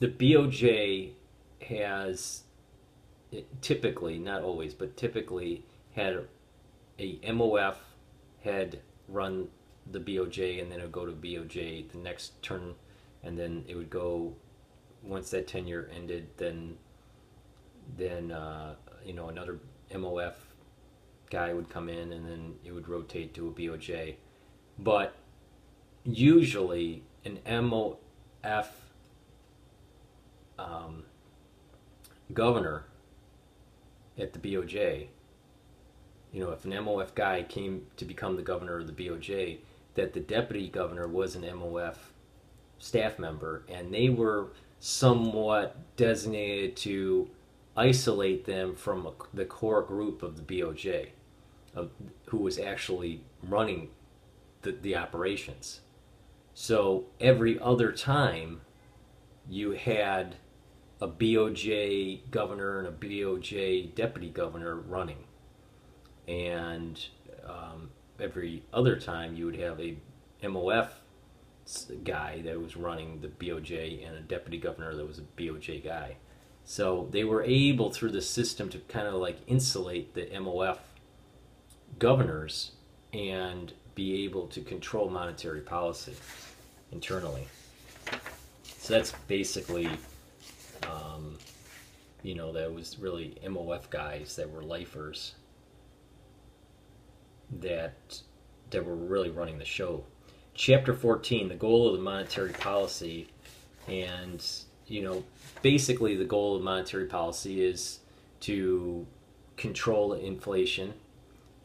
the 0.00 0.08
BOJ 0.08 1.10
has 1.68 2.42
typically, 3.60 4.18
not 4.18 4.42
always, 4.42 4.74
but 4.74 4.96
typically 4.96 5.62
had 5.94 6.24
a 6.98 7.16
MOF 7.18 7.76
had 8.42 8.80
run 9.08 9.48
the 9.90 10.00
BOJ 10.00 10.60
and 10.60 10.72
then 10.72 10.80
it 10.80 10.82
would 10.82 10.92
go 10.92 11.06
to 11.06 11.12
BOJ 11.12 11.90
the 11.92 11.98
next 11.98 12.42
turn 12.42 12.74
and 13.22 13.38
then 13.38 13.64
it 13.68 13.76
would 13.76 13.90
go 13.90 14.34
once 15.02 15.30
that 15.30 15.46
tenure 15.46 15.88
ended 15.94 16.26
then 16.38 16.76
then 17.96 18.32
uh, 18.32 18.74
you 19.04 19.12
know 19.12 19.28
another 19.28 19.58
MOF 19.92 20.34
guy 21.30 21.52
would 21.52 21.68
come 21.68 21.88
in, 21.88 22.12
and 22.12 22.28
then 22.28 22.54
it 22.64 22.72
would 22.72 22.88
rotate 22.88 23.34
to 23.34 23.48
a 23.48 23.50
BOJ. 23.50 24.16
But 24.78 25.14
usually, 26.06 27.02
an 27.24 27.38
MOF 27.46 28.66
um, 30.58 31.04
governor 32.32 32.84
at 34.18 34.32
the 34.32 34.38
BOJ, 34.38 35.08
you 36.32 36.44
know, 36.44 36.50
if 36.50 36.64
an 36.64 36.72
MOF 36.72 37.14
guy 37.14 37.42
came 37.42 37.86
to 37.96 38.04
become 38.04 38.36
the 38.36 38.42
governor 38.42 38.78
of 38.78 38.86
the 38.86 38.92
BOJ, 38.92 39.58
that 39.94 40.12
the 40.12 40.20
deputy 40.20 40.68
governor 40.68 41.08
was 41.08 41.34
an 41.34 41.42
MOF 41.42 41.96
staff 42.78 43.18
member, 43.18 43.64
and 43.68 43.92
they 43.92 44.08
were 44.08 44.48
somewhat 44.78 45.76
designated 45.96 46.76
to 46.76 47.28
isolate 47.76 48.44
them 48.44 48.74
from 48.74 49.08
the 49.34 49.44
core 49.44 49.82
group 49.82 50.22
of 50.22 50.36
the 50.36 50.42
BOJ, 50.42 51.08
of, 51.74 51.90
who 52.26 52.38
was 52.38 52.58
actually 52.58 53.22
running 53.42 53.88
the, 54.62 54.72
the 54.72 54.96
operations. 54.96 55.80
So 56.58 57.04
every 57.20 57.60
other 57.60 57.92
time 57.92 58.62
you 59.46 59.72
had 59.72 60.36
a 61.02 61.06
BOJ 61.06 62.30
governor 62.30 62.78
and 62.78 62.88
a 62.88 62.92
BOJ 62.92 63.94
deputy 63.94 64.30
governor 64.30 64.74
running. 64.74 65.24
And 66.26 66.98
um, 67.46 67.90
every 68.18 68.62
other 68.72 68.98
time 68.98 69.36
you 69.36 69.44
would 69.44 69.58
have 69.58 69.78
a 69.78 69.98
MOF 70.42 70.88
guy 72.04 72.40
that 72.40 72.58
was 72.58 72.74
running 72.74 73.20
the 73.20 73.28
BOJ 73.28 74.08
and 74.08 74.16
a 74.16 74.22
deputy 74.22 74.56
governor 74.56 74.94
that 74.94 75.06
was 75.06 75.18
a 75.18 75.24
BOJ 75.38 75.84
guy. 75.84 76.16
So 76.64 77.06
they 77.10 77.24
were 77.24 77.42
able 77.42 77.92
through 77.92 78.12
the 78.12 78.22
system 78.22 78.70
to 78.70 78.78
kind 78.78 79.06
of 79.06 79.12
like 79.12 79.40
insulate 79.46 80.14
the 80.14 80.24
MOF 80.28 80.78
governors 81.98 82.72
and 83.12 83.74
be 83.96 84.24
able 84.24 84.46
to 84.48 84.60
control 84.60 85.08
monetary 85.08 85.62
policy 85.62 86.14
internally. 86.92 87.48
So 88.78 88.92
that's 88.92 89.12
basically, 89.26 89.88
um, 90.88 91.36
you 92.22 92.36
know, 92.36 92.52
that 92.52 92.72
was 92.72 92.98
really 93.00 93.36
MOF 93.44 93.90
guys 93.90 94.36
that 94.36 94.48
were 94.48 94.62
lifers 94.62 95.34
that 97.60 98.20
that 98.70 98.84
were 98.84 98.94
really 98.94 99.30
running 99.30 99.58
the 99.58 99.64
show. 99.64 100.04
Chapter 100.54 100.92
14, 100.92 101.48
the 101.48 101.54
goal 101.54 101.88
of 101.88 101.96
the 101.96 102.02
monetary 102.02 102.52
policy, 102.52 103.28
and 103.88 104.44
you 104.86 105.02
know, 105.02 105.24
basically 105.62 106.16
the 106.16 106.24
goal 106.24 106.56
of 106.56 106.62
monetary 106.62 107.06
policy 107.06 107.64
is 107.64 108.00
to 108.40 109.06
control 109.56 110.12
inflation 110.12 110.92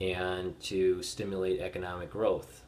and 0.02 0.60
to 0.62 1.04
stimulate 1.04 1.60
economic 1.60 2.10
growth 2.12 2.64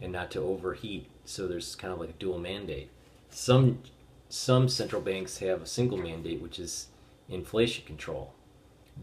and 0.00 0.12
not 0.12 0.30
to 0.32 0.40
overheat. 0.40 1.08
So 1.24 1.48
there's 1.48 1.74
kind 1.74 1.92
of 1.92 1.98
like 1.98 2.10
a 2.10 2.14
dual 2.14 2.38
mandate. 2.38 2.90
Some 3.30 3.80
some 4.28 4.68
central 4.68 5.00
banks 5.00 5.38
have 5.38 5.62
a 5.62 5.66
single 5.66 5.96
mandate, 5.96 6.42
which 6.42 6.58
is 6.58 6.88
inflation 7.28 7.84
control, 7.86 8.34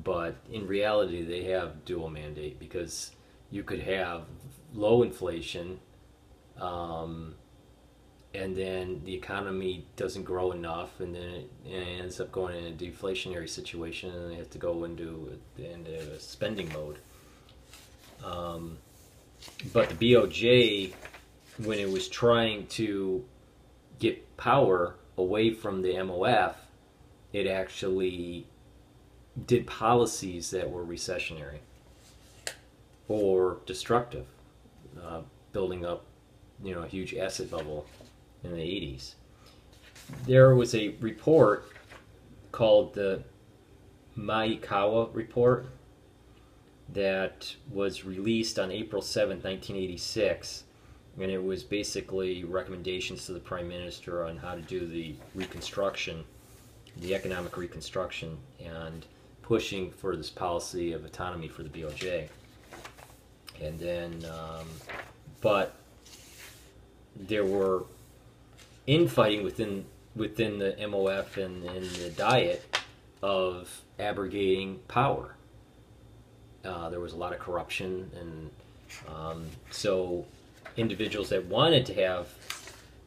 but 0.04 0.36
in 0.52 0.68
reality 0.68 1.24
they 1.24 1.44
have 1.46 1.84
dual 1.86 2.10
mandate 2.10 2.60
because 2.60 3.12
you 3.50 3.64
could 3.64 3.82
have 3.82 4.24
low 4.74 5.02
inflation 5.02 5.80
um, 6.60 7.36
and 8.36 8.56
then 8.56 9.02
the 9.06 9.14
economy 9.14 9.86
doesn't 9.96 10.24
grow 10.24 10.52
enough, 10.52 11.00
and 11.00 11.16
then 11.16 11.46
it, 11.66 11.72
ends 11.72 12.20
up 12.20 12.32
going 12.32 12.56
in 12.58 12.66
a 12.66 12.76
deflationary 12.76 13.50
situation, 13.50 14.12
and 14.12 14.32
they 14.32 14.36
have 14.36 14.50
to 14.50 14.58
go 14.58 14.84
into 14.84 15.40
into 15.58 16.12
a 16.12 16.20
spending 16.20 16.72
mode. 16.74 17.00
Um, 18.24 18.78
but 19.74 19.90
the 19.90 20.14
BOJ, 20.14 20.94
when 21.64 21.80
it 21.80 21.90
was 21.90 22.08
trying 22.08 22.68
to 22.68 23.24
get 24.00 24.38
power 24.38 24.96
away 25.18 25.52
from 25.52 25.82
the 25.82 25.90
MOF, 25.90 26.56
it 27.34 27.48
actually 27.48 28.48
did 29.46 29.68
policies 29.68 30.50
that 30.52 30.70
were 30.70 30.86
recessionary 30.86 31.60
or 33.08 33.58
destructive, 33.66 34.26
uh, 35.02 35.22
building 35.52 35.86
up 35.86 36.06
you 36.64 36.74
know 36.74 36.84
a 36.84 36.88
huge 36.88 37.14
asset 37.14 37.52
bubble 37.52 37.86
in 38.44 38.54
the 38.54 38.62
80s. 38.62 39.16
There 40.26 40.56
was 40.56 40.74
a 40.76 40.90
report 41.00 41.70
called 42.52 42.94
the 42.94 43.24
Maekawa 44.18 45.14
report 45.14 45.68
that 46.90 47.56
was 47.72 48.06
released 48.06 48.60
on 48.60 48.72
April 48.72 49.02
7, 49.02 49.38
1986, 49.38 50.64
and 51.20 51.32
it 51.32 51.44
was 51.44 51.64
basically 51.64 52.44
recommendations 52.44 53.26
to 53.26 53.34
the 53.34 53.40
prime 53.40 53.68
minister 53.68 54.26
on 54.26 54.38
how 54.38 54.56
to 54.56 54.62
do 54.62 54.86
the 54.86 55.16
reconstruction, 55.34 56.24
the 56.98 57.16
economic 57.16 57.58
reconstruction, 57.58 58.38
and 58.64 59.06
pushing 59.42 59.92
for 59.92 60.16
this 60.16 60.30
policy 60.30 60.94
of 60.94 61.06
autonomy 61.06 61.48
for 61.48 61.64
the 61.64 61.70
BOJ. 61.70 62.28
And 63.62 63.80
then, 63.80 64.26
um, 64.26 64.68
but 65.42 65.76
there 67.16 67.46
were 67.46 67.86
infighting 68.88 69.44
within 69.44 69.86
within 70.16 70.60
the 70.60 70.76
MOF 70.80 71.38
and, 71.38 71.64
and 71.64 71.86
the 71.86 72.10
Diet 72.10 72.64
of 73.22 73.82
abrogating 74.00 74.80
power. 74.88 75.35
Uh, 76.66 76.90
there 76.90 77.00
was 77.00 77.14
a 77.14 77.18
lot 77.18 77.34
of 77.34 77.40
corruption, 77.40 78.10
and 78.20 78.50
um, 79.14 79.46
so 79.72 80.26
individuals 80.78 81.30
that 81.30 81.46
wanted 81.46 81.86
to 81.86 81.94
have 81.94 82.28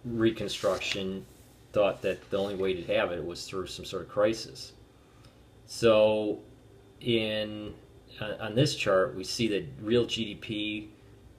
reconstruction 0.05 1.25
thought 1.73 2.01
that 2.03 2.31
the 2.31 2.37
only 2.37 2.55
way 2.55 2.73
to 2.73 2.83
have 2.95 3.13
it 3.13 3.25
was 3.25 3.47
through 3.47 3.67
some 3.67 3.85
sort 3.85 4.03
of 4.03 4.09
crisis. 4.09 4.73
So, 5.67 6.39
in 7.01 7.75
uh, 8.21 8.35
on 8.41 8.55
this 8.55 8.75
chart, 8.75 9.15
we 9.15 9.25
see 9.25 9.49
that 9.49 9.65
real 9.83 10.07
GDP 10.07 10.89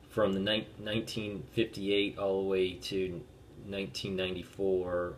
from 0.09 0.33
the 0.33 0.39
ni- 0.39 0.67
1958 0.77 2.17
all 2.17 2.43
the 2.43 2.49
way 2.49 2.73
to 2.73 3.11
1994 3.67 5.13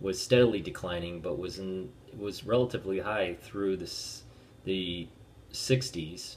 was 0.00 0.20
steadily 0.20 0.60
declining, 0.60 1.20
but 1.20 1.38
was 1.38 1.58
in 1.58 1.90
was 2.16 2.44
relatively 2.44 2.98
high 2.98 3.36
through 3.42 3.76
this 3.76 4.22
the 4.64 5.06
60s, 5.52 6.36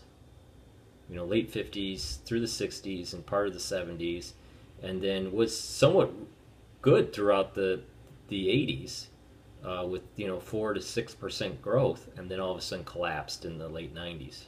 you 1.10 1.16
know, 1.16 1.26
late 1.26 1.52
50s 1.52 2.24
through 2.24 2.40
the 2.40 2.46
60s 2.46 3.14
and 3.14 3.26
part 3.26 3.48
of 3.48 3.54
the 3.54 3.60
70s, 3.60 4.34
and 4.82 5.02
then 5.02 5.32
was 5.32 5.58
somewhat 5.58 6.12
good 6.82 7.12
throughout 7.14 7.56
the 7.56 7.82
the 8.28 8.48
80s, 8.48 9.08
uh, 9.66 9.86
with 9.88 10.04
you 10.16 10.28
know 10.28 10.40
four 10.40 10.74
to 10.74 10.82
six 10.82 11.16
percent 11.16 11.62
growth, 11.62 12.08
and 12.16 12.30
then 12.30 12.40
all 12.40 12.52
of 12.52 12.58
a 12.58 12.62
sudden 12.62 12.86
collapsed 12.86 13.44
in 13.44 13.58
the 13.58 13.68
late 13.68 13.94
90s. 13.94 14.44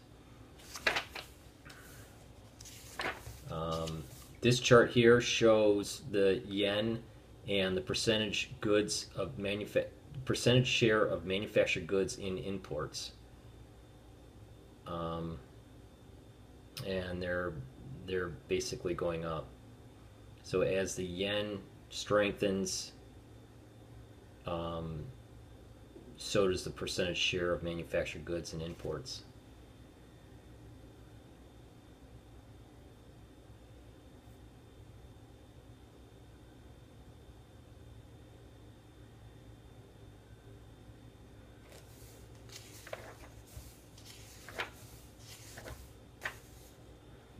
Um, 3.49 4.03
this 4.41 4.59
chart 4.59 4.91
here 4.91 5.19
shows 5.19 6.03
the 6.11 6.41
yen 6.47 7.01
and 7.47 7.75
the 7.75 7.81
percentage 7.81 8.51
goods 8.61 9.07
of 9.15 9.37
manufa- 9.37 9.87
percentage 10.25 10.67
share 10.67 11.03
of 11.03 11.25
manufactured 11.25 11.87
goods 11.87 12.17
in 12.17 12.37
imports. 12.37 13.11
Um, 14.87 15.37
and 16.87 17.21
they're 17.21 17.53
they're 18.05 18.31
basically 18.47 18.93
going 18.93 19.25
up. 19.25 19.47
So 20.43 20.61
as 20.61 20.95
the 20.95 21.03
yen 21.03 21.59
strengthens, 21.89 22.93
um, 24.47 25.03
so 26.17 26.47
does 26.47 26.63
the 26.63 26.71
percentage 26.71 27.17
share 27.17 27.53
of 27.53 27.63
manufactured 27.63 28.25
goods 28.25 28.53
and 28.53 28.61
imports. 28.61 29.23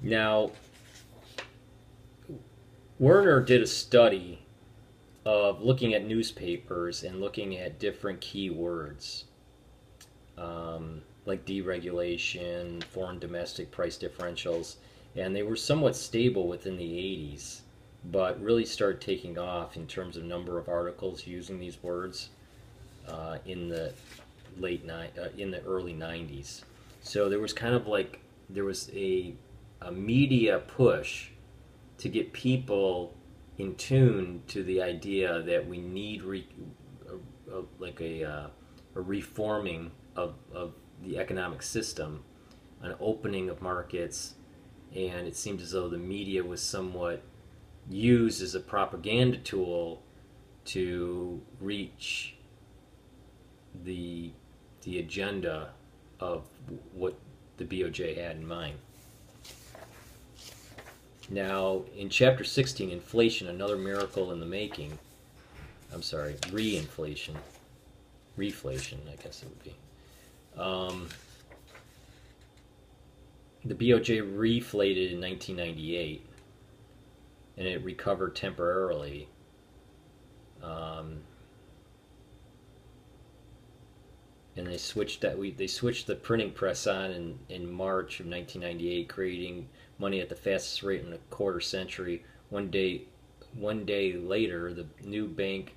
Now, 0.01 0.51
Werner 2.99 3.41
did 3.41 3.61
a 3.61 3.67
study 3.67 4.39
of 5.25 5.61
looking 5.61 5.93
at 5.93 6.05
newspapers 6.05 7.03
and 7.03 7.21
looking 7.21 7.57
at 7.57 7.79
different 7.79 8.21
keywords 8.21 9.25
um, 10.37 11.01
like 11.25 11.45
deregulation, 11.45 12.83
foreign 12.85 13.19
domestic 13.19 13.71
price 13.71 13.97
differentials, 13.97 14.75
and 15.15 15.35
they 15.35 15.43
were 15.43 15.55
somewhat 15.55 15.95
stable 15.95 16.47
within 16.47 16.77
the 16.77 16.83
80s, 16.83 17.61
but 18.05 18.41
really 18.41 18.65
started 18.65 19.01
taking 19.01 19.37
off 19.37 19.77
in 19.77 19.85
terms 19.85 20.17
of 20.17 20.23
number 20.23 20.57
of 20.57 20.67
articles 20.67 21.27
using 21.27 21.59
these 21.59 21.81
words 21.83 22.29
uh, 23.07 23.37
in 23.45 23.69
the 23.69 23.93
late 24.57 24.85
ni- 24.85 25.21
uh, 25.21 25.29
in 25.37 25.51
the 25.51 25.61
early 25.63 25.93
90s. 25.93 26.63
So 27.03 27.29
there 27.29 27.39
was 27.39 27.53
kind 27.53 27.75
of 27.75 27.87
like 27.87 28.19
there 28.49 28.65
was 28.65 28.89
a 28.93 29.33
a 29.81 29.91
media 29.91 30.59
push 30.59 31.29
to 31.97 32.09
get 32.09 32.33
people 32.33 33.15
in 33.57 33.75
tune 33.75 34.41
to 34.47 34.63
the 34.63 34.81
idea 34.81 35.41
that 35.41 35.67
we 35.67 35.79
need 35.79 36.23
re, 36.23 36.47
a, 37.09 37.57
a, 37.57 37.63
like 37.79 37.99
a, 38.01 38.23
uh, 38.23 38.47
a 38.95 39.01
reforming 39.01 39.91
of, 40.15 40.35
of 40.53 40.73
the 41.03 41.17
economic 41.17 41.61
system, 41.61 42.23
an 42.81 42.95
opening 42.99 43.49
of 43.49 43.61
markets, 43.61 44.35
and 44.95 45.27
it 45.27 45.35
seemed 45.35 45.61
as 45.61 45.71
though 45.71 45.89
the 45.89 45.97
media 45.97 46.43
was 46.43 46.61
somewhat 46.61 47.23
used 47.89 48.41
as 48.41 48.55
a 48.55 48.59
propaganda 48.59 49.37
tool 49.37 50.03
to 50.65 51.41
reach 51.59 52.35
the 53.83 54.31
the 54.83 54.99
agenda 54.99 55.69
of 56.19 56.45
what 56.93 57.15
the 57.57 57.63
BOJ 57.63 58.17
had 58.17 58.35
in 58.37 58.47
mind. 58.47 58.77
Now, 61.31 61.83
in 61.95 62.09
chapter 62.09 62.43
16, 62.43 62.89
inflation, 62.89 63.47
another 63.47 63.77
miracle 63.77 64.33
in 64.33 64.41
the 64.41 64.45
making. 64.45 64.99
I'm 65.93 66.01
sorry, 66.01 66.35
re-inflation. 66.51 67.37
Reflation, 68.37 68.97
I 69.09 69.15
guess 69.23 69.41
it 69.41 69.47
would 69.47 69.63
be. 69.63 69.75
Um, 70.61 71.07
the 73.63 73.75
BOJ 73.75 74.21
reflated 74.37 75.13
in 75.13 75.21
1998, 75.21 76.25
and 77.55 77.65
it 77.65 77.81
recovered 77.81 78.35
temporarily. 78.35 79.29
Um, 80.61 81.21
and 84.57 84.67
they 84.67 84.77
switched 84.77 85.21
that 85.21 85.37
we 85.37 85.51
they 85.51 85.67
switched 85.67 86.07
the 86.07 86.15
printing 86.15 86.51
press 86.51 86.85
on 86.85 87.11
in, 87.11 87.39
in 87.47 87.71
March 87.71 88.19
of 88.19 88.27
1998, 88.27 89.07
creating 89.07 89.69
money 90.01 90.19
at 90.19 90.27
the 90.27 90.35
fastest 90.35 90.83
rate 90.83 91.05
in 91.05 91.13
a 91.13 91.17
quarter 91.29 91.61
century. 91.61 92.25
One 92.49 92.69
day, 92.69 93.03
one 93.53 93.85
day 93.85 94.13
later, 94.13 94.73
the 94.73 94.87
new 95.03 95.27
Bank 95.27 95.75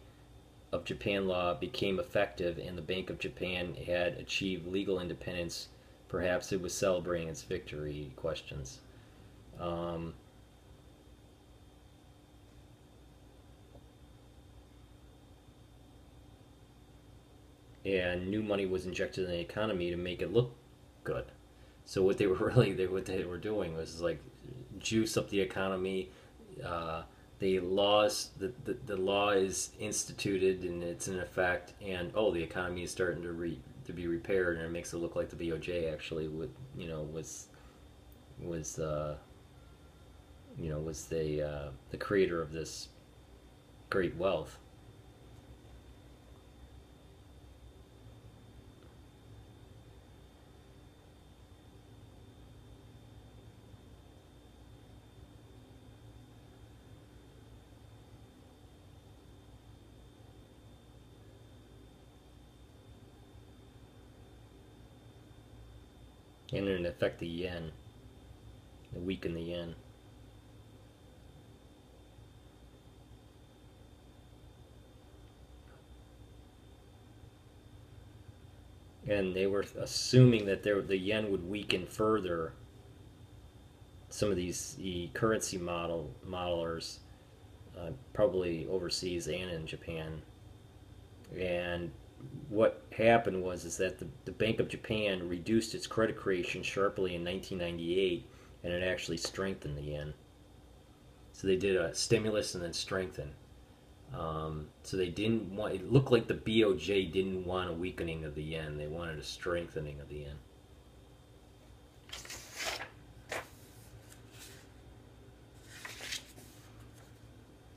of 0.73 0.85
Japan 0.85 1.29
law 1.29 1.55
became 1.55 2.01
effective, 2.01 2.59
and 2.59 2.77
the 2.77 2.83
Bank 2.83 3.11
of 3.11 3.21
Japan 3.21 3.75
had 3.87 4.15
achieved 4.15 4.67
legal 4.67 4.99
independence. 4.99 5.69
Perhaps 6.09 6.51
it 6.51 6.61
was 6.61 6.75
celebrating 6.75 7.29
its 7.29 7.43
victory. 7.43 8.11
Questions. 8.17 8.79
Um, 9.61 10.15
and 17.85 18.29
new 18.29 18.43
money 18.43 18.67
was 18.67 18.87
injected 18.87 19.27
in 19.27 19.31
the 19.31 19.41
economy 19.41 19.91
to 19.91 19.97
make 19.97 20.23
it 20.23 20.33
look 20.33 20.55
good. 21.05 21.27
So 21.85 22.03
what 22.03 22.19
they 22.19 22.27
were 22.27 22.37
really 22.55 22.73
they 22.73 22.87
what 22.87 23.07
they 23.07 23.25
were 23.25 23.39
doing 23.39 23.77
was 23.77 24.01
like 24.01 24.21
juice 24.79 25.17
up 25.17 25.31
the 25.31 25.41
economy. 25.41 26.11
Uh, 26.65 27.03
the 27.41 27.61
laws 27.61 28.31
the, 28.39 28.53
the, 28.65 28.77
the 28.87 28.97
law 28.97 29.31
is 29.31 29.71
instituted 29.81 30.63
and 30.63 30.83
it's 30.83 31.09
in 31.09 31.19
effect, 31.19 31.73
and 31.83 32.13
oh, 32.15 32.31
the 32.31 32.43
economy 32.43 32.85
is 32.85 32.91
starting 32.91 33.23
to 33.23 33.33
re, 33.33 33.59
to 33.87 33.93
be 33.93 34.07
repaired, 34.07 34.57
and 34.57 34.65
it 34.65 34.71
makes 34.71 34.93
it 34.93 34.99
look 34.99 35.17
like 35.17 35.31
the 35.31 35.37
BOJ 35.37 35.93
actually 35.93 36.29
would 36.29 36.51
you 36.77 36.89
know 36.89 37.03
was 37.03 37.49
was 38.41 38.79
uh, 38.79 39.17
you 40.59 40.71
know 40.71 40.79
was 40.79 41.07
the 41.07 41.43
uh, 41.43 41.69
the 41.91 41.97
creator 41.97 42.41
of 42.41 42.53
this 42.53 42.89
great 43.91 44.17
wealth. 44.17 44.59
and 66.53 66.69
it 66.69 66.87
affect 66.87 67.19
the 67.19 67.27
yen, 67.27 67.73
it 68.95 69.03
weaken 69.03 69.35
the 69.35 69.41
yen. 69.41 69.75
And 79.07 79.37
they 79.37 79.47
were 79.47 79.65
assuming 79.79 80.47
that 80.47 80.63
there, 80.63 80.81
the 80.81 80.97
yen 80.97 81.31
would 81.31 81.49
weaken 81.49 81.87
further. 81.87 82.55
Some 84.09 84.31
of 84.31 84.37
these 84.37 84.77
the 84.77 85.11
currency 85.13 85.59
model 85.59 86.11
modelers, 86.27 86.99
uh, 87.79 87.91
probably 88.15 88.67
overseas 88.71 89.27
and 89.27 89.51
in 89.51 89.67
Japan, 89.67 90.23
and 91.39 91.91
what 92.49 92.83
happened 92.97 93.43
was 93.43 93.65
is 93.65 93.77
that 93.79 93.99
the, 93.99 94.07
the 94.25 94.33
Bank 94.33 94.61
of 94.61 94.69
Japan 94.69 95.29
reduced 95.29 95.75
its 95.75 95.87
credit 95.87 96.17
creation 96.17 96.63
sharply 96.63 97.15
in 97.15 97.25
1998, 97.25 98.27
and 98.63 98.73
it 98.73 98.83
actually 98.83 99.17
strengthened 99.17 99.77
the 99.77 99.83
yen. 99.83 100.15
So 101.33 101.47
they 101.47 101.57
did 101.57 101.77
a 101.77 101.95
stimulus 101.95 102.55
and 102.55 102.63
then 102.63 102.73
strengthen. 102.73 103.33
Um, 104.17 104.69
so 104.85 104.97
they 104.97 105.09
didn't 105.09 105.55
want. 105.55 105.75
It 105.75 105.93
looked 105.93 106.13
like 106.13 106.29
the 106.29 106.35
BOJ 106.35 107.13
didn't 107.13 107.45
want 107.45 107.71
a 107.71 107.73
weakening 107.73 108.25
of 108.25 108.35
the 108.35 108.43
yen. 108.43 108.77
They 108.77 108.87
wanted 108.87 109.19
a 109.19 109.25
strengthening 109.25 109.99
of 110.01 110.09
the 110.09 110.17
yen. 110.17 110.37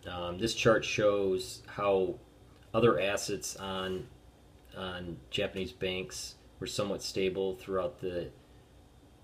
Um, 0.08 0.38
this 0.38 0.54
chart 0.54 0.86
shows 0.86 1.64
how 1.66 2.16
other 2.74 3.00
assets 3.00 3.56
on 3.56 4.08
on 4.78 5.18
Japanese 5.32 5.72
banks 5.72 6.36
were 6.60 6.68
somewhat 6.68 7.02
stable 7.02 7.56
throughout 7.56 8.00
the 8.00 8.30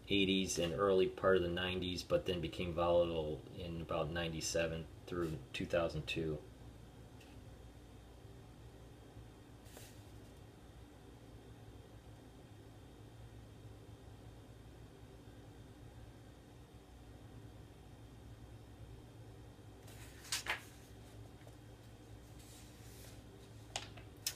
80s 0.10 0.60
and 0.60 0.74
early 0.78 1.08
part 1.08 1.38
of 1.38 1.44
the 1.44 1.50
90s, 1.50 2.04
but 2.08 2.26
then 2.26 2.42
became 2.42 2.74
volatile 2.74 3.42
in 3.58 3.82
about 3.82 4.12
97 4.12 4.86
through 5.08 5.38
2002. 5.54 6.38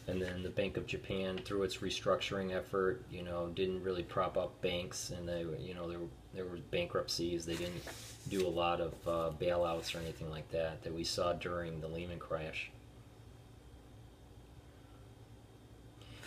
and 0.07 0.21
then 0.21 0.41
the 0.41 0.49
Of 0.77 0.87
Japan, 0.87 1.39
through 1.43 1.63
its 1.63 1.77
restructuring 1.77 2.55
effort, 2.55 3.03
you 3.11 3.23
know, 3.23 3.51
didn't 3.53 3.83
really 3.83 4.03
prop 4.03 4.37
up 4.37 4.61
banks, 4.61 5.09
and 5.09 5.27
they, 5.27 5.45
you 5.59 5.73
know, 5.73 5.89
there 5.89 5.99
were 5.99 6.07
there 6.33 6.45
were 6.45 6.57
bankruptcies. 6.71 7.45
They 7.45 7.55
didn't 7.55 7.83
do 8.29 8.45
a 8.45 8.49
lot 8.49 8.79
of 8.79 8.93
uh, 9.07 9.31
bailouts 9.39 9.95
or 9.95 9.99
anything 9.99 10.29
like 10.29 10.49
that 10.51 10.83
that 10.83 10.93
we 10.93 11.03
saw 11.03 11.33
during 11.33 11.81
the 11.81 11.87
Lehman 11.87 12.19
crash. 12.19 12.69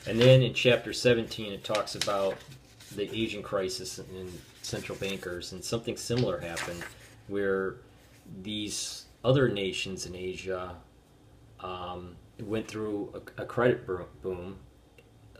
And 0.06 0.20
then 0.20 0.42
in 0.42 0.54
chapter 0.54 0.92
17, 0.92 1.52
it 1.52 1.62
talks 1.62 1.94
about 1.94 2.36
the 2.96 3.14
Asian 3.14 3.42
crisis 3.42 3.98
and 3.98 4.40
central 4.62 4.98
bankers, 4.98 5.52
and 5.52 5.62
something 5.62 5.96
similar 5.96 6.40
happened 6.40 6.82
where 7.28 7.76
these 8.42 9.04
other 9.24 9.48
nations 9.48 10.06
in 10.06 10.16
Asia. 10.16 10.76
Um, 11.60 12.16
went 12.42 12.68
through 12.68 13.22
a, 13.38 13.42
a 13.42 13.46
credit 13.46 13.86
boom. 14.22 14.56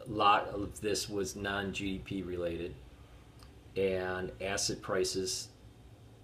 A 0.07 0.11
lot 0.11 0.49
of 0.49 0.81
this 0.81 1.09
was 1.09 1.37
non 1.37 1.73
GDP 1.73 2.27
related, 2.27 2.75
and 3.77 4.33
asset 4.41 4.83
prices 4.83 5.49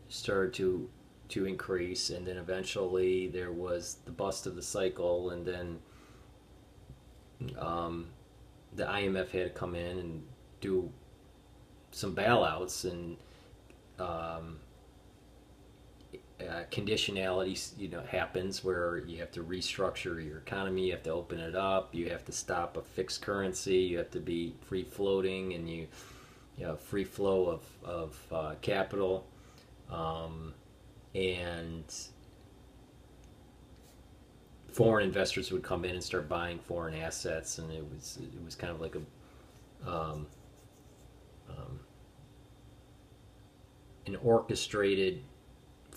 started 0.08 0.54
to 0.54 0.88
to 1.28 1.44
increase, 1.44 2.10
and 2.10 2.26
then 2.26 2.36
eventually 2.36 3.28
there 3.28 3.52
was 3.52 3.98
the 4.04 4.12
bust 4.12 4.46
of 4.46 4.54
the 4.54 4.62
cycle, 4.62 5.30
and 5.30 5.44
then 5.44 5.78
um, 7.58 8.06
the 8.74 8.84
IMF 8.84 9.30
had 9.30 9.44
to 9.44 9.50
come 9.50 9.74
in 9.74 9.98
and 9.98 10.22
do 10.60 10.90
some 11.90 12.14
bailouts, 12.14 12.90
and 12.90 13.16
um, 13.98 14.58
uh, 16.40 16.62
conditionality 16.70 17.70
you 17.78 17.88
know 17.88 18.02
happens 18.02 18.62
where 18.62 18.98
you 19.06 19.18
have 19.18 19.32
to 19.32 19.42
restructure 19.42 20.22
your 20.22 20.38
economy 20.38 20.86
you 20.86 20.92
have 20.92 21.02
to 21.02 21.10
open 21.10 21.38
it 21.38 21.54
up 21.54 21.94
you 21.94 22.10
have 22.10 22.24
to 22.26 22.32
stop 22.32 22.76
a 22.76 22.82
fixed 22.82 23.22
currency 23.22 23.76
you 23.76 23.96
have 23.96 24.10
to 24.10 24.20
be 24.20 24.54
free 24.68 24.84
floating 24.84 25.54
and 25.54 25.68
you 25.70 25.86
you 26.56 26.64
know 26.64 26.76
free 26.76 27.04
flow 27.04 27.46
of, 27.46 27.62
of 27.84 28.26
uh, 28.32 28.54
capital. 28.62 29.26
Um, 29.90 30.54
and 31.14 31.84
foreign 34.72 35.06
investors 35.06 35.50
would 35.52 35.62
come 35.62 35.84
in 35.84 35.92
and 35.92 36.02
start 36.02 36.28
buying 36.28 36.58
foreign 36.58 36.94
assets 36.94 37.58
and 37.58 37.72
it 37.72 37.84
was 37.90 38.18
it 38.20 38.44
was 38.44 38.54
kind 38.54 38.70
of 38.70 38.80
like 38.80 38.94
a 38.96 39.90
um, 39.90 40.26
um, 41.48 41.80
an 44.06 44.16
orchestrated 44.16 45.22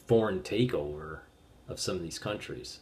foreign 0.10 0.40
takeover 0.40 1.20
of 1.68 1.80
some 1.80 1.96
of 1.96 2.02
these 2.02 2.18
countries. 2.18 2.80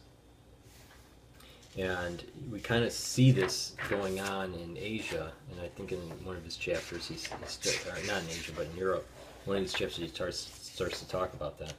And 1.76 2.24
we 2.50 2.58
kind 2.58 2.84
of 2.84 2.90
see 2.90 3.32
this 3.32 3.76
going 3.90 4.18
on 4.18 4.54
in 4.54 4.78
Asia, 4.78 5.30
and 5.52 5.60
I 5.60 5.68
think 5.68 5.92
in 5.92 5.98
one 6.24 6.36
of 6.36 6.42
his 6.42 6.56
chapters, 6.56 7.06
he's, 7.06 7.26
he's 7.62 7.86
not 8.06 8.22
in 8.22 8.30
Asia, 8.30 8.52
but 8.56 8.66
in 8.72 8.76
Europe, 8.78 9.06
one 9.44 9.58
of 9.58 9.62
his 9.62 9.74
chapters 9.74 9.98
he 9.98 10.08
starts, 10.08 10.38
starts 10.38 11.00
to 11.00 11.08
talk 11.08 11.34
about 11.34 11.58
that. 11.58 11.74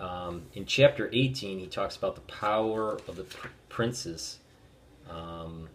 Um, 0.00 0.42
in 0.54 0.64
chapter 0.64 1.10
18, 1.12 1.58
he 1.58 1.66
talks 1.66 1.96
about 1.96 2.14
the 2.14 2.20
power 2.20 3.00
of 3.08 3.16
the 3.16 3.24
pr- 3.24 3.48
princes, 3.68 4.38
um, 5.10 5.68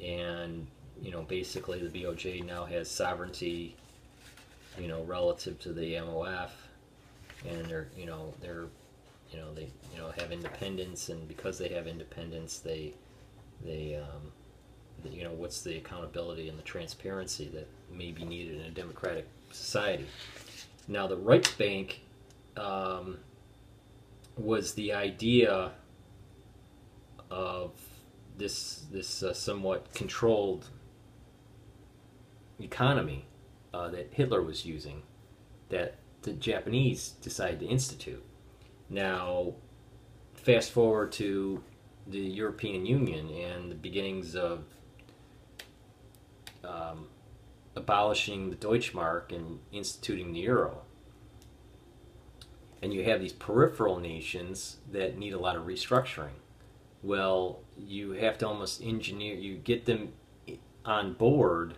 and 0.00 0.68
you 1.02 1.10
know, 1.10 1.22
basically 1.22 1.84
the 1.84 2.04
BOJ 2.04 2.46
now 2.46 2.64
has 2.64 2.88
sovereignty, 2.88 3.74
you 4.78 4.86
know, 4.86 5.02
relative 5.02 5.58
to 5.60 5.72
the 5.72 5.94
MOF, 5.94 6.50
and 7.46 7.66
they're 7.66 7.88
you 7.96 8.06
know 8.06 8.34
they're 8.40 8.66
you 9.30 9.38
know 9.38 9.52
they 9.54 9.70
you 9.92 9.98
know 9.98 10.10
have 10.18 10.32
independence 10.32 11.08
and 11.08 11.28
because 11.28 11.58
they 11.58 11.68
have 11.68 11.86
independence 11.86 12.58
they 12.58 12.94
they 13.64 13.96
um, 13.96 14.32
you 15.10 15.24
know 15.24 15.32
what's 15.32 15.62
the 15.62 15.76
accountability 15.76 16.48
and 16.48 16.58
the 16.58 16.62
transparency 16.62 17.48
that 17.54 17.68
may 17.92 18.10
be 18.12 18.24
needed 18.24 18.60
in 18.60 18.66
a 18.66 18.70
democratic 18.70 19.26
society? 19.52 20.06
Now 20.86 21.06
the 21.06 21.16
Reichsbank 21.16 21.96
um, 22.56 23.18
was 24.36 24.74
the 24.74 24.92
idea 24.92 25.72
of 27.30 27.72
this 28.36 28.86
this 28.90 29.22
uh, 29.22 29.34
somewhat 29.34 29.92
controlled 29.94 30.68
economy 32.60 33.26
uh, 33.72 33.88
that 33.90 34.08
Hitler 34.12 34.42
was 34.42 34.64
using 34.64 35.02
that 35.68 35.96
the 36.28 36.34
Japanese 36.34 37.10
decided 37.22 37.60
to 37.60 37.66
institute. 37.66 38.22
Now, 38.90 39.54
fast 40.34 40.70
forward 40.70 41.12
to 41.12 41.62
the 42.06 42.18
European 42.18 42.86
Union 42.86 43.30
and 43.30 43.70
the 43.70 43.74
beginnings 43.74 44.34
of 44.34 44.64
um, 46.64 47.06
abolishing 47.74 48.50
the 48.50 48.56
Deutschmark 48.56 49.32
and 49.32 49.60
instituting 49.72 50.32
the 50.32 50.40
euro. 50.40 50.82
And 52.82 52.92
you 52.92 53.04
have 53.04 53.20
these 53.20 53.32
peripheral 53.32 53.98
nations 53.98 54.76
that 54.90 55.18
need 55.18 55.32
a 55.32 55.38
lot 55.38 55.56
of 55.56 55.64
restructuring. 55.64 56.38
Well, 57.02 57.60
you 57.76 58.12
have 58.12 58.38
to 58.38 58.48
almost 58.48 58.82
engineer, 58.82 59.34
you 59.34 59.56
get 59.56 59.86
them 59.86 60.12
on 60.84 61.14
board 61.14 61.74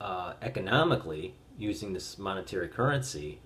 uh, 0.00 0.34
economically 0.40 1.34
using 1.60 1.92
this 1.92 2.18
monetary 2.18 2.68
currency, 2.68 3.38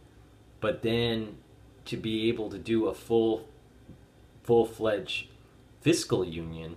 but 0.61 0.82
then 0.82 1.36
to 1.85 1.97
be 1.97 2.28
able 2.28 2.49
to 2.51 2.59
do 2.59 2.86
a 2.86 2.95
full 2.95 3.49
full 4.43 4.66
fledged 4.66 5.28
fiscal 5.81 6.24
union, 6.24 6.77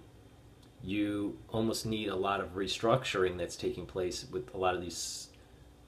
you 0.83 1.37
almost 1.49 1.85
need 1.85 2.07
a 2.07 2.15
lot 2.15 2.39
of 2.39 2.55
restructuring 2.55 3.37
that's 3.37 3.55
taking 3.55 3.85
place 3.85 4.25
with 4.31 4.53
a 4.53 4.57
lot 4.57 4.75
of 4.75 4.81
these 4.81 5.27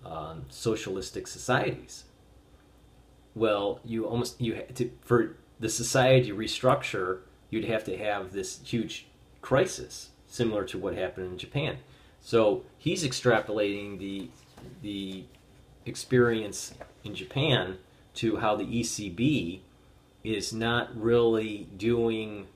um, 0.06 0.46
socialistic 0.50 1.28
societies. 1.28 2.06
Well, 3.36 3.80
you 3.86 4.06
almost 4.06 4.40
you 4.40 4.62
to, 4.76 4.92
for 5.02 5.38
the 5.60 5.70
society 5.70 6.32
restructure, 6.32 7.20
you'd 7.50 7.66
have 7.66 7.84
to 7.86 7.98
have 7.98 8.32
this 8.32 8.60
huge 8.64 9.08
crisis 9.42 10.10
similar 10.28 10.64
to 10.66 10.78
what 10.78 10.96
happened 10.96 11.28
in 11.32 11.38
Japan. 11.38 11.78
So 12.22 12.64
he's 12.78 13.04
extrapolating 13.04 14.00
the 14.00 14.30
the 14.82 15.24
experience 15.90 16.74
in 17.04 17.16
Japan 17.16 17.78
to 18.16 18.38
how 18.38 18.56
the 18.56 18.64
ECB 18.64 19.60
is 20.24 20.54
not 20.54 20.96
really 20.96 21.68
doing 21.78 22.48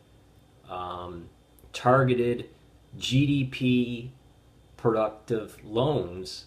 um, 0.70 1.30
targeted 1.72 2.50
GDP 2.98 4.10
productive 4.78 5.58
loans 5.64 6.46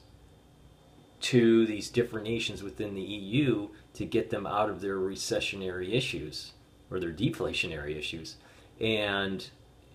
to 1.21 1.67
these 1.67 1.89
different 1.89 2.27
nations 2.27 2.63
within 2.63 2.95
the 2.95 3.01
EU 3.01 3.69
to 3.95 4.05
get 4.05 4.31
them 4.31 4.47
out 4.47 4.69
of 4.69 4.81
their 4.81 4.97
recessionary 4.97 5.95
issues 5.95 6.53
or 6.91 7.01
their 7.01 7.13
deflationary 7.13 7.97
issues. 7.97 8.37
And 8.81 9.49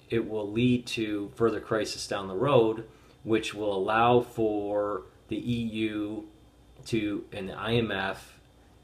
it 0.09 0.27
will 0.27 0.49
lead 0.49 0.85
to 0.87 1.31
further 1.35 1.59
crisis 1.59 2.07
down 2.07 2.27
the 2.27 2.35
road, 2.35 2.85
which 3.23 3.53
will 3.53 3.75
allow 3.75 4.21
for 4.21 5.03
the 5.29 5.37
EU 5.37 6.23
to 6.85 7.25
and 7.31 7.49
the 7.49 7.53
IMF 7.53 8.17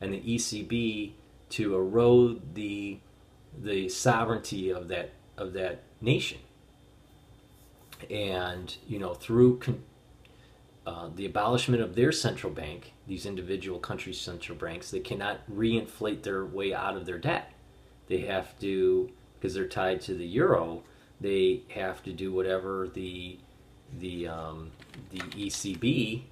and 0.02 0.14
the 0.14 0.22
ECB 0.22 1.14
to 1.50 1.76
erode 1.76 2.56
the 2.56 3.00
the 3.58 3.90
sovereignty 3.90 4.70
of 4.70 4.88
that 4.88 5.12
of 5.38 5.54
that 5.54 5.84
nation. 6.02 6.40
And 8.10 8.76
you 8.88 9.00
know 9.00 9.14
through 9.14 9.60
con- 9.60 9.84
uh, 10.86 11.10
the 11.14 11.26
abolishment 11.26 11.82
of 11.82 11.96
their 11.96 12.14
central 12.14 12.54
bank, 12.54 12.94
these 13.08 13.26
individual 13.26 13.78
countries' 13.78 14.22
central 14.22 14.58
banks, 14.58 14.90
they 14.90 15.02
cannot 15.02 15.40
reinflate 15.52 16.24
their 16.24 16.46
way 16.46 16.74
out 16.74 16.96
of 16.96 17.06
their 17.06 17.18
debt. 17.18 17.52
They 18.08 18.20
have 18.20 18.58
to, 18.60 19.10
because 19.38 19.54
they're 19.54 19.68
tied 19.68 20.00
to 20.02 20.14
the 20.14 20.26
euro, 20.26 20.84
they 21.20 21.64
have 21.72 22.02
to 22.04 22.14
do 22.14 22.32
whatever 22.32 22.88
the 22.88 23.38
the 24.00 24.28
um, 24.28 24.72
the 25.10 25.20
ECB 25.20 26.24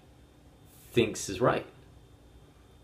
thinks 0.96 1.30
is 1.30 1.42
right. 1.42 1.66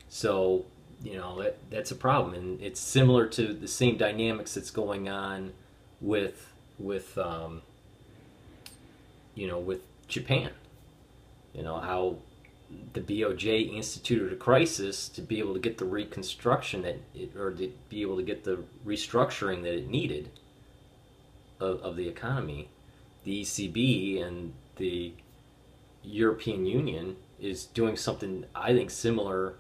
So 0.10 0.66
you 1.04 1.16
know 1.16 1.42
that 1.42 1.58
that's 1.72 1.90
a 1.90 1.96
problem, 1.96 2.36
and 2.36 2.62
it's 2.62 2.80
similar 2.80 3.26
to 3.28 3.54
the 3.54 3.68
same 3.68 3.98
dynamics 3.98 4.54
that's 4.54 4.70
going 4.70 5.10
on 5.10 5.54
with 6.00 6.52
with 6.78 7.18
um, 7.18 7.62
you 9.34 9.48
know 9.48 9.58
with 9.58 9.82
Japan. 10.08 10.52
You 11.54 11.64
know 11.64 11.80
how 11.80 12.18
the 12.94 13.02
BOJ 13.02 13.74
instituted 13.74 14.32
a 14.32 14.36
crisis 14.36 15.10
to 15.10 15.22
be 15.22 15.40
able 15.40 15.54
to 15.54 15.60
get 15.60 15.78
the 15.78 15.86
reconstruction 15.86 16.84
that 16.84 17.00
it, 17.16 17.36
or 17.36 17.52
to 17.52 17.72
be 17.90 18.02
able 18.02 18.18
to 18.18 18.24
get 18.24 18.44
the 18.44 18.64
restructuring 18.86 19.64
that 19.64 19.74
it 19.74 19.90
needed 19.90 20.30
of, 21.60 21.82
of 21.82 21.96
the 21.96 22.08
economy. 22.08 22.70
The 23.24 23.42
ECB 23.42 24.22
and 24.26 24.54
the 24.78 25.14
European 26.04 26.66
Union 26.66 27.18
is 27.41 27.65
doing 27.65 27.97
something 27.97 28.45
I 28.55 28.73
think 28.73 28.91
similar 28.91 29.55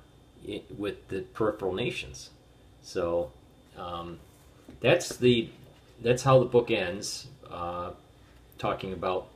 with 0.77 1.07
the 1.09 1.21
peripheral 1.21 1.73
nations. 1.73 2.29
So 2.83 3.31
um, 3.77 4.19
that's 4.79 5.17
the 5.17 5.49
that's 6.01 6.23
how 6.23 6.39
the 6.39 6.45
book 6.45 6.71
ends, 6.71 7.27
uh, 7.49 7.91
talking 8.57 8.93
about 8.93 9.27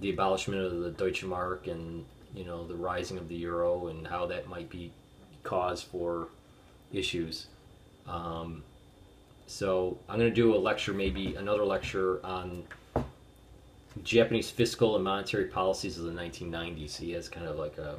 the 0.00 0.10
abolishment 0.10 0.62
of 0.62 0.80
the 0.80 0.90
Deutsche 0.90 1.24
Mark 1.24 1.66
and 1.66 2.04
you 2.34 2.44
know 2.44 2.66
the 2.66 2.74
rising 2.74 3.18
of 3.18 3.28
the 3.28 3.34
euro 3.34 3.88
and 3.88 4.06
how 4.06 4.26
that 4.26 4.48
might 4.48 4.70
be 4.70 4.92
cause 5.42 5.82
for 5.82 6.28
issues. 6.92 7.46
Um, 8.06 8.62
so 9.46 9.98
I'm 10.08 10.18
going 10.18 10.30
to 10.30 10.34
do 10.34 10.54
a 10.54 10.58
lecture, 10.58 10.92
maybe 10.92 11.34
another 11.34 11.64
lecture 11.64 12.24
on 12.24 12.64
Japanese 14.02 14.50
fiscal 14.50 14.94
and 14.96 15.04
monetary 15.04 15.46
policies 15.46 15.98
of 15.98 16.04
the 16.04 16.12
1990s. 16.12 16.96
He 16.96 17.12
has 17.12 17.28
kind 17.28 17.46
of 17.46 17.56
like 17.56 17.78
a, 17.78 17.96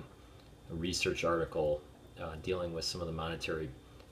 a 0.72 0.76
research 0.76 1.24
article 1.24 1.82
uh, 2.22 2.34
dealing 2.42 2.74
with 2.74 2.86
some 2.86 3.02
of 3.02 3.08
the 3.08 3.14
monetary 3.14 3.70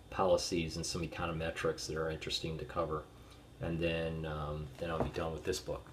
policies 0.10 0.76
and 0.76 0.86
some 0.86 1.02
econometrics 1.02 1.88
that 1.88 1.98
are 1.98 2.10
interesting 2.10 2.58
to 2.58 2.66
cover. 2.66 3.04
And 3.62 3.80
then, 3.80 4.26
um, 4.26 4.68
then 4.78 4.90
I'll 4.90 5.04
be 5.04 5.10
done 5.10 5.32
with 5.32 5.44
this 5.44 5.60
book. 5.60 5.86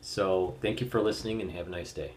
So 0.00 0.54
thank 0.60 0.80
you 0.80 0.88
for 0.88 1.00
listening 1.00 1.40
and 1.40 1.50
have 1.52 1.66
a 1.66 1.70
nice 1.70 1.92
day. 1.92 2.12